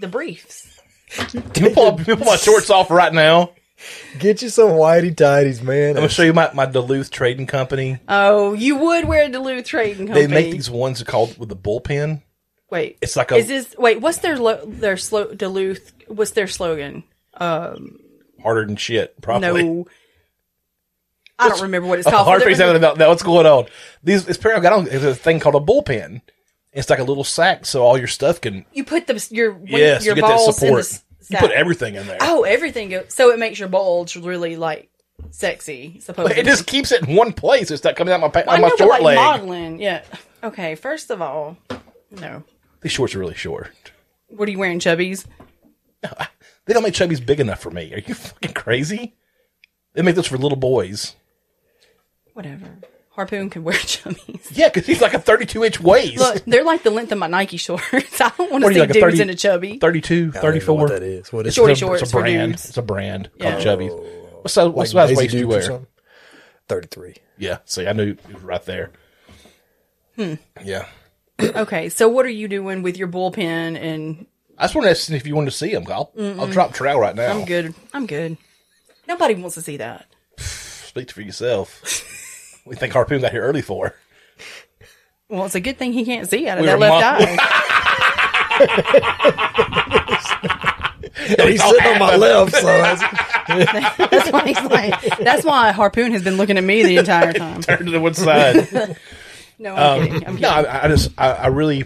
[0.00, 0.72] the briefs.
[1.10, 3.52] Can you pull, can you pull my shorts off right now?
[4.18, 5.90] Get you some whitey tidies, man.
[5.90, 7.98] I'm gonna show you my, my Duluth Trading Company.
[8.08, 10.26] Oh, you would wear a Duluth Trading Company.
[10.26, 12.22] They make these ones called with the bullpen.
[12.70, 13.74] Wait, It's like a is this?
[13.78, 15.92] Wait, what's their lo- their slo- Duluth?
[16.08, 17.04] What's their slogan?
[17.34, 18.00] Um,
[18.42, 19.20] harder than shit.
[19.20, 19.62] Probably.
[19.62, 19.86] No.
[21.38, 22.26] I don't remember what it's called.
[22.26, 23.08] hard things out about that.
[23.08, 23.66] What's going on?
[24.02, 24.88] These it's I got on.
[24.90, 26.22] It's a thing called a bullpen.
[26.72, 28.64] It's like a little sack, so all your stuff can.
[28.72, 30.80] you put the your Yes, your you get that balls in the support.
[30.80, 32.18] s- You put everything in there.
[32.20, 33.06] Oh, everything goes.
[33.14, 34.90] So it makes your bulge really like
[35.30, 36.00] sexy.
[36.00, 37.70] Supposedly, It just keeps it in one place.
[37.70, 39.16] It's not coming out my pa- I my know, short like leg.
[39.16, 39.80] modeling.
[39.80, 40.02] Yeah.
[40.44, 40.74] Okay.
[40.74, 41.56] First of all,
[42.10, 42.42] no.
[42.86, 43.72] These shorts are really short.
[44.28, 45.26] What are you wearing, chubbies?
[46.02, 47.92] They don't make chubbies big enough for me.
[47.92, 49.16] Are you fucking crazy?
[49.94, 51.16] They make those for little boys.
[52.34, 52.66] Whatever.
[53.10, 54.56] Harpoon can wear chubbies.
[54.56, 56.18] Yeah, because he's like a 32 inch waist.
[56.18, 58.20] Look, they're like the length of my Nike shorts.
[58.20, 59.78] I don't want to What see you, like a dudes 30 in a chubby.
[59.80, 60.76] 32, I don't even know 34.
[60.78, 61.32] what that is.
[61.32, 61.78] What is Shorty it?
[61.78, 62.52] shorts It's a for brand.
[62.52, 62.68] dudes.
[62.68, 63.50] It's a brand Yeah.
[63.50, 64.32] called Chubbies.
[64.42, 65.80] What size, what Like size waist do you wear?
[66.68, 67.16] Thirty-three.
[67.36, 68.92] Yeah, see, I knew it was right there.
[70.14, 70.34] Hmm.
[70.64, 70.86] Yeah.
[71.40, 73.78] Okay, so what are you doing with your bullpen?
[73.78, 74.26] And
[74.58, 75.84] I just want to ask if you wanted to see him.
[75.90, 77.30] I'll, I'll drop trail right now.
[77.30, 77.74] I'm good.
[77.92, 78.38] I'm good.
[79.06, 80.06] Nobody wants to see that.
[80.38, 81.82] Speak for yourself.
[82.66, 83.94] we think Harpoon got here early for.
[85.28, 88.52] Well, it's a good thing he can't see out of We that left mo- eye.
[91.16, 93.02] He's sitting on my left, so that's,
[94.10, 95.18] That's why he's like.
[95.18, 97.62] That's why Harpoon has been looking at me the entire time.
[97.62, 98.96] Turn to the one side.
[99.58, 100.14] No, I'm kidding.
[100.14, 100.40] I'm kidding.
[100.42, 101.84] no, I, I just, I, I really,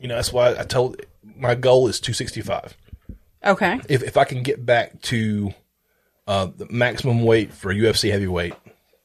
[0.00, 1.00] you know, that's why I told
[1.36, 2.76] my goal is 265.
[3.44, 3.80] Okay.
[3.88, 5.52] If, if I can get back to
[6.26, 8.54] uh, the maximum weight for UFC heavyweight,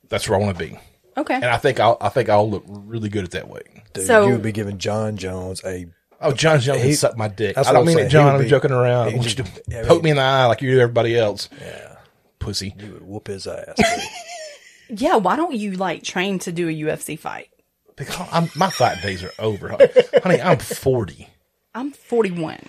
[0.10, 0.78] that's where I want to be.
[1.18, 1.36] Okay.
[1.36, 3.68] And I think I'll, I think I'll look really good at that weight.
[3.94, 5.86] dude, So- you would be giving Jon Jones a.
[6.24, 7.56] Oh, Jon Jones He- can suck my dick.
[7.56, 8.08] that's I don't mean it, saying.
[8.10, 8.36] He John.
[8.36, 9.08] I'm be- joking around.
[9.08, 10.72] I he want you to just- I poke mean- me in the eye like you
[10.72, 11.50] do everybody else.
[11.60, 11.96] Yeah,
[12.40, 12.74] Pussy.
[12.80, 13.76] you would whoop his ass.
[14.90, 15.16] yeah.
[15.18, 17.50] Why don't you like train to do a UFC fight?
[17.96, 19.70] Because I'm, my fight days are over.
[20.24, 21.28] Honey, I'm 40.
[21.76, 22.60] I'm 41.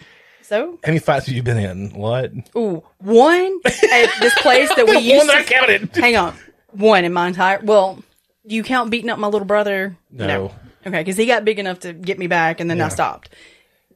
[0.43, 1.91] So, How many fights have you been in?
[1.91, 2.33] What?
[2.57, 5.49] ooh, one at this place that we used One that I to.
[5.53, 5.97] counted.
[5.97, 6.35] Hang on.
[6.73, 7.61] One in my entire.
[7.63, 8.03] Well,
[8.47, 9.97] do you count beating up my little brother?
[10.11, 10.53] No.
[10.87, 13.31] Okay, because he got big enough to get me back, and then I stopped.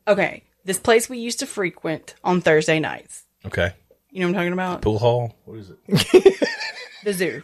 [0.07, 3.25] Okay, this place we used to frequent on Thursday nights.
[3.45, 3.73] Okay.
[4.11, 4.83] You know what I'm talking about?
[4.83, 5.35] Pool hall?
[5.45, 6.49] What is it?
[7.05, 7.43] The zoo.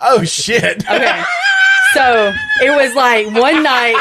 [0.00, 0.88] Oh, shit.
[0.88, 1.22] Okay.
[1.94, 3.94] So it was like one night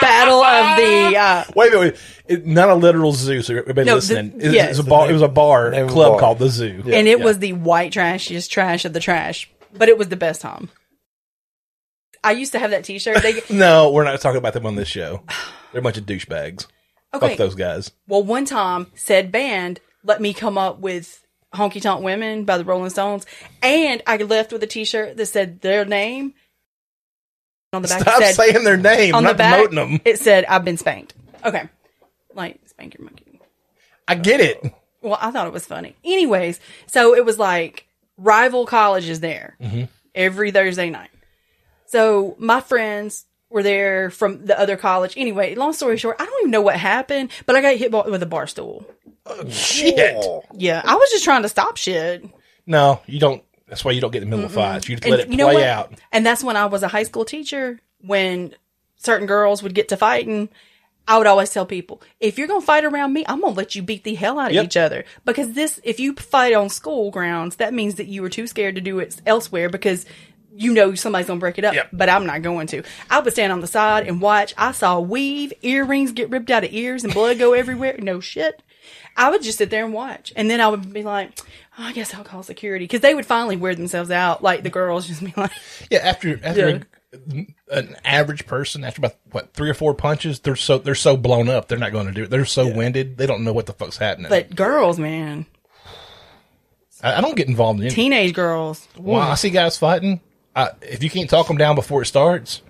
[0.00, 1.96] battle of the uh, Wait, wait, wait.
[2.26, 4.40] It, not a literal zoo, so everybody No, the- listening.
[4.40, 4.70] It, yes.
[4.70, 6.20] it's a bar, it was a bar Name of a club bar.
[6.20, 6.82] called the Zoo.
[6.86, 7.24] and it Yeah.
[7.24, 10.68] was the white trashiest trash of the trash, but it was the best time.
[12.22, 13.22] I used to have that T-shirt.
[13.22, 15.22] They, No, we're not talking about them on this show.
[15.72, 16.66] They're a bunch of douchebags.
[17.14, 17.28] okay.
[17.30, 17.90] Fuck those guys.
[18.06, 21.22] Well, one time said band let me come up with
[21.54, 23.24] "Honky Tonk Women" by the Rolling Stones,
[23.62, 26.34] and I left with a T-shirt that said their name.
[27.72, 29.14] On the back Stop said, saying their name.
[29.14, 30.00] on not the back promoting them.
[30.04, 31.14] it said I've been spanked.
[31.44, 31.68] Okay,
[32.34, 33.40] like spank your monkey.
[34.06, 34.74] I get it.
[35.02, 35.94] Well, I thought it was funny.
[36.04, 37.86] Anyways, so it was like
[38.16, 39.84] rival colleges there mm-hmm.
[40.14, 41.10] every Thursday night.
[41.86, 45.14] So my friends were there from the other college.
[45.16, 48.22] Anyway, long story short, I don't even know what happened, but I got hit with
[48.22, 48.84] a bar stool.
[49.26, 50.24] Oh, shit.
[50.54, 52.24] Yeah, I was just trying to stop shit.
[52.66, 53.42] No, you don't.
[53.68, 54.88] That's why you don't get the middle of fights.
[54.88, 55.92] You just let it you play out.
[56.12, 57.80] And that's when I was a high school teacher.
[58.00, 58.54] When
[58.96, 60.48] certain girls would get to fighting,
[61.06, 63.82] I would always tell people, if you're gonna fight around me, I'm gonna let you
[63.82, 64.64] beat the hell out of Yep.
[64.64, 65.04] each other.
[65.24, 68.74] Because this, if you fight on school grounds, that means that you were too scared
[68.76, 70.06] to do it elsewhere because
[70.54, 71.74] you know somebody's gonna break it up.
[71.74, 71.88] Yep.
[71.92, 72.82] But I'm not going to.
[73.10, 74.54] I would stand on the side and watch.
[74.58, 77.96] I saw weave, earrings get ripped out of ears, and blood go everywhere.
[77.98, 78.62] No shit.
[79.18, 81.38] I would just sit there and watch, and then I would be like,
[81.78, 84.42] oh, I guess I'll call security because they would finally wear themselves out.
[84.42, 85.50] Like the girls just be like,
[85.90, 86.68] Yeah, after after
[87.12, 91.16] a- an average person, after about what three or four punches, they're so they're so
[91.16, 92.30] blown up, they're not going to do it.
[92.30, 94.28] They're so winded, they don't know what the fuck's happening.
[94.30, 95.46] but girls, man,
[97.02, 97.90] I, I don't get involved in it.
[97.90, 100.20] teenage girls, When I see guys fighting,
[100.54, 102.62] I, if you can't talk them down before it starts,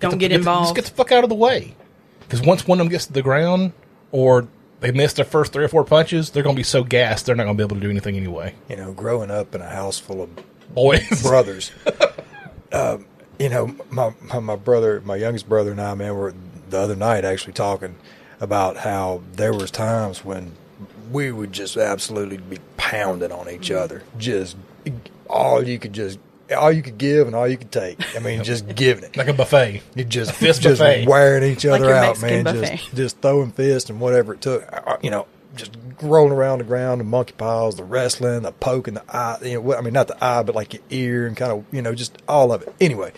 [0.00, 0.66] don't get the- involved.
[0.66, 1.74] Just get the fuck out of the way.
[2.20, 3.72] Because once one of them gets to the ground,
[4.10, 4.48] or
[4.80, 7.34] they miss their first three or four punches, they're going to be so gassed they're
[7.34, 8.54] not going to be able to do anything anyway.
[8.68, 10.30] you know, growing up in a house full of
[10.74, 11.70] Boys, brothers.
[12.72, 13.06] um,
[13.38, 16.34] you know, my, my my brother, my youngest brother, and I, man, were
[16.70, 17.96] the other night actually talking
[18.40, 20.52] about how there was times when
[21.12, 24.56] we would just absolutely be pounding on each other, just
[25.28, 26.18] all you could just
[26.52, 28.16] all you could give and all you could take.
[28.16, 29.16] I mean, just giving it.
[29.16, 29.82] like a buffet.
[29.94, 31.06] You just fist just buffet.
[31.06, 32.54] wearing each other your out, Mexican man.
[32.54, 32.76] buffet.
[32.76, 34.64] Just just throwing fists and whatever it took.
[35.02, 35.26] You know,
[35.56, 39.38] just rolling around the ground, the monkey piles, the wrestling, the poking the eye.
[39.42, 41.82] You know, I mean, not the eye, but like your ear and kind of you
[41.82, 42.74] know, just all of it.
[42.80, 43.12] Anyway,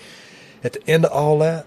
[0.63, 1.67] at the end of all that,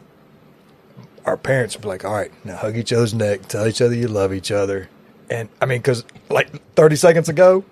[1.26, 3.96] our parents would be like, "All right, now hug each other's neck, tell each other
[3.96, 4.90] you love each other."
[5.30, 7.64] And I mean, because like 30 seconds ago,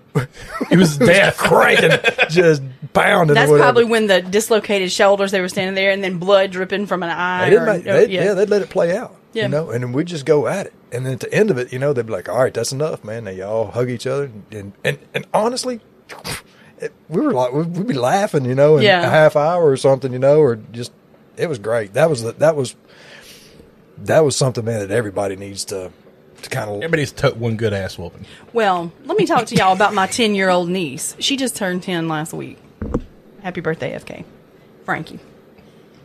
[0.70, 1.36] He was death.
[1.36, 1.90] cranking,
[2.28, 2.62] just
[2.92, 3.34] pounding.
[3.34, 7.02] That's probably when the dislocated shoulders they were standing there, and then blood dripping from
[7.02, 7.50] an eye.
[7.50, 8.34] They or- make, or- they, yeah.
[8.34, 9.16] they'd let it play out.
[9.32, 9.44] Yeah.
[9.44, 10.72] You know, and then we'd just go at it.
[10.90, 12.72] and then at the end of it, you know, they'd be like, "All right, that's
[12.72, 15.80] enough, man." They all hug each other, and and and honestly,
[16.78, 19.06] it, we were like we'd be laughing, you know, in Yeah.
[19.06, 20.92] a half hour or something, you know, or just
[21.36, 21.92] it was great.
[21.92, 22.74] That was the, that was
[23.98, 25.92] that was something, man, that everybody needs to
[26.42, 28.26] to kind of Everybody's took one good ass whooping.
[28.52, 31.16] Well, let me talk to y'all about my 10 year old niece.
[31.18, 32.58] She just turned 10 last week.
[33.42, 34.24] Happy birthday, FK.
[34.84, 35.20] Frankie.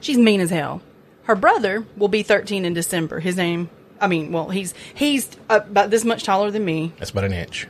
[0.02, 0.82] She's mean as hell.
[1.24, 3.20] Her brother will be 13 in December.
[3.22, 3.70] His name,
[4.02, 6.92] I mean, well, he's he's about this much taller than me.
[6.98, 7.68] That's about an inch.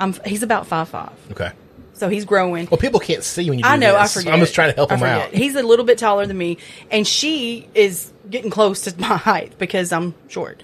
[0.00, 1.50] I'm he's about five five, Okay.
[1.92, 2.68] so he's growing.
[2.70, 3.64] Well, people can't see when you.
[3.64, 3.96] Do I know.
[3.96, 4.32] I forget.
[4.32, 5.20] I'm just trying to help I them forget.
[5.28, 5.34] out.
[5.34, 6.58] He's a little bit taller than me,
[6.92, 10.62] and she is getting close to my height because I'm short.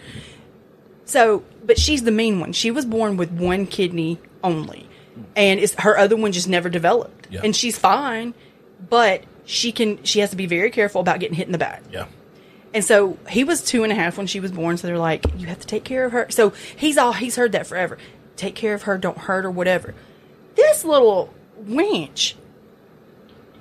[1.05, 2.53] So, but she's the mean one.
[2.53, 4.89] She was born with one kidney only,
[5.37, 7.29] and it's, her other one just never developed.
[7.31, 7.43] Yeah.
[7.45, 8.35] And she's fine,
[8.89, 10.03] but she can.
[10.05, 11.83] She has to be very careful about getting hit in the back.
[11.91, 12.07] yeah.
[12.73, 14.77] And so he was two and a half when she was born.
[14.79, 16.27] So they're like, you have to take care of her.
[16.31, 17.99] So he's all he's heard that forever.
[18.35, 18.99] Take care of her.
[18.99, 19.51] Don't hurt her.
[19.51, 19.95] Whatever.
[20.57, 21.33] This little
[21.63, 22.35] wench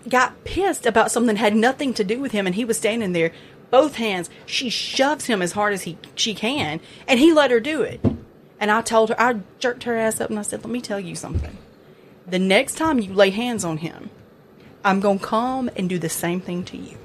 [0.10, 3.14] got pissed about something that had nothing to do with him, and he was standing
[3.14, 3.32] there,
[3.74, 4.30] both hands.
[4.46, 8.00] She shoves him as hard as he she can, and he let her do it.
[8.60, 11.00] And I told her, I jerked her ass up, and I said, "Let me tell
[11.00, 11.58] you something.
[12.28, 14.12] The next time you lay hands on him,
[14.86, 16.98] I'm gonna come and do the same thing to you."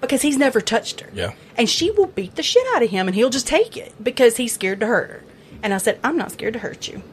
[0.00, 1.10] Because he's never touched her.
[1.12, 1.34] Yeah.
[1.54, 4.36] And she will beat the shit out of him and he'll just take it because
[4.38, 5.22] he's scared to hurt her.
[5.62, 7.04] And I said, I'm not scared to hurt you.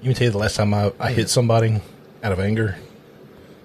[0.00, 1.82] You can tell you the last time I, I hit somebody
[2.22, 2.78] out of anger.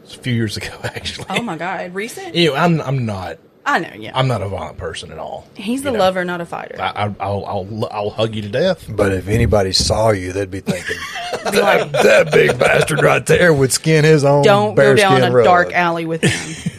[0.03, 1.27] It's a few years ago, actually.
[1.29, 1.95] Oh my God.
[1.95, 2.35] Recent?
[2.35, 3.37] You know, I'm I'm not
[3.67, 4.11] I know, yeah.
[4.15, 5.45] I'm not a violent person at all.
[5.53, 5.99] he's you a know.
[5.99, 6.77] lover, not a fighter.
[6.81, 8.85] I, I, I'll I'll I'll hug you to death.
[8.89, 10.95] But if anybody saw you, they'd be thinking
[11.51, 14.43] Be like, that big bastard right there would skin his own.
[14.43, 15.43] don't go down bearskin a rug.
[15.45, 16.71] dark alley with him.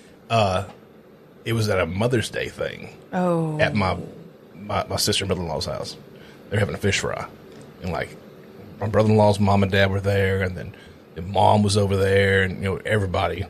[0.30, 0.64] uh,
[1.44, 3.58] It was at a Mother's Day thing oh.
[3.58, 3.96] at my
[4.54, 5.96] my, my sister and brother in law's house.
[6.50, 7.26] They were having a fish fry,
[7.82, 8.16] and like
[8.80, 10.76] my brother in law's mom and dad were there, and then
[11.16, 13.44] the mom was over there, and you know everybody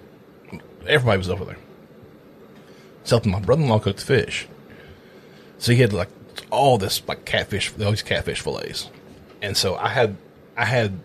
[0.87, 1.59] everybody was over there.
[3.07, 4.49] So my brother in law cooked the fish,
[5.59, 6.09] so he had like
[6.51, 8.91] all this like catfish, all these catfish fillets,
[9.41, 10.17] and so I had
[10.57, 10.99] I had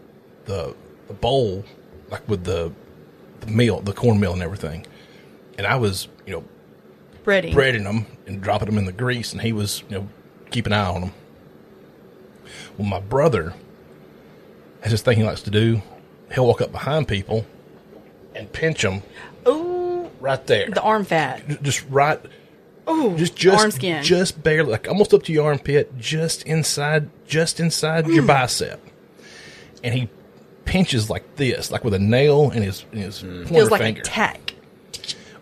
[0.45, 0.75] the
[1.07, 1.63] the bowl
[2.09, 2.71] like with the
[3.41, 4.87] the meal, the cornmeal and everything,
[5.59, 6.43] and I was you know
[7.23, 7.53] Breading.
[7.53, 10.07] breading them and dropping them in the grease, and he was, you know,
[10.49, 11.11] keeping an eye on them.
[12.79, 13.53] Well, my brother
[14.81, 15.83] has this thing he likes to do.
[16.33, 17.45] He'll walk up behind people
[18.33, 19.03] and pinch them.
[20.21, 21.61] Right there, The arm fat.
[21.61, 22.19] Just right,
[22.89, 23.15] Ooh.
[23.17, 24.03] just just arm skin.
[24.03, 28.13] just barely, like almost up to your armpit, just inside, just inside Mm.
[28.15, 28.79] your bicep,
[29.83, 30.09] and he
[30.65, 34.01] pinches like this, like with a nail in his in his pointer Feels like finger.
[34.01, 34.53] a tack.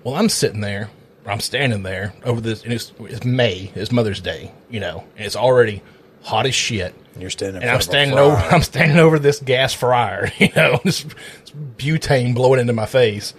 [0.03, 0.89] Well, I'm sitting there,
[1.25, 5.25] I'm standing there over this, and it's, it's May, it's Mother's Day, you know, and
[5.25, 5.81] it's already
[6.23, 6.95] hot as shit.
[7.13, 7.61] And you're standing.
[7.61, 8.35] And I'm front of a standing over.
[8.55, 13.33] I'm standing over this gas fryer, you know, this, this butane blowing into my face,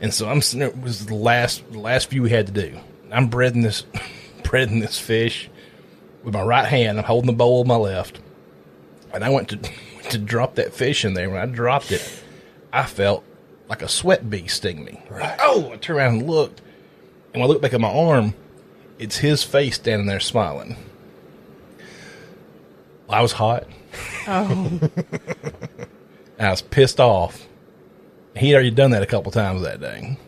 [0.00, 0.40] and so I'm.
[0.42, 2.78] sitting there- It was the last, the last few we had to do.
[3.12, 3.84] I'm breading this,
[4.42, 5.48] breading this fish
[6.22, 6.98] with my right hand.
[6.98, 8.20] I'm holding the bowl with my left,
[9.12, 9.58] and I went to
[10.10, 11.28] to drop that fish in there.
[11.30, 12.22] When I dropped it,
[12.72, 13.24] I felt
[13.68, 15.02] like a sweat bee sting me.
[15.10, 15.36] Right.
[15.40, 16.60] Oh, I turned around and looked,
[17.32, 18.34] and when I looked back at my arm,
[18.98, 20.76] it's his face standing there smiling.
[23.08, 23.66] I was hot.
[24.26, 24.80] Oh.
[26.38, 27.46] And I was pissed off.
[28.36, 30.18] He'd already done that a couple times that day.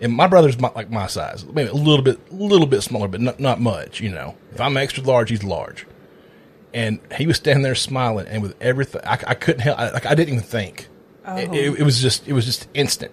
[0.00, 3.20] And my brother's my, like my size, maybe a little bit, little bit smaller, but
[3.20, 4.00] not, not much.
[4.00, 5.86] You know, if I'm extra large, he's large.
[6.72, 9.78] And he was standing there smiling, and with everything, I, I couldn't help.
[9.78, 10.88] I, like I didn't even think.
[11.26, 11.74] It, it, oh.
[11.74, 13.12] it was just, it was just instant.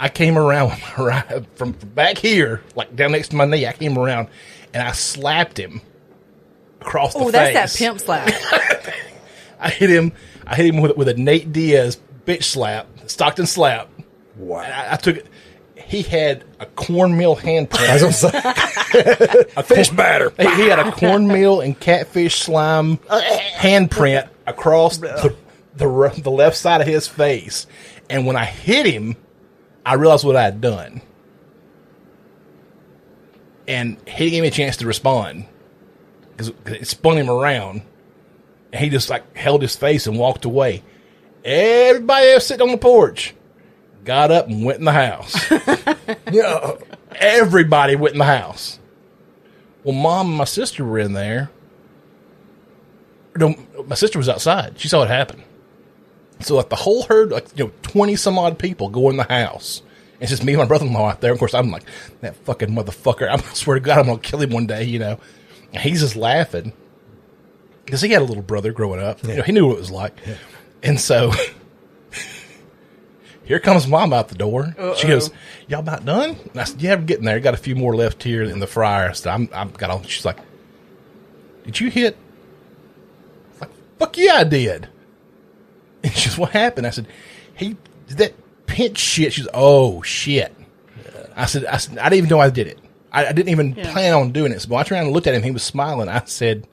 [0.00, 3.66] I came around with my right, from back here, like down next to my knee.
[3.66, 4.28] I came around,
[4.72, 5.82] and I slapped him
[6.80, 7.28] across the face.
[7.28, 8.28] Oh, that's that pimp slap.
[9.60, 10.12] I hit him.
[10.46, 11.98] I hit him with, with a Nate Diaz
[12.28, 13.88] bitch slap, Stockton slap.
[14.36, 14.58] Wow.
[14.58, 15.26] I, I took it.
[15.76, 17.70] He had a cornmeal handprint.
[17.70, 19.44] That's I'm saying.
[19.56, 20.32] a fish batter.
[20.36, 22.98] he, he had a cornmeal and catfish slime
[23.56, 25.34] handprint across the,
[25.74, 27.66] the the left side of his face.
[28.10, 29.16] And when I hit him,
[29.84, 31.00] I realized what I had done.
[33.66, 35.46] And he give me a chance to respond
[36.32, 37.82] because it spun him around.
[38.72, 40.82] And he just like held his face and walked away.
[41.48, 43.34] Everybody else sitting on the porch
[44.04, 45.34] got up and went in the house.
[46.32, 46.74] Yeah.
[47.16, 48.78] Everybody went in the house.
[49.82, 51.50] Well, mom and my sister were in there.
[53.36, 53.54] No,
[53.86, 54.78] my sister was outside.
[54.78, 55.42] She saw it happen.
[56.40, 59.24] So like the whole herd, like you know, twenty some odd people go in the
[59.24, 59.82] house,
[60.20, 61.32] It's just me and my brother in law out there.
[61.32, 61.84] Of course, I'm like,
[62.20, 63.28] that fucking motherfucker.
[63.28, 65.18] I swear to God, I'm going to kill him one day, you know.
[65.72, 66.72] And he's just laughing
[67.84, 69.22] because he had a little brother growing up.
[69.22, 70.14] You know, he knew what it was like.
[70.82, 71.32] And so
[73.44, 74.74] here comes mom out the door.
[74.96, 75.30] She goes,
[75.68, 76.36] Y'all about done?
[76.52, 77.40] And I said, Yeah, I'm getting there.
[77.40, 79.12] Got a few more left here in the fryer.
[79.14, 80.38] So I'm, I've got all, she's like,
[81.64, 82.16] Did you hit?
[83.60, 84.88] Like, Fuck yeah, I did.
[86.04, 86.86] And she goes, What happened?
[86.86, 87.06] I said,
[87.54, 87.76] He
[88.06, 89.32] did that pinch shit.
[89.32, 90.54] She's, Oh shit.
[91.36, 92.78] I said, I said, I didn't even know I did it.
[93.12, 93.92] I, I didn't even Yeah.
[93.92, 94.60] plan on doing it.
[94.60, 96.08] So I turned around and looked at him, he was smiling.
[96.08, 96.66] I said,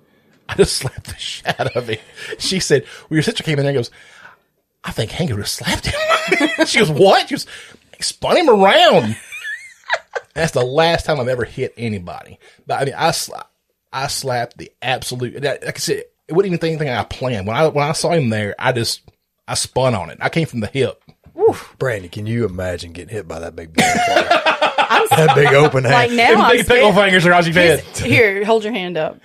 [0.50, 2.00] I just slapped the shit out of him.
[2.38, 3.92] She said, Well, your sister came in there and goes,
[4.84, 6.50] I think Hank would have slapped him.
[6.68, 7.28] she goes, What?
[7.28, 7.48] She goes,
[7.98, 9.18] "He spun him around.
[10.34, 12.40] That's the last time I've ever hit anybody.
[12.68, 13.46] But I mean, I sla-
[13.94, 15.42] I slapped the absolute.
[15.42, 17.48] Like I said, it wasn't even think anything I planned.
[17.48, 19.02] When I when I saw him there, I just
[19.48, 20.18] I spun on it.
[20.22, 21.02] I came from the hip.
[21.78, 25.06] Brandy, can you imagine getting hit by that big black fly?
[25.18, 26.18] that big open Like hand.
[26.18, 26.96] now, I'm Big pickle scared.
[27.06, 27.80] fingers across your head.
[27.82, 29.20] His- Here, hold your hand up.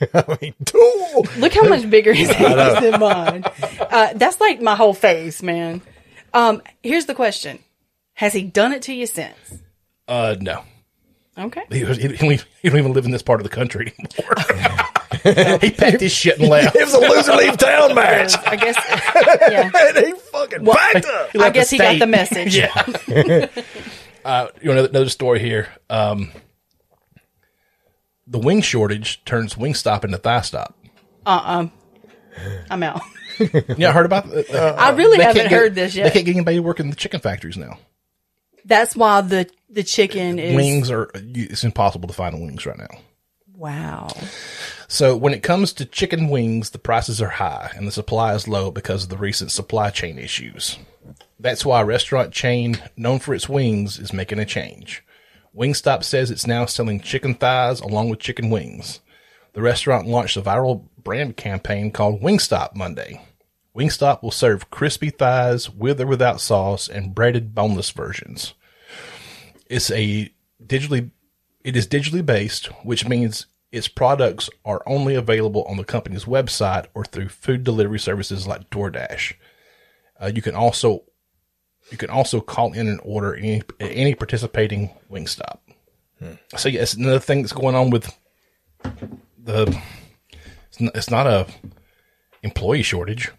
[0.14, 1.26] I mean, tool.
[1.38, 3.44] Look how much bigger his hand is than mine.
[3.80, 5.82] Uh, that's like my whole face, man.
[6.34, 7.58] Um, here's the question:
[8.14, 9.36] Has he done it to you since?
[10.06, 10.62] Uh, no.
[11.36, 11.62] Okay.
[11.70, 13.92] He, was, he, don't even- he don't even live in this part of the country
[13.98, 15.58] anymore.
[15.60, 16.74] he packed his shit and left.
[16.74, 18.34] It was a loser leave town match.
[18.44, 18.76] I guess.
[19.48, 19.70] Yeah.
[19.72, 21.30] and he fucking backed up.
[21.38, 22.56] I guess he got the message.
[22.56, 22.72] Yeah.
[24.24, 25.68] uh, you know, another, another story here.
[25.88, 26.32] Um,
[28.28, 30.76] the wing shortage turns Wingstop into thigh stop.
[31.26, 31.68] Uh-uh.
[32.70, 33.00] I'm out.
[33.76, 34.50] Yeah, I heard about that.
[34.50, 36.02] Uh, I really haven't get- heard this yet.
[36.04, 37.78] They can't get anybody to work in the chicken factories now.
[38.64, 42.88] That's why the the chicken is Wings are, it's impossible to find wings right now.
[43.54, 44.08] Wow.
[44.88, 48.48] So when it comes to chicken wings, the prices are high and the supply is
[48.48, 50.76] low because of the recent supply chain issues.
[51.38, 55.04] That's why a restaurant chain known for its wings is making a change.
[55.58, 59.00] Wingstop says it's now selling chicken thighs along with chicken wings.
[59.54, 63.20] The restaurant launched a viral brand campaign called Wingstop Monday.
[63.76, 68.54] Wingstop will serve crispy thighs with or without sauce and breaded boneless versions.
[69.66, 70.32] It's a
[70.64, 71.10] digitally
[71.64, 76.86] it is digitally based, which means its products are only available on the company's website
[76.94, 79.34] or through food delivery services like DoorDash.
[80.20, 81.02] Uh, you can also
[81.90, 85.58] you can also call in and order any any participating Wingstop.
[86.56, 88.16] So yes, another thing that's going on with
[89.42, 89.80] the
[90.68, 91.46] it's not, it's not a
[92.42, 93.30] employee shortage.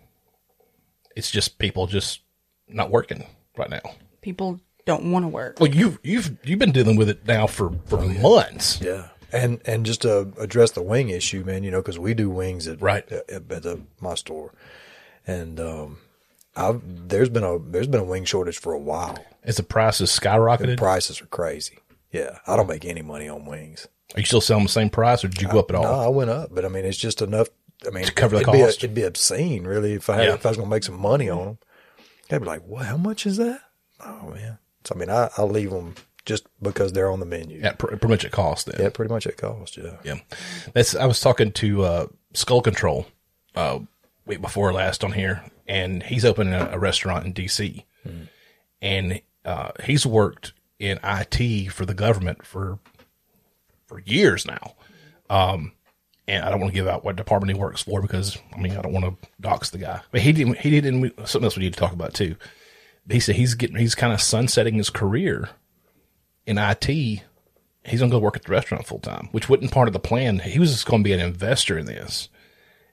[1.16, 2.22] It's just people just
[2.68, 3.26] not working
[3.58, 3.82] right now.
[4.22, 5.60] People don't want to work.
[5.60, 8.80] Well, you've you've you've been dealing with it now for for months.
[8.82, 9.10] Yeah.
[9.32, 12.68] And and just to address the wing issue, man, you know, because we do wings
[12.68, 13.10] at Right.
[13.12, 14.54] at, at the my store,
[15.28, 15.98] and um,
[16.56, 19.18] I've there's been a there's been a wing shortage for a while.
[19.44, 21.80] As the prices skyrocketed, Prices are crazy.
[22.12, 23.88] Yeah, I don't make any money on wings.
[24.16, 25.84] are you still selling the same price, or did you go up at all?
[25.84, 27.48] No, I went up, but I mean, it's just enough.
[27.88, 28.78] I mean, To cover the it'd Be, cost?
[28.80, 30.34] it'd be obscene, really, if I had, Yeah.
[30.34, 31.58] if I was going to make some money on them.
[32.32, 32.86] I'd be like, "What?
[32.88, 33.62] How much is that?"
[34.06, 34.58] Oh man.
[34.84, 35.96] So I mean, I I leave them
[36.26, 37.60] just because they're on the menu.
[37.62, 38.66] Yeah, pr- pretty much at cost.
[38.66, 38.82] Then.
[38.82, 39.78] Yeah, pretty much at cost.
[39.78, 39.98] Yeah.
[40.04, 40.16] Yeah.
[40.74, 43.06] That's I was talking to uh, Skull Control
[43.56, 43.80] uh,
[44.26, 47.86] week before last on here, and he's opening a, a restaurant in DC,
[48.82, 52.80] and uh, he's worked in IT for the government for
[53.86, 54.76] for years now.
[55.30, 55.72] Um,
[56.28, 58.76] and I don't want to give out what department he works for because I mean
[58.76, 60.02] I don't want to dox the guy.
[60.12, 60.58] But he didn't.
[60.58, 61.28] He didn't.
[61.28, 62.36] Something else we need to talk about too.
[63.10, 63.78] He said he's getting.
[63.78, 65.50] He's kind of sunsetting his career
[66.46, 67.24] in IT
[67.86, 70.40] he's to go work at the restaurant full time, which wasn't part of the plan.
[70.40, 72.30] He was just to be an investor in this.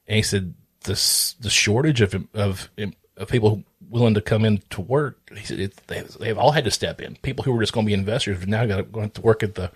[0.07, 0.55] And he said
[0.87, 2.71] this the shortage of of,
[3.17, 5.31] of people willing to come in to work.
[5.37, 7.17] He said it, they, they've all had to step in.
[7.17, 9.43] People who were just going to be investors have now got to, going to work
[9.43, 9.71] at the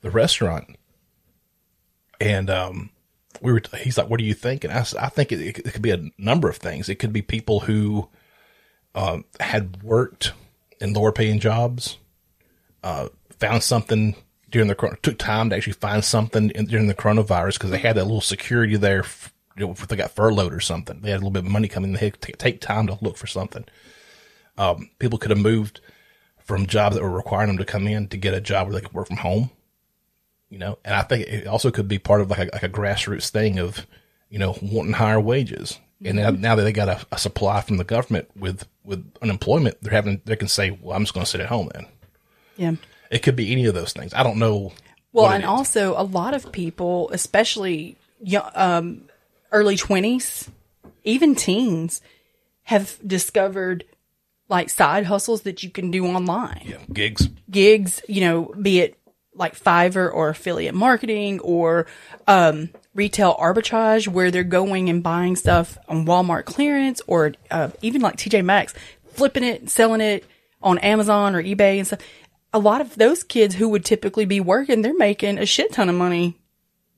[0.00, 0.76] the restaurant.
[2.20, 2.90] And um,
[3.42, 3.60] we were.
[3.78, 5.90] He's like, "What do you think?" And I said, "I think it, it could be
[5.90, 6.88] a number of things.
[6.88, 8.08] It could be people who
[8.94, 10.32] um, had worked
[10.80, 11.98] in lower paying jobs
[13.44, 14.16] found something
[14.50, 17.96] during the took time to actually find something in, during the coronavirus because they had
[17.96, 19.00] that little security there.
[19.00, 21.50] f- You know, if they got furloughed or something, they had a little bit of
[21.50, 21.92] money coming.
[21.92, 23.64] They had to take time to look for something.
[24.58, 25.80] Um, people could have moved
[26.44, 28.80] from jobs that were requiring them to come in to get a job where they
[28.80, 29.50] could work from home.
[30.50, 32.68] You know, and I think it also could be part of like a, like a
[32.68, 33.86] grassroots thing of,
[34.28, 35.78] you know, wanting higher wages.
[36.04, 39.80] And now, now that they got a, a supply from the government with with unemployment,
[39.80, 41.86] they're having they can say, well, I'm just going to sit at home then.
[42.56, 42.72] Yeah.
[43.10, 44.12] It could be any of those things.
[44.12, 44.72] I don't know.
[45.12, 49.02] Well, and also a lot of people, especially young, um,
[49.54, 50.50] early twenties,
[51.04, 52.02] even teens,
[52.64, 53.84] have discovered
[54.48, 57.28] like side hustles that you can do online Yeah, gigs.
[57.50, 58.98] gigs, you know, be it
[59.34, 61.86] like Fiverr or affiliate marketing or
[62.28, 68.00] um, retail arbitrage where they're going and buying stuff on Walmart clearance or uh, even
[68.02, 68.74] like TJ Maxx,
[69.14, 70.24] flipping it, selling it
[70.62, 72.00] on Amazon or eBay and stuff.
[72.52, 75.88] A lot of those kids who would typically be working, they're making a shit ton
[75.88, 76.38] of money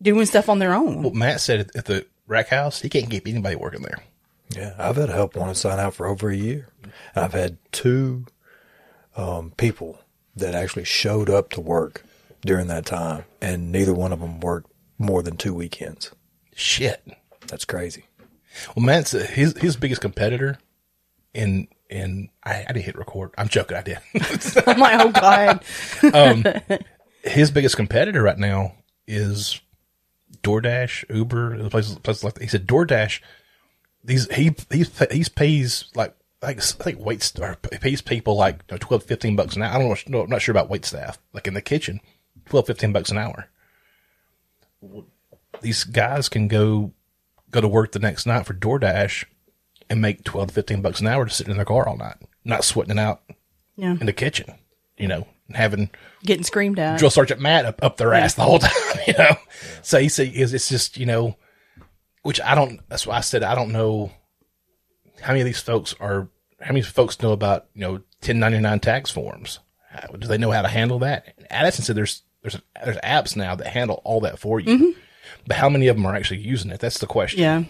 [0.03, 1.03] doing stuff on their own.
[1.03, 3.99] Well, Matt said at the rack house, he can't keep anybody working there.
[4.51, 6.69] Yeah, I've had help want to sign out for over a year.
[7.15, 8.27] I've had two
[9.17, 10.01] um, people
[10.37, 12.05] that actually showed up to work
[12.43, 16.13] during that time, and neither one of them worked more than two weekends.
[16.55, 17.03] Shit.
[17.49, 18.07] That's crazy.
[18.75, 20.59] Well, Matt's uh, his his biggest competitor
[21.35, 23.33] in in I, I didn't hit record.
[23.37, 23.77] I'm joking.
[23.77, 23.99] I did.
[24.67, 26.85] I'm like, oh God.
[27.23, 28.75] his biggest competitor right now
[29.07, 29.61] is
[30.47, 32.43] DoorDash, Uber, places places like that.
[32.43, 33.21] He said DoorDash.
[34.05, 38.75] These he he he pays like like I think wait or pays people like you
[38.75, 39.75] know, 12, 15 bucks an hour.
[39.75, 40.23] I don't know.
[40.23, 41.19] I'm not sure about wait staff.
[41.33, 42.01] Like in the kitchen,
[42.47, 43.49] 12, 15 bucks an hour.
[45.63, 46.93] These guys can go
[47.51, 49.25] go to work the next night for DoorDash
[49.89, 52.17] and make 12 to 15 bucks an hour to sit in their car all night,
[52.45, 53.23] not sweating it out
[53.77, 53.93] Yeah.
[54.01, 54.55] in the kitchen,
[54.99, 55.91] you know, and having
[56.25, 56.99] Getting screamed at.
[56.99, 58.73] drill sergeant Matt up, up their ass the whole time,
[59.07, 59.37] you know.
[59.83, 61.37] So he said it's it's just you know,
[62.23, 62.81] which I don't.
[62.89, 64.11] That's why I said I don't know
[65.21, 66.29] how many of these folks are.
[66.61, 69.59] How many folks know about you know 1099 tax forms?
[69.91, 71.35] How, do they know how to handle that?
[71.51, 74.97] Addison said there's there's there's apps now that handle all that for you,
[75.47, 76.81] but how many of them are actually using it?
[76.81, 77.41] That's the question.
[77.41, 77.65] Yeah.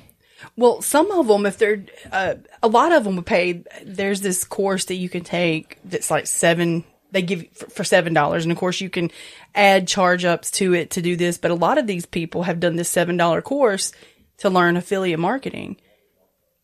[0.57, 1.83] Well, some of them, if they're,
[2.13, 3.65] uh, a lot of them would pay.
[3.83, 6.85] There's this course that you can take that's like seven.
[7.17, 9.11] They give for, for seven dollars, and of course you can
[9.55, 11.39] add charge ups to it to do this.
[11.39, 13.91] But a lot of these people have done this seven dollar course
[14.37, 15.79] to learn affiliate marketing,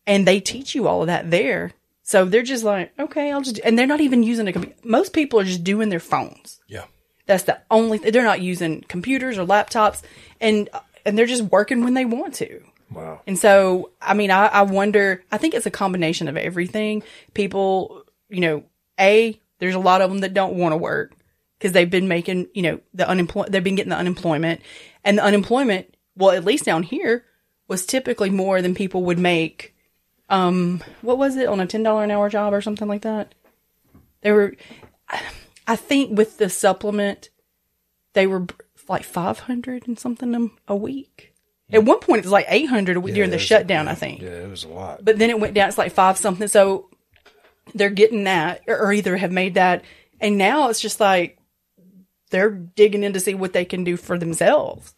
[0.05, 1.71] and they teach you all of that there.
[2.03, 4.75] So they're just like, okay, I'll just, and they're not even using a computer.
[4.83, 6.59] Most people are just doing their phones.
[6.67, 6.83] Yeah.
[7.25, 7.97] That's the only.
[7.97, 10.03] They're not using computers or laptops,
[10.39, 10.69] and
[11.03, 12.61] and they're just working when they want to.
[12.91, 13.21] Wow.
[13.25, 17.01] And so, I mean, I, I wonder, I think it's a combination of everything.
[17.33, 18.63] People, you know,
[18.99, 21.13] A, there's a lot of them that don't want to work
[21.57, 24.59] because they've been making, you know, the unemployment, they've been getting the unemployment.
[25.05, 27.23] And the unemployment, well, at least down here,
[27.69, 29.73] was typically more than people would make,
[30.29, 33.35] um, what was it, on a $10 an hour job or something like that?
[34.19, 34.53] They were,
[35.65, 37.29] I think with the supplement,
[38.11, 38.45] they were
[38.89, 41.33] like 500 and something a week.
[41.71, 44.21] At one point, it was like 800 a week during the shutdown, I think.
[44.21, 45.05] Yeah, it was a lot.
[45.05, 45.69] But then it went down.
[45.69, 46.49] It's like five something.
[46.49, 46.89] So
[47.73, 49.83] they're getting that, or, either have made that,
[50.19, 51.37] and now it's just like
[52.29, 54.93] they're digging in to see what they can do for themselves,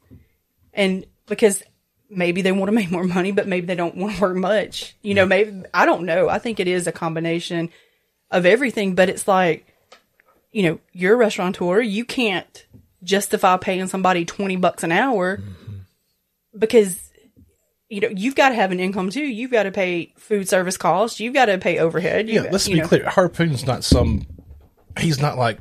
[0.73, 1.63] and because
[2.09, 4.95] maybe they want to make more money, but maybe they don't want to work much.
[5.01, 6.29] You know, maybe I don't know.
[6.29, 7.69] I think it is a combination
[8.31, 9.65] of everything, but it's like,
[10.51, 11.81] you know, you're a restaurateur.
[11.81, 12.65] You can't
[13.03, 15.77] justify paying somebody 20 bucks an hour mm-hmm.
[16.57, 17.11] because
[17.89, 19.21] you know, you've got to have an income too.
[19.25, 21.19] You've got to pay food service costs.
[21.19, 22.27] You've got to pay overhead.
[22.27, 22.87] Yeah, You've- let's you be know.
[22.87, 23.09] clear.
[23.09, 24.25] Harpoon's not some.
[24.99, 25.59] He's not like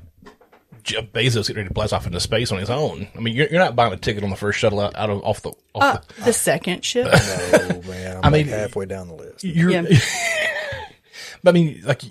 [0.82, 3.08] Jeff Bezos getting ready to blast off into space on his own.
[3.16, 5.22] I mean, you're, you're not buying a ticket on the first shuttle out, out of
[5.24, 5.50] off the.
[5.74, 7.08] Off Uh, the the second ship.
[7.12, 9.44] Oh man, I'm I like mean- halfway down the list.
[9.44, 9.82] you're, Yeah.
[11.42, 12.02] but I mean, like,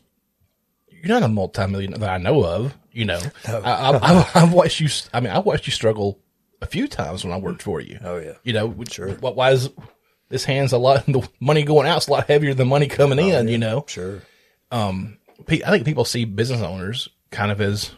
[0.90, 2.76] you're not a multimillionaire that I know of.
[2.92, 4.90] You know, I, I, I, I've watched you.
[5.14, 6.20] I mean, I watched you struggle
[6.62, 8.00] a few times when I worked for you.
[8.04, 8.34] Oh, yeah.
[8.44, 9.36] You know, which, what?
[9.36, 9.70] Why is
[10.30, 11.06] this hand's a lot?
[11.08, 13.48] The money going out's a lot heavier than money coming oh, in.
[13.48, 14.22] You know, Sure.
[14.72, 17.92] Um, pe- I think people see business owners kind of as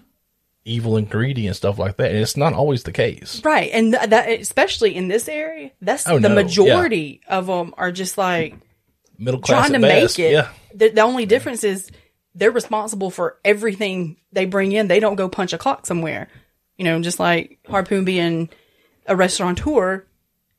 [0.65, 3.41] evil and greedy and stuff like that, and it's not always the case.
[3.45, 3.69] right.
[3.71, 6.35] And th- that, especially in this area, that's Oh, the no.
[6.35, 8.55] majority of them are just like
[9.17, 10.17] Middle class trying to best.
[10.17, 10.31] make it.
[10.33, 11.89] Yeah, The, the only difference is
[12.33, 14.87] they're responsible for everything they bring in.
[14.89, 16.27] They don't go punch a clock somewhere.
[16.77, 18.49] You know, just like Harpoon being
[19.05, 20.05] a restaurateur,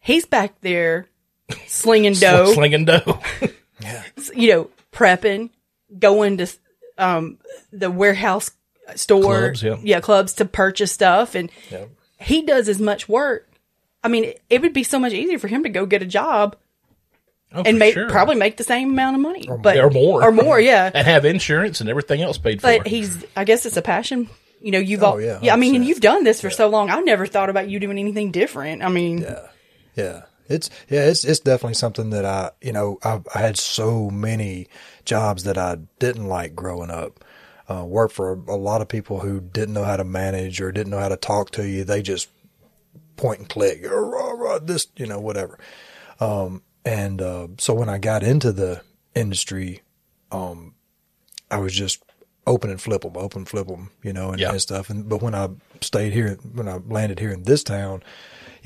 [0.00, 1.08] he's back there
[1.66, 2.52] slinging dough.
[2.54, 3.20] slinging dough.
[3.78, 4.02] Yeah,
[4.34, 5.50] you know, prepping,
[5.98, 6.46] going to
[6.96, 7.38] um,
[7.72, 8.50] the warehouse
[8.94, 10.00] store, Clubs, yeah.
[10.00, 11.90] clubs to purchase stuff, and Yep.
[12.18, 13.46] he does as much work.
[14.02, 16.06] I mean, it, it would be so much easier for him to go get a
[16.06, 16.56] job
[17.52, 18.08] Oh, and make sure.
[18.08, 20.90] probably make the same amount of money, but or more, or more, yeah.
[20.94, 22.66] and have insurance and everything else paid for.
[22.78, 24.30] But he's, I guess, it's a passion.
[24.62, 25.52] You know, you've all, yeah, yeah.
[25.52, 26.88] I mean, and you've done this for so long.
[26.88, 28.82] I've never thought about you doing anything different.
[28.82, 29.46] I mean, yeah,
[29.94, 34.10] Yeah, it's yeah, it's it's definitely something that I you know I, I had so
[34.10, 34.68] many
[35.04, 37.24] jobs that I didn't like growing up.
[37.68, 40.70] Uh, worked for a, a lot of people who didn't know how to manage or
[40.70, 41.82] didn't know how to talk to you.
[41.82, 42.28] They just
[43.16, 45.58] point and click, "Rah, rah, rah," this you know whatever.
[46.20, 48.82] Um, and uh, so when I got into the
[49.16, 49.82] industry,
[50.30, 50.74] um,
[51.50, 52.02] I was just
[52.46, 54.50] open and flip them, open flip them, you know, and, Yeah.
[54.52, 54.88] and stuff.
[54.88, 55.48] And but when I
[55.80, 58.04] stayed here, when I landed here in this town,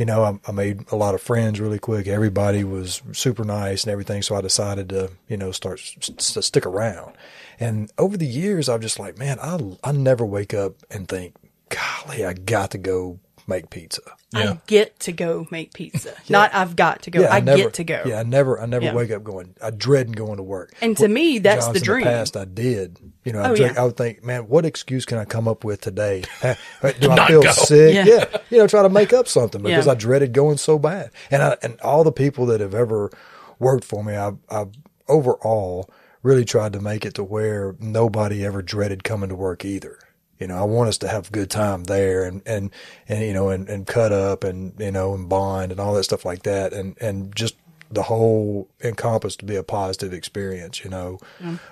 [0.01, 2.07] you know, I, I made a lot of friends really quick.
[2.07, 4.23] Everybody was super nice and everything.
[4.23, 7.19] So I decided to, you know, start s- stick around.
[7.61, 11.35] And over the years, I'm just like, man, I I never wake up and think,
[11.69, 13.19] golly, I got to go
[13.51, 14.01] make pizza.
[14.33, 14.53] Yeah.
[14.53, 16.15] I get to go make pizza.
[16.31, 17.27] Not I've got to go.
[17.27, 18.03] I, never, get to go.
[18.07, 18.95] Yeah, I never, I never Yeah.
[18.95, 19.55] wake up going.
[19.63, 20.73] I dread going to work.
[20.81, 22.07] And to me, that's the dream.
[22.07, 22.99] In the past, I did.
[23.25, 23.83] You know, I, Oh, dread- yeah.
[23.83, 26.23] I would think, man, what excuse can I come up with today?
[26.43, 27.51] Do I feel go.
[27.53, 27.95] sick?
[27.95, 28.05] Yeah.
[28.07, 28.25] Yeah.
[28.49, 29.93] you know, try to make up something because Yeah.
[29.93, 31.11] I dreaded going so bad.
[31.31, 33.11] And I, and all the people that have ever
[33.59, 34.67] worked for me, I, I
[35.09, 35.91] overall
[36.23, 39.99] really tried to make it to where nobody ever dreaded coming to work either.
[40.41, 42.71] You know, I want us to have a good time there and, and,
[43.09, 46.05] and, you know, and, and cut up and, you know, and bond and all that
[46.05, 46.73] stuff like that.
[46.73, 47.57] And, and just
[47.91, 51.19] the whole encompass to be a positive experience, you know,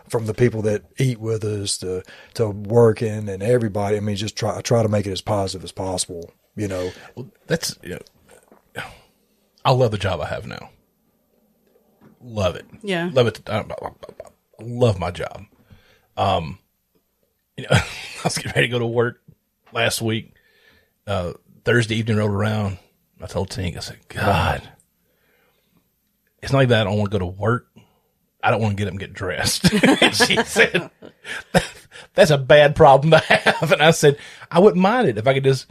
[0.09, 2.03] from the people that eat with us to,
[2.35, 3.97] to working and everybody.
[3.97, 6.90] I mean, just try, I try to make it as positive as possible, you know.
[7.47, 7.99] That's you
[8.74, 8.82] know,
[9.65, 10.70] I love the job I have now.
[12.20, 12.66] Love it.
[12.82, 13.11] Yeah.
[13.12, 13.40] Love it.
[13.49, 13.65] I, I-
[14.61, 15.45] I love my job.
[16.16, 16.59] Um,
[17.59, 17.82] you know, I
[18.24, 19.20] was getting ready to go to work
[19.72, 20.32] last week.
[21.06, 22.78] Uh, Thursday evening rolled around.
[23.20, 24.62] I told Tink, I said, God,
[26.40, 26.82] it's not like that.
[26.82, 27.66] I don't want to go to work.
[28.43, 29.70] I don't want to get up and get dressed.
[30.01, 30.90] And she said,
[32.14, 33.72] that's a bad problem to have.
[33.72, 34.18] And I said,
[34.51, 35.66] I wouldn't mind it if I could just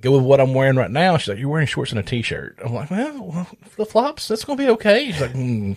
[0.00, 1.16] go with what I'm wearing right now.
[1.16, 2.60] She's like, you're wearing shorts and a t-shirt.
[2.64, 5.10] I'm like, well, flip flops, that's going to be okay.
[5.10, 5.72] She's like, hmm.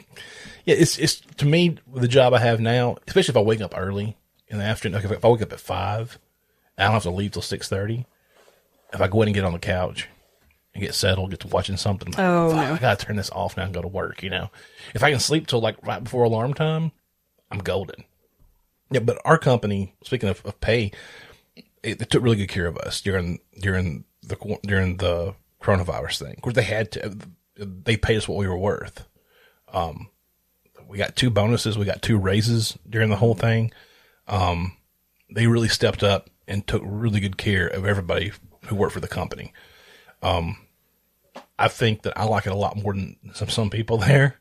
[0.66, 3.74] yeah, it's, it's to me the job I have now, especially if I wake up
[3.76, 4.16] early
[4.50, 6.18] in the afternoon, like if I wake up at five,
[6.78, 8.06] I don't have to leave till 630.
[8.94, 10.08] If I go in and get on the couch
[10.74, 12.74] and get settled, get to watching something, Oh, no.
[12.74, 14.50] I got to turn this off now and go to work, you know,
[14.94, 16.92] if I can sleep till like right before alarm time,
[17.52, 18.04] I'm golden.
[18.92, 20.92] Yeah, but our company, speaking of, of pay,
[21.84, 26.36] it, they took really good care of us during during the during the coronavirus thing.
[26.38, 27.18] Of course, they had to.
[27.58, 29.06] They paid us what we were worth.
[29.74, 30.10] Um,
[30.88, 31.78] we got two bonuses.
[31.78, 33.72] We got two raises during the whole thing.
[34.28, 34.78] Um,
[35.34, 38.32] they really stepped up and took really good care of everybody
[38.68, 39.54] who worked for the company.
[40.22, 40.58] Um,
[41.60, 44.40] I think that I like it a lot more than some some people there.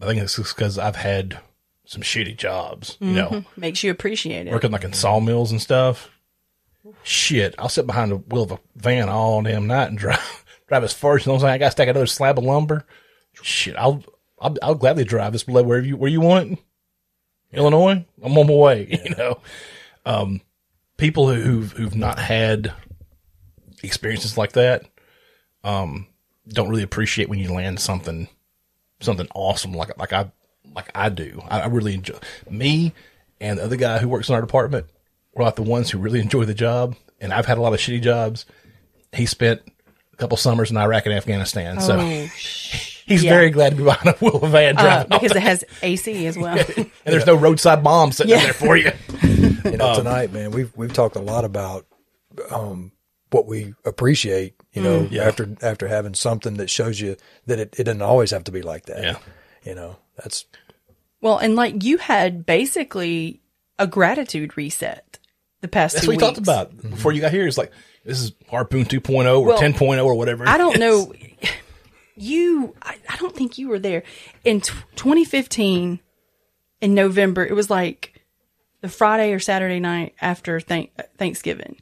[0.00, 1.38] I think it's just because I've had
[1.84, 4.52] some shitty jobs, you know Makes you appreciate it.
[4.52, 6.10] working like in sawmills and stuff.
[7.02, 10.84] Shit, I'll sit behind the wheel of a van all damn night and drive drive
[10.84, 11.34] as far as you know.
[11.34, 11.54] what I'm saying?
[11.54, 12.86] I got to stack another slab of lumber.
[13.42, 14.04] Shit, I'll
[14.40, 16.58] I'll, I'll gladly drive this wherever you where you want.
[17.52, 19.00] Illinois, I'm on my way.
[19.04, 19.40] You know,
[20.04, 20.40] um,
[20.96, 22.72] people who, who've who've not had
[23.82, 24.84] experiences like that,
[25.64, 26.06] um,
[26.48, 28.28] don't really appreciate when you land something
[29.00, 30.30] something awesome like like I
[30.74, 31.42] like I do.
[31.48, 32.18] I, I really enjoy
[32.50, 32.92] me
[33.40, 34.86] and the other guy who works in our department.
[35.34, 36.96] We're like the ones who really enjoy the job.
[37.20, 38.44] And I've had a lot of shitty jobs.
[39.12, 39.60] He spent
[40.12, 43.30] a couple summers in Iraq and Afghanistan, so Oh, sh- he's yeah.
[43.30, 45.12] very glad to be behind a wheel of a van uh, driving.
[45.12, 46.58] all because it has AC as well.
[46.76, 48.42] and there's no roadside bomb sitting Yeah.
[48.44, 48.92] there for you.
[49.22, 51.86] You know, tonight, man, we've we've talked a lot about
[52.50, 52.92] um,
[53.30, 54.54] what we appreciate.
[54.72, 55.24] You know, Yeah.
[55.24, 57.16] after after having something that shows you
[57.46, 59.02] that it, it doesn't always have to be like that.
[59.02, 59.18] Yeah.
[59.64, 60.44] You know, that's
[61.20, 63.40] well, and like you had basically
[63.78, 65.18] a gratitude reset
[65.60, 66.26] the past That's two what we weeks.
[66.36, 67.46] talked about before you got here.
[67.46, 67.72] It's like
[68.04, 70.48] this is Harpoon 2.0 or Well, 10.0 or whatever.
[70.48, 70.80] I don't is.
[70.80, 71.12] know.
[72.18, 74.02] You, I, I don't think you were there
[74.44, 76.00] in t- 2015
[76.80, 77.44] in November.
[77.46, 78.22] It was like
[78.80, 81.80] the Friday or Saturday night after thank- Thanksgiving.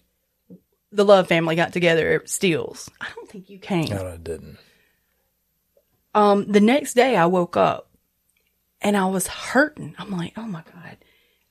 [0.92, 2.88] The Love family got together at Steele's.
[3.00, 3.88] I don't think you came.
[3.88, 4.58] no, I didn't.
[6.14, 7.90] Um, the next day I woke up
[8.80, 9.94] and I was hurting.
[9.98, 10.96] I'm like, oh my God.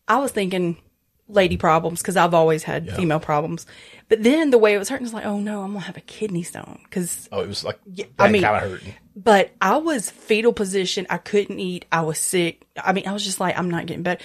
[0.07, 0.77] I was thinking
[1.27, 3.65] lady problems because I've always had female problems.
[4.09, 6.01] But then the way it was hurting was like, oh no, I'm to have a
[6.01, 7.79] kidney stone because Oh, it was like
[8.19, 8.93] I I mean- kind of hurting.
[9.15, 11.07] but I was fetal position.
[11.09, 11.85] I couldn't eat.
[11.91, 12.65] I was sick.
[12.77, 14.23] I mean, I was just like, I'm not getting better.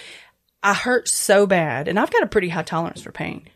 [0.61, 3.47] I hurt so bad and I've got a pretty high tolerance for pain.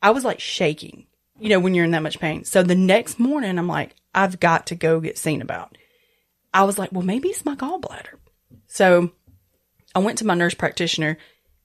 [0.00, 1.06] I was like shaking,
[1.40, 2.44] you know, when you're in that much pain.
[2.44, 5.76] So the next morning I'm like, I've got to go get seen about.
[6.54, 8.14] I was like, well, maybe it's my gallbladder.
[8.68, 9.10] So
[9.94, 11.18] I went to my nurse practitioner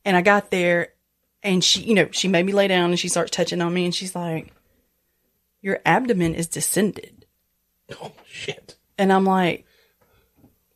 [0.04, 0.90] and I got there
[1.44, 3.86] and she, you know, she made me lay down and she starts touching on me
[3.86, 4.54] and she's like,
[5.62, 7.26] your abdomen is descended.
[8.02, 8.76] Oh shit.
[8.98, 9.66] And I'm like,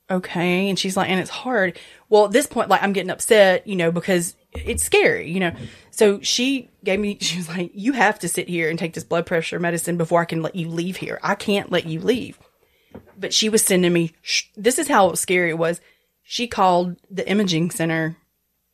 [0.10, 0.70] okay.
[0.70, 1.80] And she's like, and it's hard.
[2.10, 5.54] Well, at this point, like, I'm getting upset, you know, because it's scary, you know.
[5.92, 9.04] So she gave me, she was like, you have to sit here and take this
[9.04, 11.20] blood pressure medicine before I can let you leave here.
[11.24, 12.40] I can't let you leave.
[13.18, 15.82] But she was sending me, sh- this is how scary it was.
[16.24, 18.18] She called the imaging center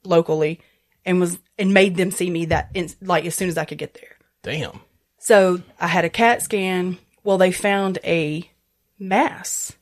[0.03, 0.61] locally
[1.05, 3.77] and was and made them see me that in, like as soon as I could
[3.77, 4.17] get there.
[4.43, 4.81] Damn.
[5.17, 6.97] So I had a CAT scan.
[7.23, 8.49] Well, they found a
[8.97, 9.73] mass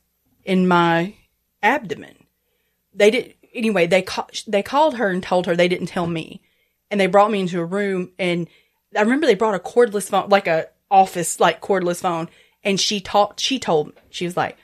[0.44, 1.14] in my
[1.62, 2.16] abdomen.
[2.92, 3.86] They did anyway.
[3.86, 6.42] They ca- they called her and told her they didn't tell me,
[6.90, 8.12] and they brought me into a room.
[8.18, 8.48] And
[8.96, 12.28] I remember they brought a cordless phone, like a office like cordless phone,
[12.64, 13.40] and she talked.
[13.40, 14.56] She told me she was like,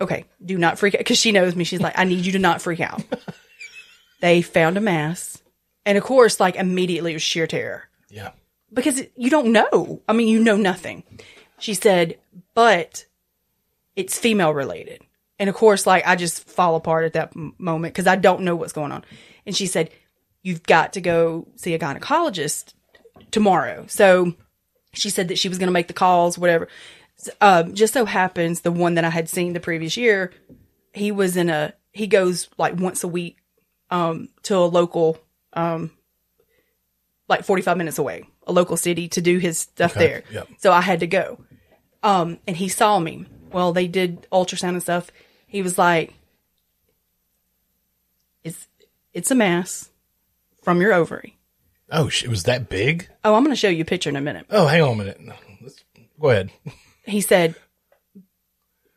[0.00, 1.64] "Okay, do not freak out," because she knows me.
[1.64, 3.02] She's like, "I need you to not freak out."
[4.20, 5.40] they found a mass,
[5.88, 8.32] and of course, like immediately it was sheer terror Yeah.
[8.72, 10.02] because it, you don't know.
[10.06, 11.02] I mean, you know nothing.
[11.58, 12.18] She said,
[12.54, 13.06] but
[13.96, 15.00] it's female related.
[15.38, 18.42] And of course, like I just fall apart at that m- moment because I don't
[18.42, 19.04] know what's going on.
[19.46, 19.90] And she said,
[20.42, 22.74] you've got to go see a gynecologist
[23.30, 23.86] tomorrow.
[23.88, 24.34] So
[24.92, 26.68] she said that she was going to make the calls, whatever.
[27.40, 30.32] Um, just so happens the one that I had seen the previous year,
[30.92, 33.38] he was in a, he goes like once a week,
[33.90, 35.18] um, to a local,
[35.52, 35.90] um,
[37.28, 40.22] like 45 minutes away, a local city to do his stuff Okay, there.
[40.30, 40.48] yep.
[40.58, 41.38] So I had to go.
[42.02, 43.26] Um, and he saw me.
[43.52, 45.10] Well, they did ultrasound and stuff.
[45.46, 46.14] He was like,
[48.44, 48.66] it's,
[49.12, 49.88] it's a mass
[50.62, 51.36] from your ovary.
[51.90, 53.08] Oh, it was that big?
[53.24, 54.46] Oh, I'm going to show you a picture in a minute.
[54.50, 55.20] Oh, hang on a minute.
[55.20, 55.82] No, Let's,
[56.20, 56.50] go ahead.
[57.04, 57.54] He said,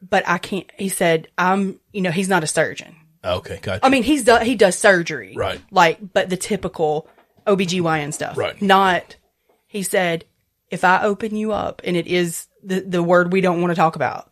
[0.01, 2.95] but I can't, he said, I'm, you know, he's not a surgeon.
[3.23, 3.85] Okay, gotcha.
[3.85, 5.61] I mean, he's do, he does surgery, Right.
[5.71, 7.07] Like, but the typical
[7.45, 8.59] OBGYN stuff, Right.
[8.61, 9.15] Not.
[9.67, 10.25] He said,
[10.69, 13.75] if I open you up, and it is the the word we don't want to
[13.75, 14.31] talk about.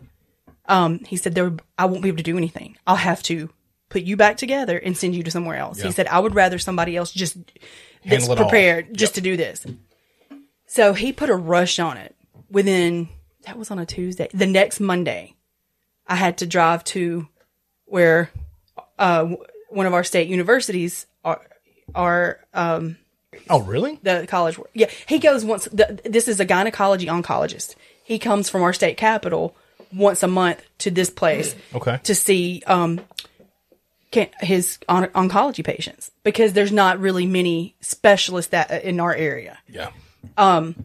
[0.66, 2.78] Um, he said there, I won't be able to do anything.
[2.86, 3.50] I'll have to
[3.90, 5.80] put you back together and send you to somewhere else.
[5.80, 5.86] Yeah.
[5.86, 7.38] He said I would rather somebody else just
[8.06, 8.36] that's it all.
[8.36, 9.16] prepared just Yep.
[9.16, 9.66] to do this.
[10.68, 12.16] So he put a rush on it.
[12.52, 13.10] Within
[13.46, 14.30] that was on a Tuesday.
[14.34, 15.36] The next Monday,
[16.06, 17.28] I had to drive to
[17.86, 18.30] where
[19.00, 19.36] uh,
[19.70, 21.42] one of our state universities are
[21.96, 22.98] are um,
[23.50, 24.00] oh, really?
[24.04, 24.60] the college.
[24.74, 25.66] Yeah, he goes once.
[25.66, 27.76] The, this is a gynecology oncologist.
[28.04, 29.56] He comes from our state capital
[29.94, 32.00] once a month to this place Okay.
[32.04, 33.02] to see um
[34.12, 39.58] can, his on, oncology patients because there's not really many specialists that in our area.
[39.68, 39.90] Yeah.
[40.38, 40.76] Um,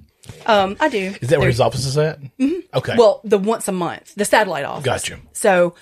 [0.47, 1.15] um I do.
[1.21, 2.21] Is that where his office is at?
[2.39, 2.61] Mm-hmm.
[2.75, 2.95] Okay.
[2.97, 4.85] Well, the once a month, the satellite office.
[4.85, 5.19] Gotcha.
[5.33, 5.75] So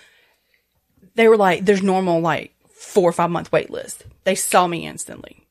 [1.15, 4.05] they were like, there's normal like four or five month wait list.
[4.25, 5.47] They saw me instantly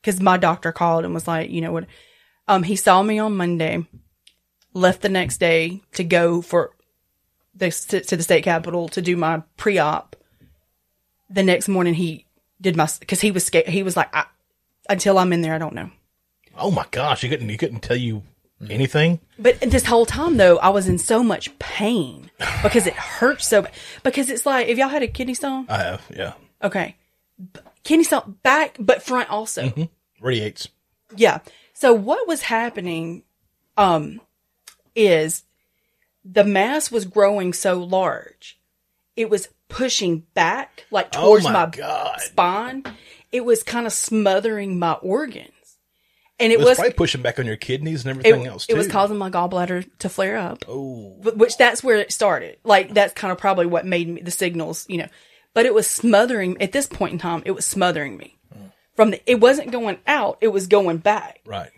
[0.00, 1.86] because my doctor called and was like, you know what?
[2.48, 3.86] Um, he saw me on Monday,
[4.72, 6.72] left the next day to go for
[7.54, 10.16] the to, to the state capitol to do my pre op.
[11.28, 12.24] The next morning, he
[12.60, 13.66] did my because he was scared.
[13.66, 14.14] He was like,
[14.88, 15.90] until I'm in there, I don't know.
[16.56, 17.48] oh my gosh, he couldn't.
[17.48, 18.22] He couldn't tell you
[18.68, 19.20] anything.
[19.38, 22.30] But this whole time though, I was in so much pain
[22.62, 23.72] because it hurt so bad.
[24.02, 26.02] Because it's like, if y'all had a kidney stone, I have.
[26.14, 26.32] Yeah.
[26.62, 26.96] okay,
[27.52, 29.72] B- kidney stone back, but front also.
[30.20, 30.68] Radiates.
[31.14, 31.40] Yeah.
[31.74, 33.22] So what was happening,
[33.76, 34.20] um,
[34.94, 35.44] is
[36.24, 38.58] the mass was growing so large,
[39.14, 42.84] it was pushing back like Oh towards my my, spine.
[43.32, 45.50] It was kind of smothering my organs,
[46.38, 48.66] and it, It was, was probably pushing back on your kidneys and it, everything else
[48.66, 48.74] too.
[48.74, 50.64] it was causing my gallbladder to flare up.
[50.68, 51.16] Oh.
[51.34, 52.58] Which that's where it started.
[52.64, 55.08] Like that's kind of probably what made me the signals, you know.
[55.54, 57.42] But it was smothering at this point in time.
[57.46, 58.36] It was smothering me
[58.94, 59.30] from the.
[59.30, 60.38] It wasn't going out.
[60.42, 61.40] It was going back.
[61.46, 61.70] Right.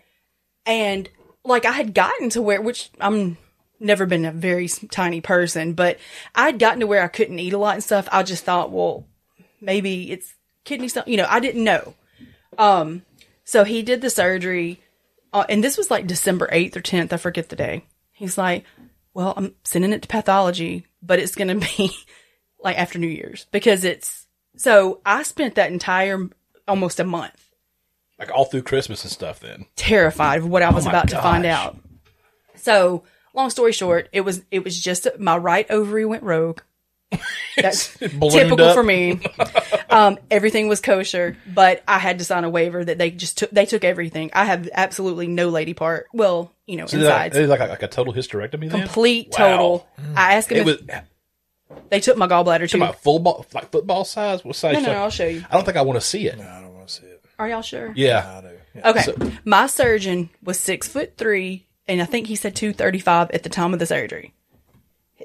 [0.65, 1.07] And
[1.45, 3.37] like I had gotten to where, which I'm
[3.79, 5.97] never been a very tiny person, but
[6.35, 8.09] I'd gotten to where I couldn't eat a lot and stuff.
[8.11, 9.07] I just thought, well,
[9.61, 10.33] maybe it's
[10.65, 11.07] kidney stuff.
[11.07, 11.93] You know, I didn't know.
[12.57, 13.03] Um,
[13.49, 14.79] so he did the surgery,
[15.33, 17.11] uh, and this was like December 8th or 10th.
[17.11, 17.83] I forget the day.
[18.11, 18.63] He's like,
[19.15, 21.91] well, I'm sending it to pathology, but it's going to be
[22.63, 26.29] like after New Year's because it's, so I spent that entire
[26.67, 27.49] almost a month
[28.19, 29.39] Like all through Christmas and stuff.
[29.39, 29.65] Then.
[29.75, 31.75] terrified of what I was my about to find out.
[32.53, 33.03] So,
[33.33, 36.59] long story short, it was it was just my right ovary went rogue.
[37.57, 38.73] That's typical up.
[38.75, 39.19] for me.
[39.89, 43.49] Um, everything was kosher, but I had to sign a waiver that they just took.
[43.49, 44.29] They took everything.
[44.33, 46.07] I have absolutely no lady part.
[46.13, 48.81] Well, you know, So is that- insides, like, a, like a total hysterectomy then?
[48.81, 49.37] complete Wow.
[49.49, 49.87] total.
[50.15, 50.99] I asked them It if was
[51.89, 52.77] they took my gallbladder too.
[52.77, 54.45] about full ball, like football size.
[54.45, 54.73] What size?
[54.75, 55.43] No, no, no, I'll show you.
[55.49, 56.37] I don't think I want to see it.
[56.37, 57.23] No, I don't want to see it.
[57.39, 57.91] Are y'all sure?
[57.95, 58.37] Yeah.
[58.37, 58.47] I do.
[58.75, 58.89] Yeah.
[58.89, 59.01] Okay.
[59.01, 63.49] So- my surgeon was six foot three, and I think he said 235 at the
[63.49, 64.33] time of the surgery.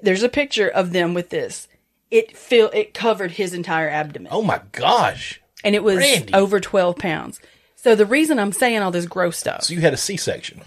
[0.02, 1.68] There's a picture of them with this.
[2.14, 5.40] It feel it covered his entire abdomen, Oh my gosh.
[5.64, 6.32] and it was Randy.
[6.32, 7.40] over 12 pounds.
[7.74, 9.64] So the reason I'm saying all this gross stuff.
[9.64, 10.62] So you had a C-section.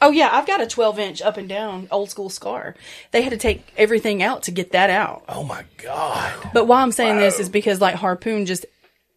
[0.00, 2.76] Oh yeah, I've got a 12 inch up and down old school scar.
[3.10, 5.24] They had to take everything out to get that out.
[5.28, 6.32] Oh my god.
[6.52, 8.64] But why I'm saying this is because like Harpoon just,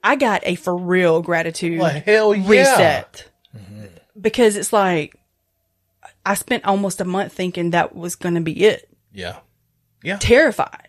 [0.04, 2.49] I got a for real gratitude Well, hell yeah.
[2.49, 3.86] reset mm-hmm.
[4.20, 5.16] because it's like
[6.26, 8.90] I spent almost a month thinking that was going to be it.
[9.14, 9.38] Yeah.
[10.04, 10.18] Yeah.
[10.18, 10.86] Terrified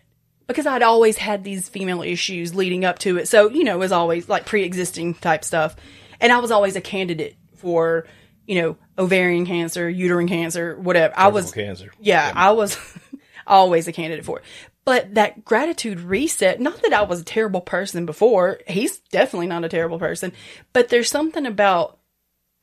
[0.49, 3.27] because I'd always had these female issues leading up to it.
[3.27, 5.75] So, you know, it was always like pre existing type stuff.
[6.19, 8.07] And I was always a candidate for,
[8.47, 11.13] you know, ovarian cancer, uterine cancer, whatever.
[11.15, 11.91] I was, cancer.
[11.99, 12.77] yeah, I was
[13.47, 14.45] always a candidate for it.
[14.85, 19.63] But that gratitude reset, not that I was a terrible person before, he's definitely not
[19.63, 20.31] a terrible person,
[20.73, 21.99] but there's something about,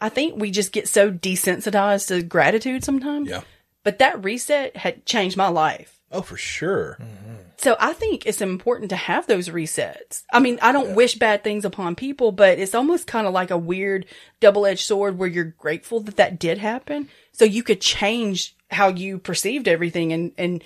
[0.00, 3.30] I think we just get so desensitized to gratitude sometimes.
[3.30, 3.42] Yeah.
[3.84, 6.00] But that reset had changed my life.
[6.10, 6.98] Oh, for sure.
[7.00, 7.35] Mm-hmm.
[7.58, 10.24] So I think it's important to have those resets.
[10.32, 13.50] I mean, I don't wish bad things upon people, but it's almost kind of like
[13.50, 14.06] a weird
[14.40, 17.08] double-edged sword where you're grateful that that did happen.
[17.32, 20.62] So you could change how you perceived everything and, and,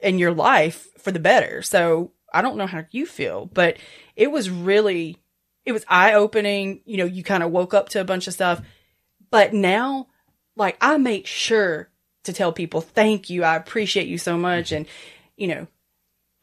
[0.00, 1.62] in your life for the better.
[1.62, 3.78] So I don't know how you feel, but
[4.16, 5.16] it was really,
[5.64, 6.82] it was eye opening.
[6.84, 8.60] You know, you kind of woke up to a bunch of stuff,
[9.30, 10.08] but now
[10.56, 11.88] like I make sure
[12.24, 13.44] to tell people, thank you.
[13.44, 14.66] I appreciate you so much.
[14.66, 14.76] Mm-hmm.
[14.76, 14.86] And,
[15.36, 15.66] you know,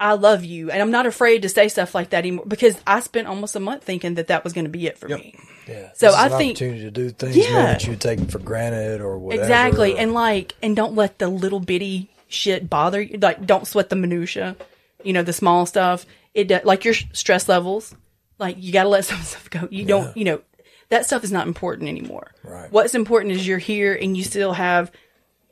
[0.01, 0.71] I love you.
[0.71, 3.59] And I'm not afraid to say stuff like that anymore because I spent almost a
[3.59, 5.35] month thinking that that was going to be it for me.
[5.67, 5.91] Yeah.
[5.93, 7.43] So This is I an think- opportunity to do things Yeah.
[7.43, 9.43] maybe that you take for granted or whatever.
[9.43, 9.97] Exactly.
[9.97, 13.19] And like, and don't let the little bitty shit bother you.
[13.19, 14.55] Like, don't sweat the minutia,
[15.03, 16.05] you know, the small stuff.
[16.33, 17.93] It do, like your stress levels.
[18.39, 19.67] Like, you got to let some stuff go.
[19.69, 20.41] You don't, you know,
[20.89, 22.31] that stuff is not important anymore.
[22.43, 22.71] Right.
[22.71, 24.91] What's important is you're here and you still have,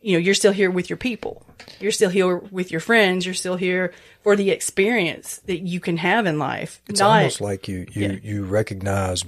[0.02, 1.46] you know, you're still here with your people.
[1.80, 3.26] You're still here with your friends.
[3.26, 3.94] You're still here
[4.24, 6.82] for the experience that you can have in life.
[6.88, 8.18] It's not, almost like you you Yeah.
[8.24, 9.26] you recognize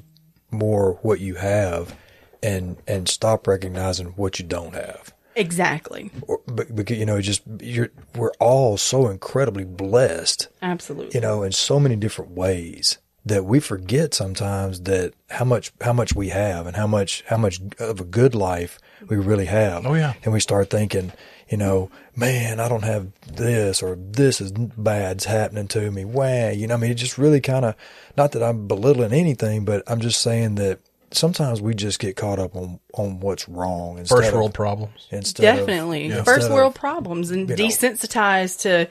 [0.49, 1.95] more what you have,
[2.43, 5.13] and and stop recognizing what you don't have.
[5.35, 6.11] exactly.
[6.27, 11.11] Or, but, because you know, just you're we're all so incredibly blessed, Absolutely.
[11.13, 15.93] you know, in so many different ways that we forget sometimes that how much how
[15.93, 19.85] much we have and how much how much of a good life we really have.
[19.85, 20.13] Oh, yeah.
[20.23, 21.11] and we start thinking,
[21.49, 26.03] you know, man, I don't have this or this is bad's happening to me.
[26.05, 27.75] Wah, you know, I mean, it just really kind of
[28.17, 30.79] not that I'm belittling anything, but I'm just saying that
[31.11, 35.07] sometimes we just get caught up on on what's wrong instead First of, world problems.
[35.11, 36.05] instead of- Definitely.
[36.05, 37.63] instead First of- world problems and you know.
[37.63, 38.87] desensitized to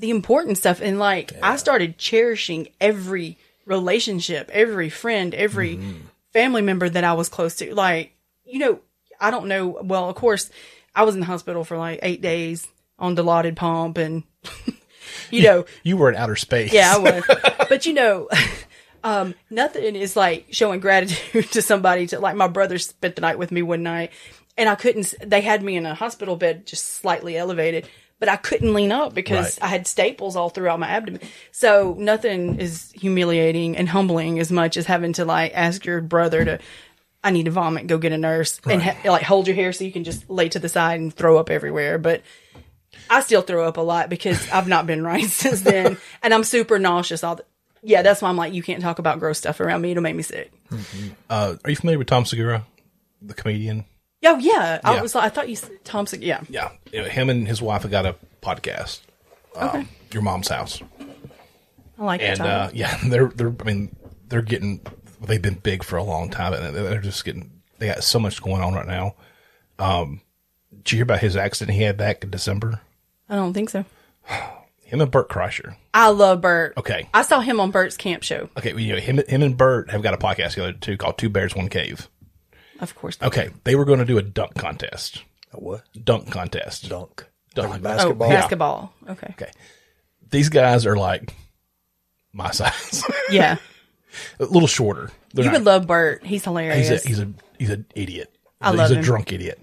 [0.00, 0.80] the important stuff.
[0.80, 3.36] And like, I started cherishing every
[3.66, 5.98] relationship, every friend, every Mm-hmm.
[6.32, 7.74] family member that I was close to.
[7.74, 8.12] Like,
[8.44, 8.80] you know,
[9.20, 9.78] I don't know.
[9.82, 10.50] Well, of course,
[10.94, 12.66] I was in the hospital for like eight days
[12.98, 14.24] on Dilaudid pump and,
[15.30, 16.72] you know, You were in outer space.
[16.72, 17.24] yeah, I was.
[17.68, 18.28] but you know,
[19.04, 22.06] um, nothing is like showing gratitude to somebody.
[22.08, 24.10] To like my brother spent the night with me one night,
[24.56, 25.14] and I couldn't.
[25.24, 27.88] They had me in a hospital bed, just slightly elevated,
[28.20, 29.64] but I couldn't lean up because Right.
[29.64, 31.20] I had staples all throughout my abdomen.
[31.50, 36.44] So nothing is humiliating and humbling as much as having to like ask your brother
[36.44, 36.58] to.
[37.24, 37.86] I need to vomit.
[37.86, 40.48] Go get a nurse and ha- like hold your hair so you can just lay
[40.50, 41.98] to the side and throw up everywhere.
[41.98, 42.22] But
[43.10, 46.44] I still throw up a lot because I've not been right since then, and I'm
[46.44, 47.44] super nauseous all the.
[47.82, 50.16] Yeah, that's why I'm like, you can't talk about gross stuff around me; it'll make
[50.16, 50.50] me sick.
[51.28, 52.64] Uh, are you familiar with Tom Segura,
[53.20, 53.84] the comedian?
[54.24, 55.02] Oh yeah, I Yeah.
[55.02, 56.22] was like, I thought you said Thompson.
[56.22, 56.70] Yeah, Yeah.
[56.92, 59.00] You know, him and his wife have got a podcast.
[59.56, 59.86] Um, Okay.
[60.12, 60.82] Your mom's house.
[61.98, 62.56] I like that and title.
[62.62, 63.54] uh, yeah, they're they're.
[63.60, 63.94] I mean,
[64.28, 64.80] they're getting.
[65.22, 67.50] They've been big for a long time, and they're just getting.
[67.78, 69.14] They got so much going on right now.
[69.78, 70.20] Um,
[70.82, 72.80] did you hear about his accident he had back in December?
[73.28, 73.84] I don't think so.
[74.84, 75.76] Him and Bert Kreischer.
[75.94, 76.74] I love Bert.
[76.76, 77.08] Okay.
[77.14, 78.48] I saw him on Bert's camp show.
[78.58, 79.20] Okay, well, you know him.
[79.28, 82.08] Him and Bert have got a podcast together too called Two Bears One Cave.
[82.80, 83.18] Of course.
[83.22, 85.22] Okay, they were going to do a dunk contest.
[85.52, 86.88] A what Dunk contest.
[86.88, 87.70] dunk Dunk.
[87.70, 88.28] Like Oh, basketball.
[88.28, 88.92] basketball.
[89.08, 89.26] Okay.
[89.32, 89.50] Okay,
[90.30, 91.34] these guys are like
[92.32, 93.56] my size, Yeah.
[94.38, 95.10] a little shorter.
[95.34, 96.24] They're You not- would love Bert.
[96.24, 96.88] He's hilarious.
[96.88, 98.32] He's a he's a he's an idiot.
[98.62, 99.02] He's love he's a him.
[99.02, 99.58] drunk idiot.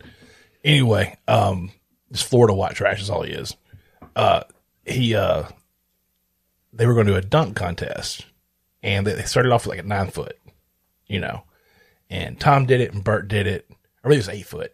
[0.63, 1.71] Anyway, um,
[2.11, 3.55] this Florida white trash is all he is.
[4.15, 4.43] Uh,
[4.85, 5.43] he uh,
[6.73, 8.25] they were going to do a dunk contest,
[8.83, 10.37] and they, they started off with like a nine foot,
[11.07, 11.43] you know,
[12.09, 13.69] and Tom did it and Bert did it.
[14.03, 14.73] I maybe it was eight foot.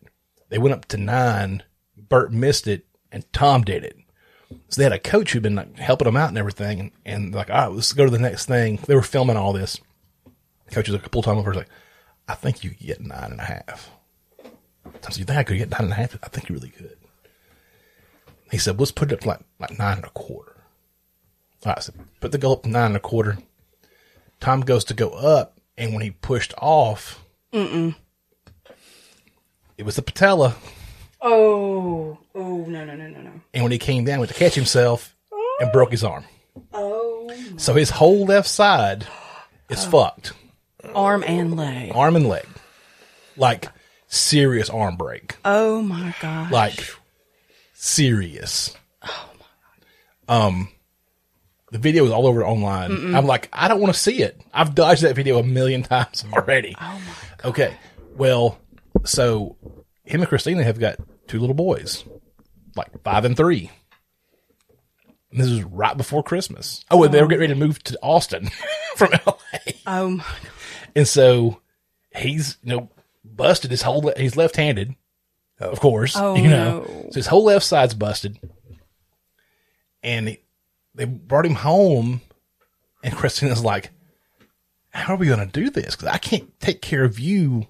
[0.49, 1.63] They went up to nine.
[1.97, 3.97] Bert missed it, and Tom did it.
[4.69, 7.33] So they had a coach who'd been like helping them out and everything, and, and
[7.33, 8.79] like, all right, let's go to the next thing.
[8.85, 9.79] They were filming all this.
[10.71, 11.53] Coach was like, a pull Tom over.
[11.53, 11.69] Like,
[12.27, 13.89] I think you could get nine and a half.
[14.85, 16.17] I said, you think I could get nine and a half?
[16.23, 16.97] I think you really could.
[18.51, 20.63] He said, let's put it up like, like nine and a quarter.
[21.65, 23.37] All right, I said, put the goal up nine and a quarter.
[24.39, 27.22] Tom goes to go up, and when he pushed off,
[27.53, 27.95] it
[29.83, 30.55] was the patella.
[31.21, 32.17] Oh.
[32.35, 33.31] Oh no no no no no.
[33.53, 35.15] And when he came down, he went to catch himself
[35.59, 36.25] and broke his arm.
[36.73, 37.31] Oh.
[37.57, 39.05] So his whole left side
[39.69, 40.33] is fucked.
[40.95, 41.91] Arm and leg.
[41.95, 42.45] Arm and leg.
[43.37, 43.69] Like
[44.07, 45.37] serious arm break.
[45.45, 46.51] Oh my god.
[46.51, 46.79] Like
[47.73, 48.75] serious.
[49.03, 50.47] Oh my god.
[50.47, 50.69] Um
[51.71, 53.15] the video is all over online.
[53.15, 54.39] I'm like, I don't want to see it.
[54.53, 56.75] I've dodged that video a million times already.
[56.79, 57.32] Oh my god.
[57.43, 57.75] Okay.
[58.15, 58.59] Well,
[59.03, 59.57] so
[60.03, 60.97] him and Christina have got
[61.27, 62.03] two little boys,
[62.75, 63.69] like five and three.
[65.31, 66.83] And this is right before Christmas.
[66.91, 68.49] Oh, and they were getting ready to move to Austin
[68.95, 69.33] from LA.
[69.87, 70.25] Oh my god.
[70.95, 71.59] And so
[72.15, 72.89] he's, you know,
[73.25, 74.95] busted his whole, le- he's left handed,
[75.59, 77.07] of course, Oh, you know, no.
[77.09, 78.37] so his whole left side's busted.
[80.03, 80.39] And he,
[80.93, 82.21] they brought him home
[83.03, 83.89] and Christina's like,
[84.93, 85.95] how are we going to do this?
[85.95, 87.67] Cause I can't take care of you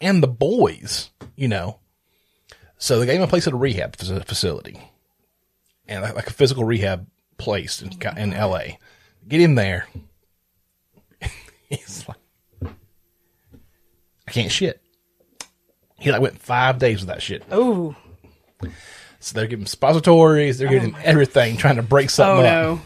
[0.00, 1.80] and the boys, you know?
[2.76, 4.78] So they gave him a place at a rehab facility
[5.88, 7.06] and like, a physical rehab
[7.38, 8.62] place in, in LA.
[9.26, 9.86] Get him there.
[11.68, 12.72] He's like,
[14.26, 14.80] I can't shit.
[15.98, 17.42] He like went five days without shit.
[17.50, 17.96] Oh.
[19.20, 22.52] So they're giving suppositories, they're oh giving him everything, trying to break Oh something up.
[22.52, 22.80] no.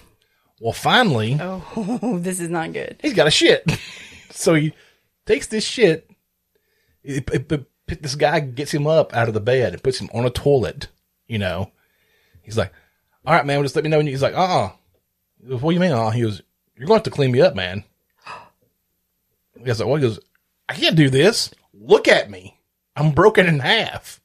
[0.60, 2.96] Well, finally, Oh, this is not good.
[3.00, 3.64] he's got a shit.
[4.30, 4.72] so he
[5.26, 6.10] takes this shit.
[7.04, 10.10] it- it- it- this guy gets him up out of the bed and puts him
[10.12, 10.88] on a toilet.
[11.26, 11.70] You know,
[12.42, 12.72] he's like,
[13.24, 14.70] "All right, man, well, just let me know." you-" He's like, "Uh, uh
[15.58, 16.42] what do you mean?" Uh, he goes,
[16.76, 17.84] "You're going to have to clean me up, man."
[19.64, 20.20] Guy's like, "What?" He goes,
[20.68, 21.50] "I can't do this.
[21.72, 22.58] Look at me.
[22.96, 24.20] I'm broken in half.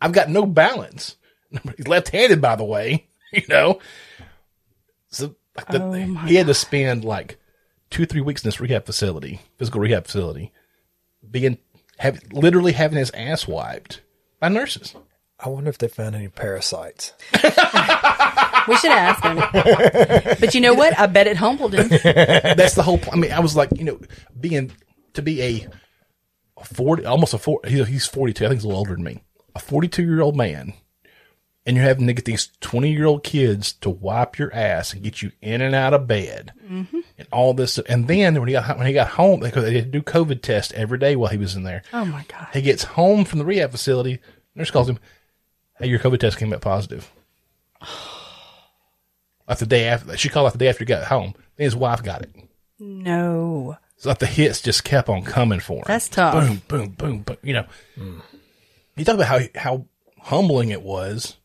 [0.00, 1.16] I've got no balance.
[1.76, 3.06] He's left-handed, by the way.
[3.32, 3.80] You know."
[5.08, 7.38] So like the, Oh, my he had to spend like
[7.90, 10.52] two, three weeks in this rehab facility, physical rehab facility,
[11.30, 11.58] being
[11.98, 14.00] have literally having his ass wiped
[14.40, 14.94] by nurses.
[15.38, 17.12] I wonder if they found any parasites.
[18.66, 19.36] We should ask him.
[20.40, 20.98] but you know what?
[20.98, 21.88] I bet it humbled him.
[21.88, 22.96] That's the whole.
[22.96, 24.00] pl- I mean, I was like, you know,
[24.40, 24.72] being
[25.12, 25.68] to be a,
[26.56, 27.60] a forty, almost a four.
[27.66, 28.46] He's, he's forty two.
[28.46, 29.22] I think he's a little older than me.
[29.54, 30.72] A forty two year old man,
[31.66, 35.02] and you're having to get these twenty year old kids to wipe your ass and
[35.02, 37.00] get you in and out of bed, mm-hmm.
[37.18, 37.78] and all this.
[37.78, 40.42] And then when he got when he got home, because they had to do COVID
[40.42, 41.82] test every day while he was in there.
[41.92, 42.48] Oh my god.
[42.52, 44.20] He gets home from the rehab facility.
[44.54, 44.98] Nurse calls him,
[45.78, 47.10] "Hey, your COVID test came back positive."
[49.46, 51.34] Like the day after, she called out the day after he got home.
[51.56, 52.30] Then his wife got it.
[52.78, 53.76] No.
[53.98, 55.84] So like the hits just kept on coming for him.
[55.86, 56.32] That's tough.
[56.32, 57.36] Boom, boom, boom, boom.
[57.42, 57.66] You know,
[57.98, 58.22] mm.
[58.96, 59.86] you talk about how how
[60.18, 61.36] humbling it was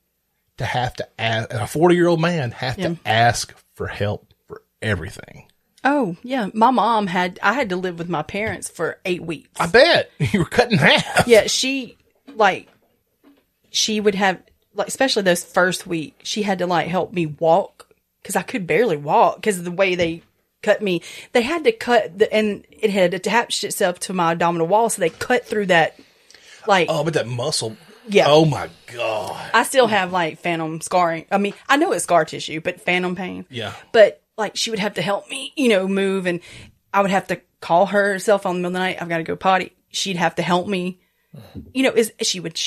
[0.60, 2.90] to have to ask a forty year old man have Yeah.
[2.90, 5.46] to ask for help for everything.
[5.84, 6.50] Oh yeah.
[6.54, 7.40] My mom had.
[7.42, 9.50] I had to live with my parents for eight weeks.
[9.60, 11.28] I bet you were cutting in half.
[11.28, 11.98] Yeah, she
[12.36, 12.68] like
[13.72, 14.42] she would have
[14.74, 16.20] like especially those first week.
[16.24, 19.72] She had to like help me walk because I could barely walk because of the
[19.72, 20.22] way they
[20.62, 21.02] cut me.
[21.32, 25.00] They had to cut the and it had attached itself to my abdominal wall, so
[25.00, 25.98] they cut through that.
[26.68, 27.78] Like Oh, but that muscle.
[28.10, 28.26] Yeah.
[28.28, 29.52] Oh my god.
[29.54, 31.26] I still have like phantom scarring.
[31.32, 33.46] I mean, I know it's scar tissue, but phantom pain.
[33.50, 33.74] Yeah.
[33.92, 36.40] But like she would have to help me, you know, move and
[36.94, 39.02] I would have to call her cell phone in the middle of the night.
[39.02, 39.74] I've got to go potty.
[39.90, 41.00] She'd have to help me.
[41.74, 42.60] You know, is she would.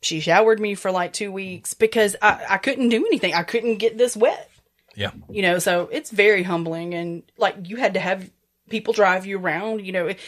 [0.00, 3.34] She showered me for like two weeks because I, I couldn't do anything.
[3.34, 4.50] I couldn't get this wet.
[4.94, 5.10] Yeah.
[5.30, 8.28] You know, so it's very humbling and like you had to have
[8.68, 10.08] people drive you around, you know.
[10.08, 10.18] It,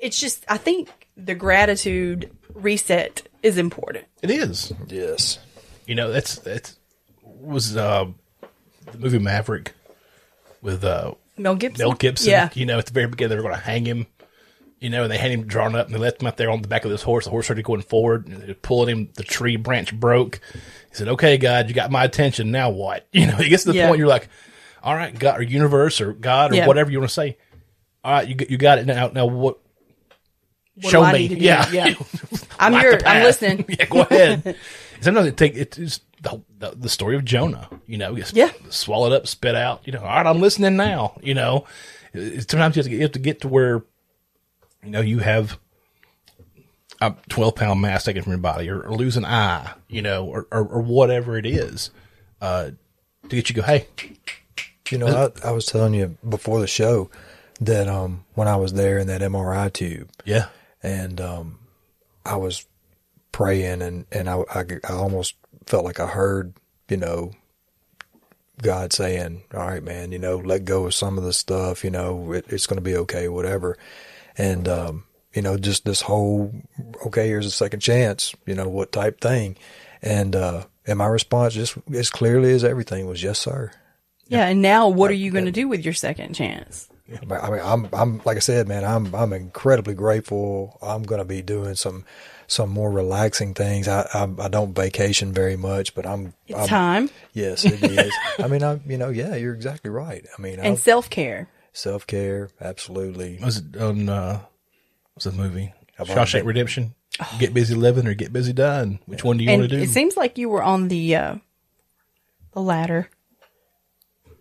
[0.00, 4.06] It's just I think the gratitude reset is important.
[4.22, 4.72] It is.
[4.88, 5.38] Yes.
[5.86, 6.74] You know, that's that
[7.22, 8.06] was uh,
[8.90, 9.72] the movie Maverick
[10.62, 11.84] with uh, Mel Gibson.
[11.86, 12.30] Mel Gibson.
[12.30, 12.48] Yeah.
[12.54, 14.06] You know, at the very beginning they were going to hang him.
[14.80, 16.60] You know, and they had him drawn up and they left him out there on
[16.60, 17.24] the back of this horse.
[17.24, 19.08] The horse started going forward and they were pulling him.
[19.14, 20.40] The tree branch broke.
[20.52, 22.50] He said, "Okay, God, you got my attention.
[22.50, 23.86] Now what?" You know, he gets to the Yeah.
[23.88, 24.28] point you're like,
[24.82, 26.66] "All right, God, or universe, or God, or Yeah.
[26.66, 27.38] whatever you want to say.
[28.02, 29.08] All right, you you got it now.
[29.08, 29.58] Now what?
[30.76, 31.18] What show do I me.
[31.20, 31.44] need to do?
[31.44, 31.94] Yeah, Yeah.
[32.58, 33.00] I'm Light here.
[33.06, 33.64] I'm listening.
[33.78, 34.56] yeah, go ahead.
[35.00, 37.68] Sometimes it take it is the, the the story of Jonah.
[37.86, 38.50] You know, just Yeah.
[38.70, 39.82] swallowed up, spit out.
[39.84, 41.18] You know, all right, I'm listening now.
[41.22, 41.66] You know,
[42.14, 43.82] sometimes you have to get, you have to get to where
[44.82, 45.58] you know you have
[47.00, 49.74] a 12 pound mass taken from your body, or, or lose an eye.
[49.88, 51.90] You know, or or, or whatever it is,
[52.40, 52.70] uh,
[53.24, 53.62] to get you to go.
[53.62, 53.86] Hey,
[54.90, 57.10] You know, I, I was telling you before the show
[57.60, 60.46] that um, when I was there in that MRI tube, yeah,
[60.84, 61.58] and um,
[62.24, 62.64] I was
[63.32, 65.34] praying, and and I, I I almost
[65.66, 66.52] felt like I heard,
[66.88, 67.32] you know,
[68.62, 71.82] God saying, "All right, man, you know, let go of some of the stuff.
[71.82, 73.76] You know, it, it's going to be okay, whatever."
[74.36, 75.04] And um,
[75.34, 76.52] you know, just this whole,
[77.06, 78.34] okay, here's a second chance.
[78.46, 79.56] You know, what type thing?
[80.02, 83.72] And uh, and my response, just as clearly as everything, was yes, sir.
[84.26, 84.46] Yeah.
[84.46, 86.88] And now what are you going to do with your second chance?
[87.26, 90.78] But, I mean, I'm, I'm, like I said, man, I'm, I'm incredibly grateful.
[90.80, 92.04] I'm going to be doing some,
[92.46, 93.88] some more relaxing things.
[93.88, 98.12] I, I, I don't vacation very much, but I'm, It's I'm time yes, it is.
[98.38, 100.24] I mean, I, you know, yeah, you're exactly right.
[100.36, 101.48] I mean, and self care.
[101.74, 103.38] self care, absolutely.
[103.42, 104.40] Was it on, uh,
[105.12, 105.74] what's the movie?
[105.98, 106.94] I've already Shawshank been- Redemption?
[107.38, 108.98] Get busy living or get busy dying.
[109.06, 109.78] Which one do you want to do?
[109.78, 111.36] it seems like you were on the uh,
[112.52, 113.08] the latter.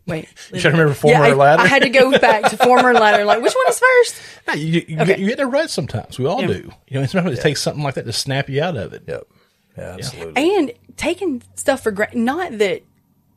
[0.06, 1.62] Wait, you trying to remember former yeah, I, latter?
[1.64, 3.24] I had to go back to former latter.
[3.26, 4.22] Like, which one is first?
[4.50, 5.06] Yeah, you, you, Okay.
[5.06, 6.20] get, you get in a rut sometimes.
[6.20, 6.48] We all Yeah.
[6.48, 6.72] do.
[6.90, 9.04] You know, sometimes it takes something like that to snap you out of it.
[9.08, 9.24] Yep.
[9.78, 10.58] Yeah, absolutely.
[10.58, 12.18] And taking stuff for granted.
[12.20, 12.84] Not that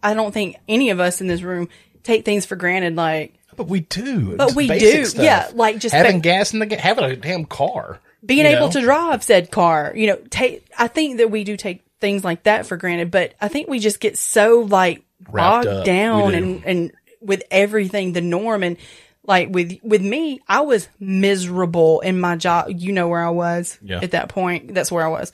[0.03, 1.69] I don't think any of us in this room
[2.03, 2.95] take things for granted.
[2.97, 4.37] Like But we do.
[4.37, 5.05] But It's we basic do.
[5.07, 5.25] stuff.
[5.25, 8.01] Yeah, like just having ba- gas in the ga- having a damn car.
[8.25, 8.73] being able know?
[8.73, 9.93] to drive said car.
[9.97, 10.67] You know, take.
[10.79, 13.79] I think that we do take things like that for granted, but I think we
[13.79, 18.77] just get so like Wrapped bogged down and and with everything the norm and
[19.25, 22.67] like with with me, I was miserable in my job.
[22.71, 24.01] You know where I was Yeah.
[24.03, 24.73] at that point.
[24.75, 25.33] That's where I was.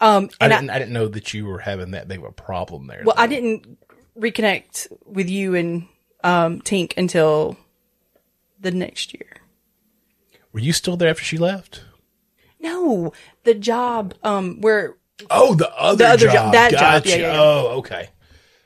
[0.00, 0.70] Um, I and I, didn't.
[0.70, 3.02] I, didn't know that you were having that big of a problem there.
[3.04, 3.78] well, I didn't
[4.18, 5.86] reconnect with you and
[6.24, 7.56] um, Tink until
[8.60, 9.38] the next year.
[10.52, 11.82] were you still there after she left?
[12.60, 13.12] No,
[13.44, 14.96] the job um, where
[15.30, 16.32] Oh, the other The other job.
[16.34, 17.06] job, that job.
[17.06, 17.40] Yeah, yeah, yeah.
[17.40, 18.10] Oh, okay.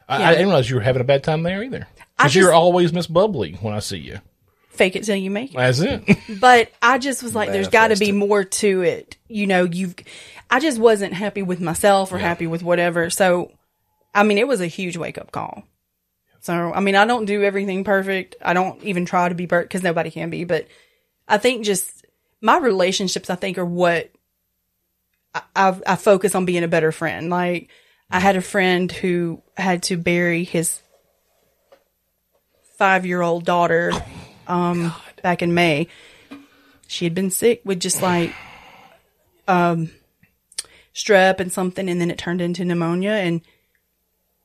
[0.08, 0.28] I, Yeah.
[0.28, 1.86] I didn't realize you were having a bad time there either.
[2.16, 4.20] Because you're always Miss Bubbly when I see you.
[4.70, 5.56] fake it till you make it.
[5.56, 6.18] That's it.
[6.40, 9.16] But I just was like, there's got to be more to it.
[9.28, 9.94] You know, you've,
[10.50, 13.10] I just wasn't happy with myself or happy with whatever.
[13.10, 13.52] So,
[14.14, 15.64] I mean, it was a huge wake up call.
[16.40, 18.36] So, I mean, I don't do everything perfect.
[18.40, 20.44] I don't even try to be perfect because nobody can be.
[20.44, 20.68] But
[21.26, 22.06] I think just
[22.40, 24.10] my relationships, I think, are what
[25.34, 27.28] I, I, I focus on being a better friend.
[27.30, 27.68] Like,
[28.10, 30.80] I had a friend who had to bury his
[32.76, 33.92] five year old daughter
[34.46, 34.92] um,
[35.22, 35.88] back in May.
[36.86, 38.32] She had been sick with just like
[39.48, 39.90] um,
[40.94, 43.10] strep and something, and then it turned into pneumonia.
[43.10, 43.40] And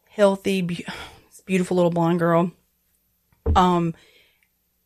[0.10, 0.86] healthy, be-
[1.46, 2.52] beautiful little blonde girl.
[3.56, 3.94] Um,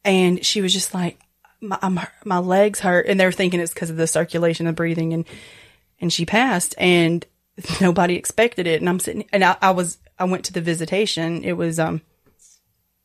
[0.04, 1.20] and she was just like,
[1.62, 4.76] my, I'm, my legs hurt, and they were thinking it's because of the circulation and
[4.76, 5.26] breathing, and
[6.02, 7.26] and she passed, and
[7.82, 8.82] nobody expected it.
[8.82, 11.44] And I'm sitting, and I, I was, I went to the visitation.
[11.44, 12.02] It was um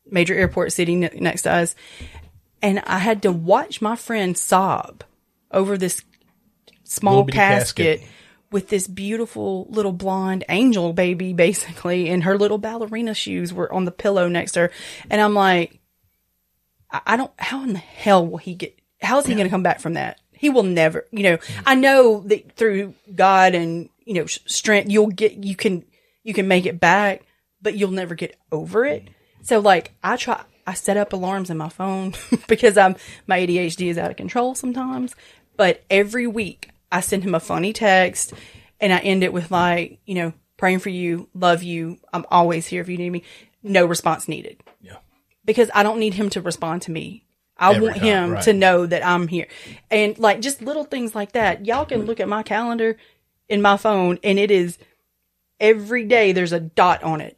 [0.09, 1.75] major airport city ne- next to us,
[2.61, 5.03] and I had to watch my friend sob
[5.51, 6.03] over this
[6.83, 8.09] small casket, casket.
[8.51, 13.85] with this beautiful little blonde angel baby, basically, and her little ballerina shoes were on
[13.85, 14.71] the pillow next to her,
[15.09, 15.79] and I'm like,
[16.91, 17.31] I, I don't.
[17.37, 18.77] How in the hell will he get?
[19.01, 20.19] How is he going to come back from that?
[20.41, 21.05] He will never.
[21.11, 21.37] You know,
[21.67, 25.33] I know that through God and you know strength, you'll get.
[25.33, 25.85] You can
[26.23, 27.21] you can make it back,
[27.61, 29.07] but you'll never get over it.
[29.43, 30.43] So like, I try.
[30.65, 32.15] I set up alarms in my phone
[32.47, 32.95] because I'm
[33.27, 35.15] my ADHD is out of control sometimes.
[35.57, 38.33] But every week I send him a funny text
[38.79, 41.99] and I end it with like, you know, praying for you, love you.
[42.11, 43.21] I'm always here if you need me.
[43.61, 44.97] No response needed yeah.
[45.45, 47.27] because I don't need him to respond to me.
[47.61, 48.43] I Every want time, him right.
[48.43, 49.47] to know that I'm here.
[49.89, 51.65] And like just little things like that.
[51.65, 52.97] Y'all can look at my calendar
[53.47, 54.77] in my phone and it is
[55.59, 57.37] every day there's a dot on it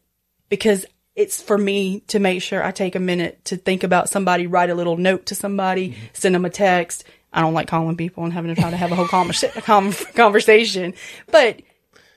[0.50, 0.86] because
[1.16, 4.70] it's for me to make sure I take a minute to think about somebody, write
[4.70, 6.06] a little note to somebody, Mm-hmm.
[6.14, 7.04] send them a text.
[7.34, 9.08] I don't like calling people and having to try to have a whole
[10.16, 10.94] conversation,
[11.32, 11.62] but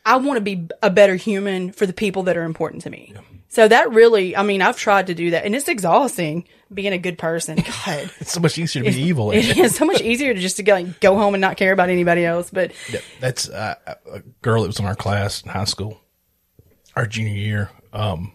[0.05, 3.13] I want to be a better human for the people that are important to me.
[3.57, 6.99] So that really, I mean, I've tried to do that and it's exhausting being a
[6.99, 7.57] good person.
[7.87, 9.31] God, It's so much easier to be evil.
[9.31, 9.57] it it?
[9.57, 11.89] is so much easier to just to go, like, go home and not care about
[11.89, 12.51] anybody else.
[12.51, 13.77] But Yeah, That's uh,
[14.13, 15.99] a girl that was in our class in high school,
[16.95, 17.71] our junior year.
[17.95, 18.35] Um,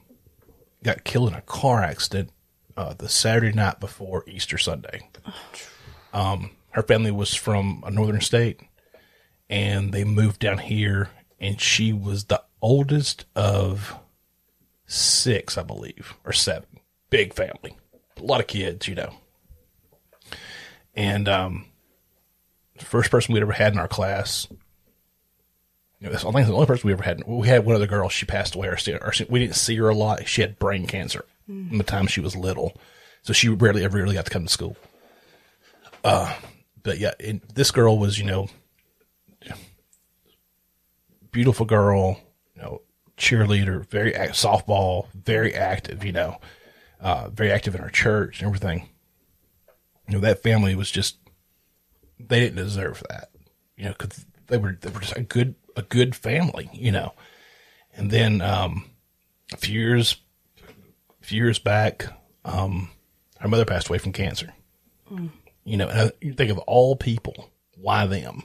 [0.81, 2.31] got killed in a car accident
[2.75, 5.07] uh, the Saturday night before Easter Sunday.
[6.13, 8.59] Um, her family was from a northern state,
[9.51, 11.11] and they moved down here.
[11.39, 14.00] And she was the oldest of
[14.91, 16.67] six, I believe, or seven.
[17.09, 17.75] Big family,
[18.17, 19.13] a lot of kids, you know.
[20.95, 21.65] And um,
[22.77, 24.47] the first person we'd ever had in our class.
[25.99, 27.21] You know, I think the only person we ever had.
[27.25, 28.09] We had one other girl.
[28.09, 28.67] She passed away.
[28.67, 30.27] Or, or we didn't see her a lot.
[30.27, 32.75] She had brain cancer from the time she was little,
[33.23, 34.77] so she rarely ever really got to come to school.
[36.03, 36.33] Uh,
[36.81, 37.13] but yeah,
[37.53, 38.47] this girl was, you know,
[41.31, 42.19] beautiful girl,
[43.21, 46.37] cheerleader, very act, softball, very active, you know,
[46.99, 48.89] uh, very active in our church and everything.
[50.07, 51.17] You know, that family was just
[52.19, 53.29] they didn't deserve that,
[53.77, 57.13] you know, because they were they were just a good a good family, you know.
[57.93, 58.89] And then um,
[59.53, 60.17] a few years
[61.21, 62.07] a few years back,
[62.43, 62.89] um,
[63.39, 64.53] Her mother passed away from cancer.
[65.63, 68.43] You know, and I, you think of all people, why them?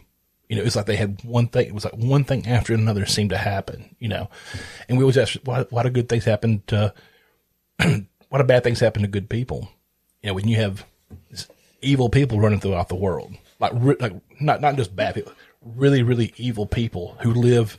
[0.48, 1.66] You know, it's like they had one thing.
[1.66, 3.96] It was like one thing after another seemed to happen.
[3.98, 4.30] You know,
[4.88, 6.94] and we always ask, why, why do good things happen to?
[7.76, 9.68] why do bad things happen to good people?
[10.22, 10.84] You know, when you have
[11.82, 15.32] evil people running throughout the world, like re- like not not just bad people,
[15.62, 17.78] really really evil people who live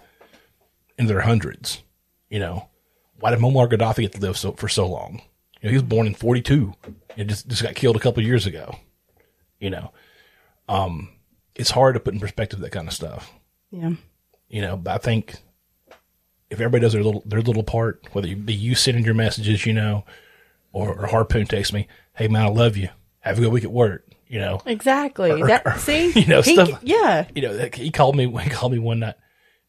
[0.98, 1.84] in their hundreds.
[2.30, 2.69] You know,
[3.19, 5.22] why did Muammar Gaddafi get to live so, for so long?
[5.61, 6.73] You know, he was born in 42
[7.15, 8.76] and just, just got killed a couple years ago.
[9.60, 9.91] You know,
[10.69, 11.10] um,
[11.57, 13.31] it's hard to put in perspective that kind of stuff.
[13.71, 13.91] Yeah.
[14.49, 15.35] You know, but I think
[16.49, 19.65] if everybody does their little their little part, whether it be you sending your messages,
[19.65, 20.05] you know,
[20.71, 22.89] or, or Harpoon text me, "Hey man, I love you.
[23.19, 25.31] Have a good week at work." You know, Exactly.
[25.31, 27.27] Or- that or- see, you know, He- stuff- Yeah.
[27.34, 28.25] you know, he called me.
[28.43, 29.15] He called me one night.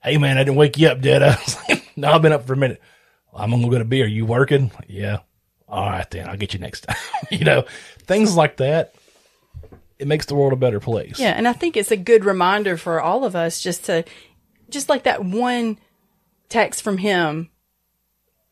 [0.02, 1.28] Hey man, I didn't wake you up, did I?
[1.34, 2.80] I was like, no, I've been up for a minute.
[3.34, 4.02] I'm gonna go to be.
[4.02, 4.70] Are you working?
[4.88, 5.18] Yeah.
[5.68, 6.28] All right then.
[6.28, 6.96] I'll get you next time.
[7.30, 7.64] you know,
[8.06, 8.94] things like that.
[9.98, 11.18] It makes the world a better place.
[11.18, 14.04] Yeah, and I think it's a good reminder for all of us just to,
[14.70, 15.78] just like that one
[16.48, 17.50] text from him.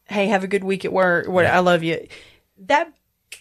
[0.05, 1.29] Hey, have a good week at work.
[1.29, 2.07] What I love you.
[2.59, 2.93] That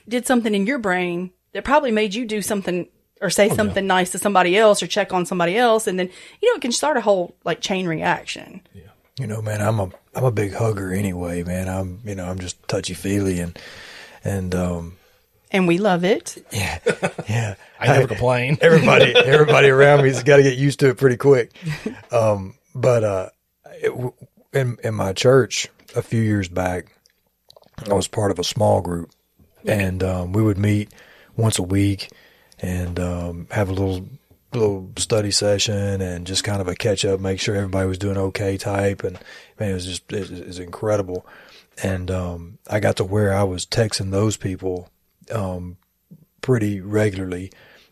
[0.08, 2.88] did something in your brain that probably made you do something
[3.22, 6.10] or say something nice to somebody else or check on somebody else, and then
[6.42, 8.62] you know it can start a whole like chain reaction.
[8.74, 8.84] Yeah.
[9.20, 11.70] You know, man, I'm a I'm a big hugger anyway, man.
[11.70, 13.58] I'm you know I'm just touchy feely and
[14.24, 14.98] and um
[15.52, 16.44] And we love it.
[16.52, 16.80] yeah.
[17.30, 17.56] Yeah.
[17.80, 18.58] I never complain.
[18.62, 21.52] everybody everybody around me's got to get used to it pretty quick.
[22.12, 23.30] Um, but uh,
[23.66, 24.14] it,
[24.54, 26.96] in in my church a few years back,
[27.90, 29.12] I was part of a small group,
[29.66, 30.94] and um, we would meet
[31.36, 32.10] once a week
[32.60, 34.08] and um, have a little
[34.54, 38.18] little study session and just kind of a catch up, make sure everybody was doing
[38.18, 39.04] okay type.
[39.04, 39.20] And
[39.60, 41.26] man, it was just it, it was incredible.
[41.84, 44.90] And um, I got to where I was texting those people
[45.32, 45.78] um,
[46.42, 47.52] pretty regularly,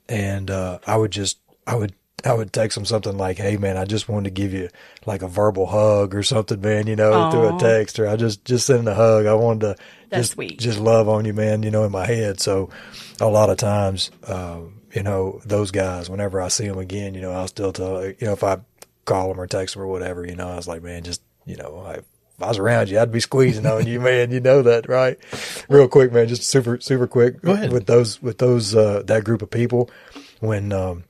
[0.10, 1.94] and uh, I would just I would
[2.26, 4.70] I would text them something like, "Hey man, I just wanted to give you
[5.06, 6.88] like a verbal hug or something, man.
[6.88, 9.26] You know, through a text, or I just just send a hug.
[9.26, 9.76] I wanted to
[10.10, 10.60] That's just sweet.
[10.60, 11.64] just love on you, man.
[11.64, 12.40] You know, in my head.
[12.40, 12.70] So
[13.20, 17.22] a lot of times, um, you know, those guys, whenever I see them again, you
[17.22, 18.58] know, I'll still tell you know if I
[19.06, 21.58] call them or text them or whatever, you know, I was like, man, just you
[21.58, 22.00] know, I,
[22.44, 24.32] I was around you, I'd be squeezing on you, man.
[24.32, 25.18] You know that, right?
[25.70, 27.42] Real quick, man, just super, super quick.
[27.42, 27.72] Go ahead.
[27.72, 29.90] With those, with those, uh, that group of people,
[30.40, 31.06] when, um,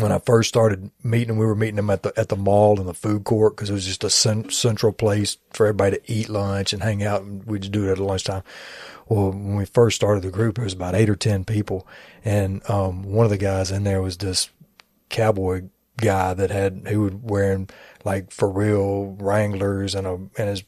[0.00, 2.86] when I first started meeting, we were meeting them at the at the mall in
[2.86, 6.28] the food court because it was just a cen- central place for everybody to eat
[6.28, 7.22] lunch and hang out.
[7.22, 8.42] And we'd do it at lunchtime.
[9.08, 11.86] Well, when we first started the group, it was about eight or ten people,
[12.24, 14.50] and um, one of the guys in there was this
[15.08, 15.62] cowboy
[15.98, 17.68] guy that had who was wearing
[18.04, 20.62] like for real Wranglers and a and his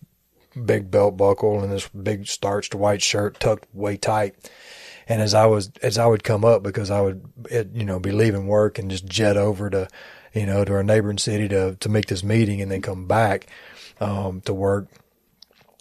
[0.65, 4.35] big belt buckle and this big starched white shirt tucked way tight.
[5.09, 7.99] And as I was, as I would come up because I would, it, you know,
[7.99, 9.89] be leaving work and just jet over to,
[10.35, 13.47] you know, to our neighboring city to, to make this meeting and then come back,
[14.01, 14.89] um, to work.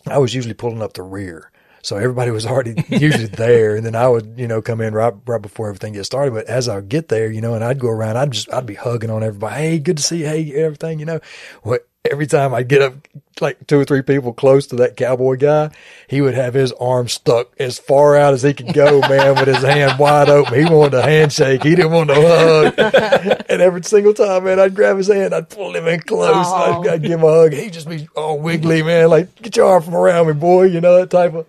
[0.05, 1.51] I was usually pulling up the rear.
[1.87, 3.77] So everybody was already usually there.
[3.77, 6.33] And then I would, you know, come in right, right before everything gets started.
[6.33, 8.65] But as I would get there, you know, and I'd go around, I'd just, I'd
[8.65, 9.55] be hugging on everybody.
[9.55, 10.25] Hey, good to see you.
[10.25, 11.21] Hey, everything, you know,
[11.63, 13.07] what, every time I'd get up
[13.39, 15.69] like two or three people close to that cowboy guy,
[16.09, 19.47] he would have his arm stuck as far out as he could go, man, with
[19.47, 20.59] his hand wide open.
[20.59, 21.63] He wanted a handshake.
[21.63, 22.73] He didn't want no hug.
[23.49, 26.85] and every single time, man, I'd grab his hand, I'd pull him in close, I'd,
[26.85, 26.89] oh.
[26.89, 27.53] I'd give him a hug.
[27.53, 30.81] He'd just be all wiggly, man, like, get your arm from around me, boy, you
[30.81, 31.47] know, that type of.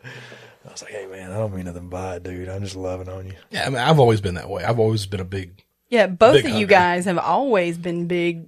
[0.82, 2.48] I was like, hey, man, I don't mean nothing by it, dude.
[2.48, 3.32] I'm just loving on you.
[3.50, 4.64] Yeah, I mean, I've always been that way.
[4.64, 5.64] I've always been a big.
[5.88, 6.66] Yeah, both Big of you hugger.
[6.66, 8.46] guys have always been big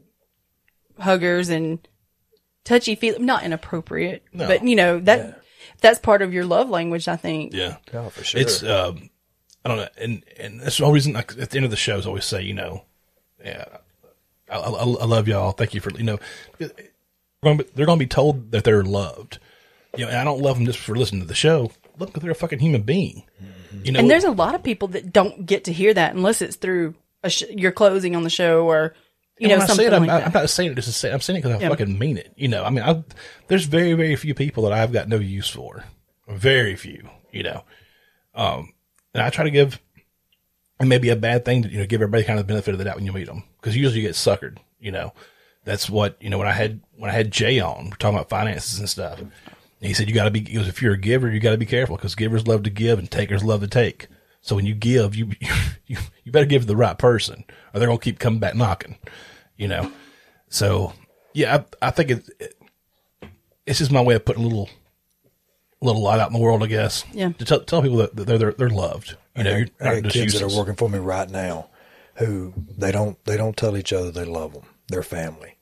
[0.99, 1.79] huggers and
[2.65, 4.47] touchy feel not inappropriate, No.
[4.47, 5.41] but you know that
[5.81, 7.09] that's part of your love language.
[7.09, 7.55] I think.
[7.55, 8.41] Yeah, Oh, for sure.
[8.41, 8.63] it's.
[8.63, 9.09] Um,
[9.65, 11.13] I don't know, and and that's the whole reason.
[11.15, 12.85] Like, at the end of the shows, I always say, you know,
[13.45, 13.65] yeah,
[14.51, 15.53] I, I, I love y'all.
[15.53, 16.19] Thank you for you know,
[16.59, 16.71] they're
[17.43, 19.39] going to be, they're going to be told that they're loved.
[19.97, 21.73] You know, and I don't love them just for listening to the show.
[22.01, 23.23] Look, they're a fucking human being.
[23.85, 26.43] You know, And there's a lot of people that don't get to hear that unless
[26.43, 28.95] it's through a sh- your closing on the show or
[29.39, 30.89] you And know when I say something it, I'm, like I'm not saying it just
[30.89, 31.13] to say.
[31.13, 31.69] I'm saying it because I Yeah.
[31.71, 32.33] fucking mean it.
[32.37, 33.03] You know, I mean, I,
[33.49, 35.85] there's very, very few people that I've got no use for.
[36.29, 37.09] Very few.
[37.33, 37.63] You know,
[38.35, 38.73] um,
[39.15, 39.81] and I try to give.
[40.81, 42.73] It may be a bad thing to you know give everybody kind of the benefit
[42.73, 44.59] of the doubt when you meet them because usually you get suckered.
[44.81, 45.13] You know,
[45.65, 48.29] that's what you know when I had when I had Jay on we're talking about
[48.31, 49.21] finances and stuff.
[49.81, 51.53] And he said you got to be he goes, if you're a giver you got
[51.53, 54.09] to be careful because givers love to give and takers love to take.
[54.43, 55.31] So when you give, you
[55.87, 58.97] you you better give to the right person, or they're gonna keep coming back knocking.
[59.57, 59.93] You know,
[60.49, 60.93] so
[61.35, 62.55] yeah, I, I think it, it,
[63.67, 64.71] it's just my way of putting a little
[65.83, 67.05] little light out in the world, I guess.
[67.13, 67.31] Yeah.
[67.31, 69.17] To tell, tell people that they're, they're, they're loved.
[69.37, 71.69] You know, you're I not got just kids that are working for me right now
[72.17, 74.65] who they don't they don't tell each other they love them.
[74.89, 75.57] They're family.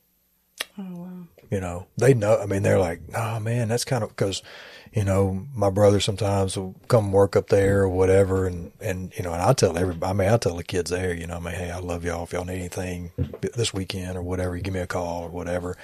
[0.79, 1.18] Oh wow.
[1.51, 2.39] You know, they know.
[2.39, 4.43] I mean, they're like, "Oh man, that's kind of because."
[4.91, 9.23] You know, my brother sometimes will come work up there or whatever, and and you
[9.23, 10.11] know, and I tell everybody.
[10.11, 12.25] I mean, I tell the kids there, you know, I mean, hey, I love y'all.
[12.25, 13.13] If y'all need anything
[13.53, 15.77] this weekend or whatever, you give me a call or whatever.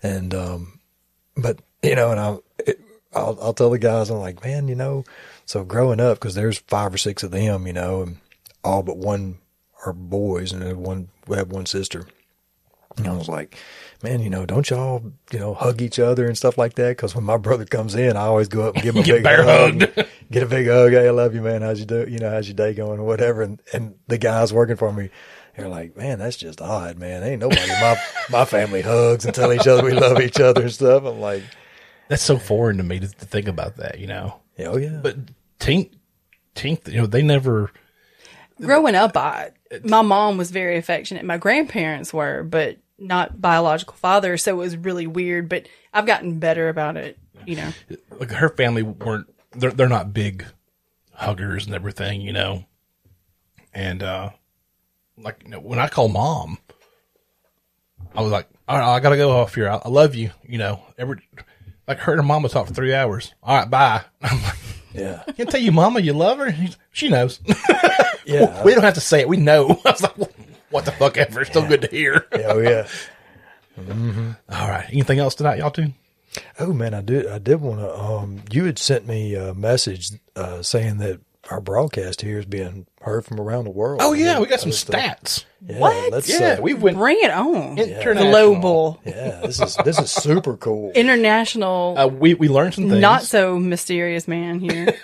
[0.00, 0.78] And um,
[1.36, 2.80] but you know, and I'll it,
[3.14, 5.04] I'll, I'll tell the guys, I'm like, man, you know,
[5.44, 8.18] so growing up because there's five or six of them, you know, and
[8.62, 9.38] all but one
[9.84, 12.06] are boys, and one we have one sister.
[12.96, 13.56] And I was like,
[14.06, 15.02] man, you know, don't y'all,
[15.32, 16.90] you know, hug each other and stuff like that?
[16.90, 19.14] Because when my brother comes in, I always go up and give him a Get
[19.16, 20.08] big bear hug, hugged.
[20.30, 20.92] get a big hug.
[20.92, 21.62] Hey, I love you, man.
[21.62, 22.06] How's you do?
[22.08, 23.42] You know, how's your day going or whatever?
[23.42, 25.10] And and the guys working for me,
[25.56, 27.24] they're like, man, that's just odd, man.
[27.24, 27.96] Ain't nobody my
[28.30, 31.04] my family hugs and tell each other we love each other and stuff.
[31.04, 31.42] I'm like,
[32.08, 34.40] That's so foreign to me to, to think about that, you know.
[34.56, 35.16] yeah, oh yeah, But
[35.58, 35.90] Tink,
[36.54, 37.72] Tink, you know, they never.
[38.60, 39.50] Growing up, I
[39.82, 41.24] my mom was very affectionate.
[41.24, 45.48] My grandparents were, but not biological father, so it was really weird.
[45.48, 47.18] But I've gotten better about it.
[47.44, 47.72] You know.
[48.18, 49.32] Like her family weren't.
[49.52, 50.44] They're they're not big
[51.12, 52.64] huggers and everything, you know.
[53.72, 54.30] And uh
[55.18, 56.58] like you know, when I call mom,
[58.14, 59.68] I was like, all right, I gotta go off here.
[59.68, 60.80] I, I love you, you know.
[60.98, 61.20] Every
[61.86, 63.34] like her and her mama talked for three hours.
[63.42, 64.02] All right, bye.
[64.22, 64.56] I'm like,
[64.92, 66.54] yeah, I can tell you, mama, you love her.
[66.90, 67.40] She knows.
[68.26, 69.28] yeah, we don't have to say it.
[69.28, 69.80] We know.
[69.84, 70.16] I was like,
[70.76, 71.44] what the fuck ever.
[71.44, 72.26] Still good to hear.
[72.32, 72.86] yeah, oh yeah.
[74.50, 74.86] All right.
[74.90, 75.92] Anything else tonight, y'all two?
[76.60, 77.26] Oh man, I did.
[77.26, 77.98] I did want to.
[77.98, 81.20] Um, you had sent me a message uh, saying that
[81.50, 84.00] our broadcast here is being heard from around the world.
[84.02, 85.44] Oh yeah, we got some stats.
[85.66, 86.12] Yeah, What?
[86.12, 87.78] Let's, Yeah, uh, we went Bring it on.
[87.78, 88.30] international.
[88.30, 90.90] Global, yeah, this is this is super cool.
[90.94, 93.00] international, Uh, we we learned some things.
[93.00, 94.94] not so mysterious man here.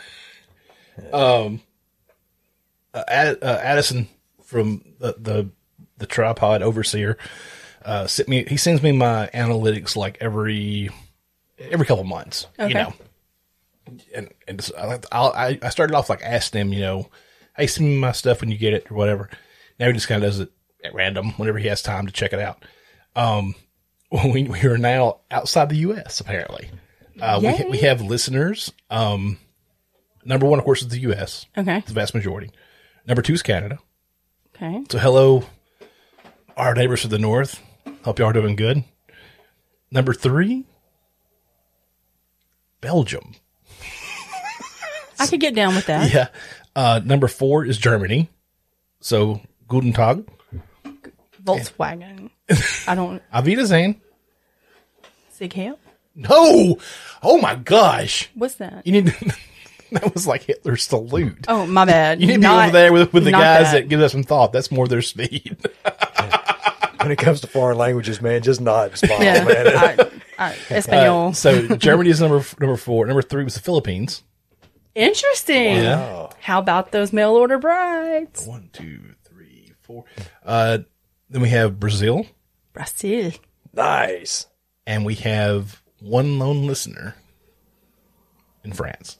[1.12, 1.51] uh,
[2.94, 4.09] Ad, uh, Addison
[4.44, 5.51] from the, the
[6.02, 7.16] the tripod overseer
[7.84, 8.44] uh, sent me.
[8.44, 10.90] He sends me my analytics like every
[11.58, 12.46] every couple months.
[12.58, 12.94] You know,
[14.14, 17.08] and and so I, I I started off like asking him, you know,
[17.56, 19.30] hey, send me my stuff when you get it or whatever.
[19.78, 20.52] Now he just kind of does it
[20.84, 22.64] at random whenever he has time to check it out.
[23.16, 23.54] Um,
[24.10, 26.20] we we are now outside the U.S.
[26.20, 26.70] apparently.
[27.20, 27.66] Uh, we Yay.
[27.70, 28.72] we have listeners.
[28.90, 29.38] Um,
[30.24, 31.46] number one, of course, is the U.S.
[31.56, 31.82] Okay.
[31.86, 32.50] the vast majority.
[33.06, 33.78] Number two is Canada.
[34.54, 34.84] Okay.
[34.90, 35.44] So hello,
[36.56, 37.60] our neighbors to the north.
[38.04, 38.84] Hope y'all are doing good.
[39.90, 40.64] Number three,
[42.80, 43.34] Belgium.
[45.18, 46.12] I could get down with that.
[46.14, 46.28] Yeah.
[46.74, 48.30] Uh, number four is Germany.
[49.00, 50.26] So Guten Tag.
[51.44, 52.30] Volkswagen.
[52.86, 53.22] I don't.
[53.32, 54.00] Auf Zane.
[55.32, 55.78] Sig Heil?
[56.14, 56.78] No.
[57.22, 58.30] Oh my gosh.
[58.34, 58.86] What's that?
[58.86, 59.06] You need
[59.92, 61.44] that was like Hitler's salute.
[61.48, 62.20] Oh, my bad.
[62.20, 63.88] you need to be over there with, with the guys that.
[63.88, 64.52] give us some thought.
[64.52, 65.56] That's more their speed.
[67.02, 69.44] When it comes to foreign languages, man, just not and smile, Yeah.
[69.44, 69.66] man.
[69.68, 70.00] All right.
[70.00, 70.08] All
[70.38, 70.58] right.
[70.70, 71.28] Espanol.
[71.28, 73.06] Uh, so Germany is number number four.
[73.06, 74.22] Number three was the Philippines.
[74.94, 75.76] Interesting.
[75.76, 76.28] Yeah.
[76.40, 78.46] How about those mail order brides?
[78.46, 80.04] One, two, three, four.
[80.44, 80.78] Uh,
[81.30, 82.26] then we have Brazil,
[82.74, 83.32] Brazil.
[83.72, 84.46] nice.
[84.86, 87.14] and we have one lone listener
[88.64, 89.16] in France.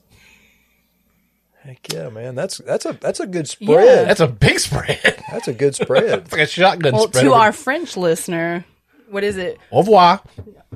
[1.63, 2.35] Heck yeah, man.
[2.35, 3.67] That's that's a that's a good Yeah.
[3.67, 4.07] spread.
[4.09, 5.23] That's a big spread.
[5.31, 6.29] That's a good spread.
[6.31, 7.21] like a shotgun Well, spread.
[7.23, 8.65] to over- our French listener,
[9.09, 9.57] what is it?
[9.71, 10.21] Au revoir.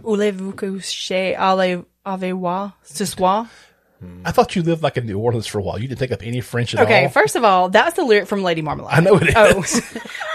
[0.02, 3.48] Voulez-vous coucher allez avez-vous ce soir?
[4.24, 5.80] I thought you lived like in New Orleans for a while.
[5.80, 7.10] You didn't take up any French at Okay, all.
[7.10, 8.94] first of all, that's the lyric from Lady Marmalade.
[8.96, 9.82] I know it is.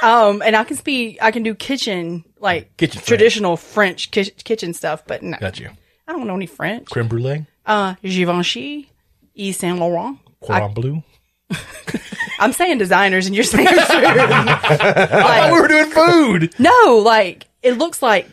[0.02, 1.18] Oh, um, and I can speak.
[1.22, 3.06] I can do kitchen, like Kitchen French.
[3.06, 5.70] traditional French ki- kitchen stuff, but no, Got you.
[6.08, 6.90] I don't know any French.
[6.90, 8.90] Creme brulee, Uh, Givenchy,
[9.36, 10.18] Yves Saint Laurent.
[10.42, 11.02] Cordon bleu.
[12.38, 13.76] I'm saying designers, and you're saying food.
[13.88, 16.54] Oh, we were doing food.
[16.58, 18.28] no, like it looks like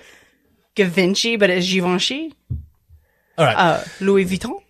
[0.75, 2.33] Givenchy, but it's Givenchy.
[3.37, 3.55] All right.
[3.55, 4.61] Uh, Louis Vuitton.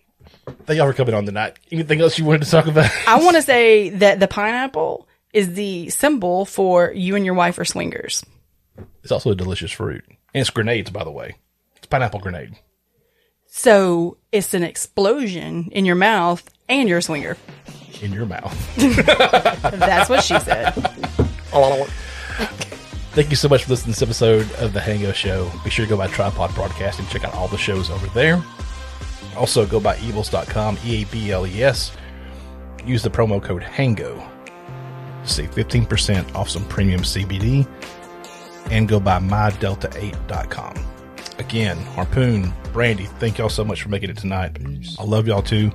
[0.66, 1.58] Thank y'all for coming on tonight.
[1.70, 2.90] Anything else you wanted to talk about?
[3.06, 7.58] I want to say that the pineapple is the symbol for you and your wife
[7.58, 8.24] are swingers.
[9.02, 10.04] It's also a delicious fruit.
[10.34, 11.36] And it's grenades, by the way.
[11.76, 12.56] It's pineapple grenade.
[13.46, 17.36] So it's an explosion in your mouth and you're a swinger.
[18.00, 18.56] In your mouth.
[18.76, 20.70] That's what she said.
[23.12, 25.50] Thank you so much for listening to this episode of The Hango Show.
[25.64, 28.42] Be sure to go by Tripod Broadcast and check out all the shows over there.
[29.36, 31.92] Also, go by eables.com, E A B L E S.
[32.86, 34.16] Use the promo code HANGO
[35.24, 37.68] to save 15% off some premium CBD.
[38.70, 40.74] And go by mydelta8.com.
[41.38, 44.56] again, Harpoon, Brandy, thank y'all so much for making it tonight.
[44.98, 45.70] I love y'all too.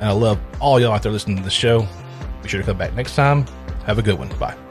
[0.00, 1.86] And I love all y'all out there listening to the show.
[2.42, 3.46] Be sure to come back next time.
[3.84, 4.28] Have a good one.
[4.38, 4.67] Bye.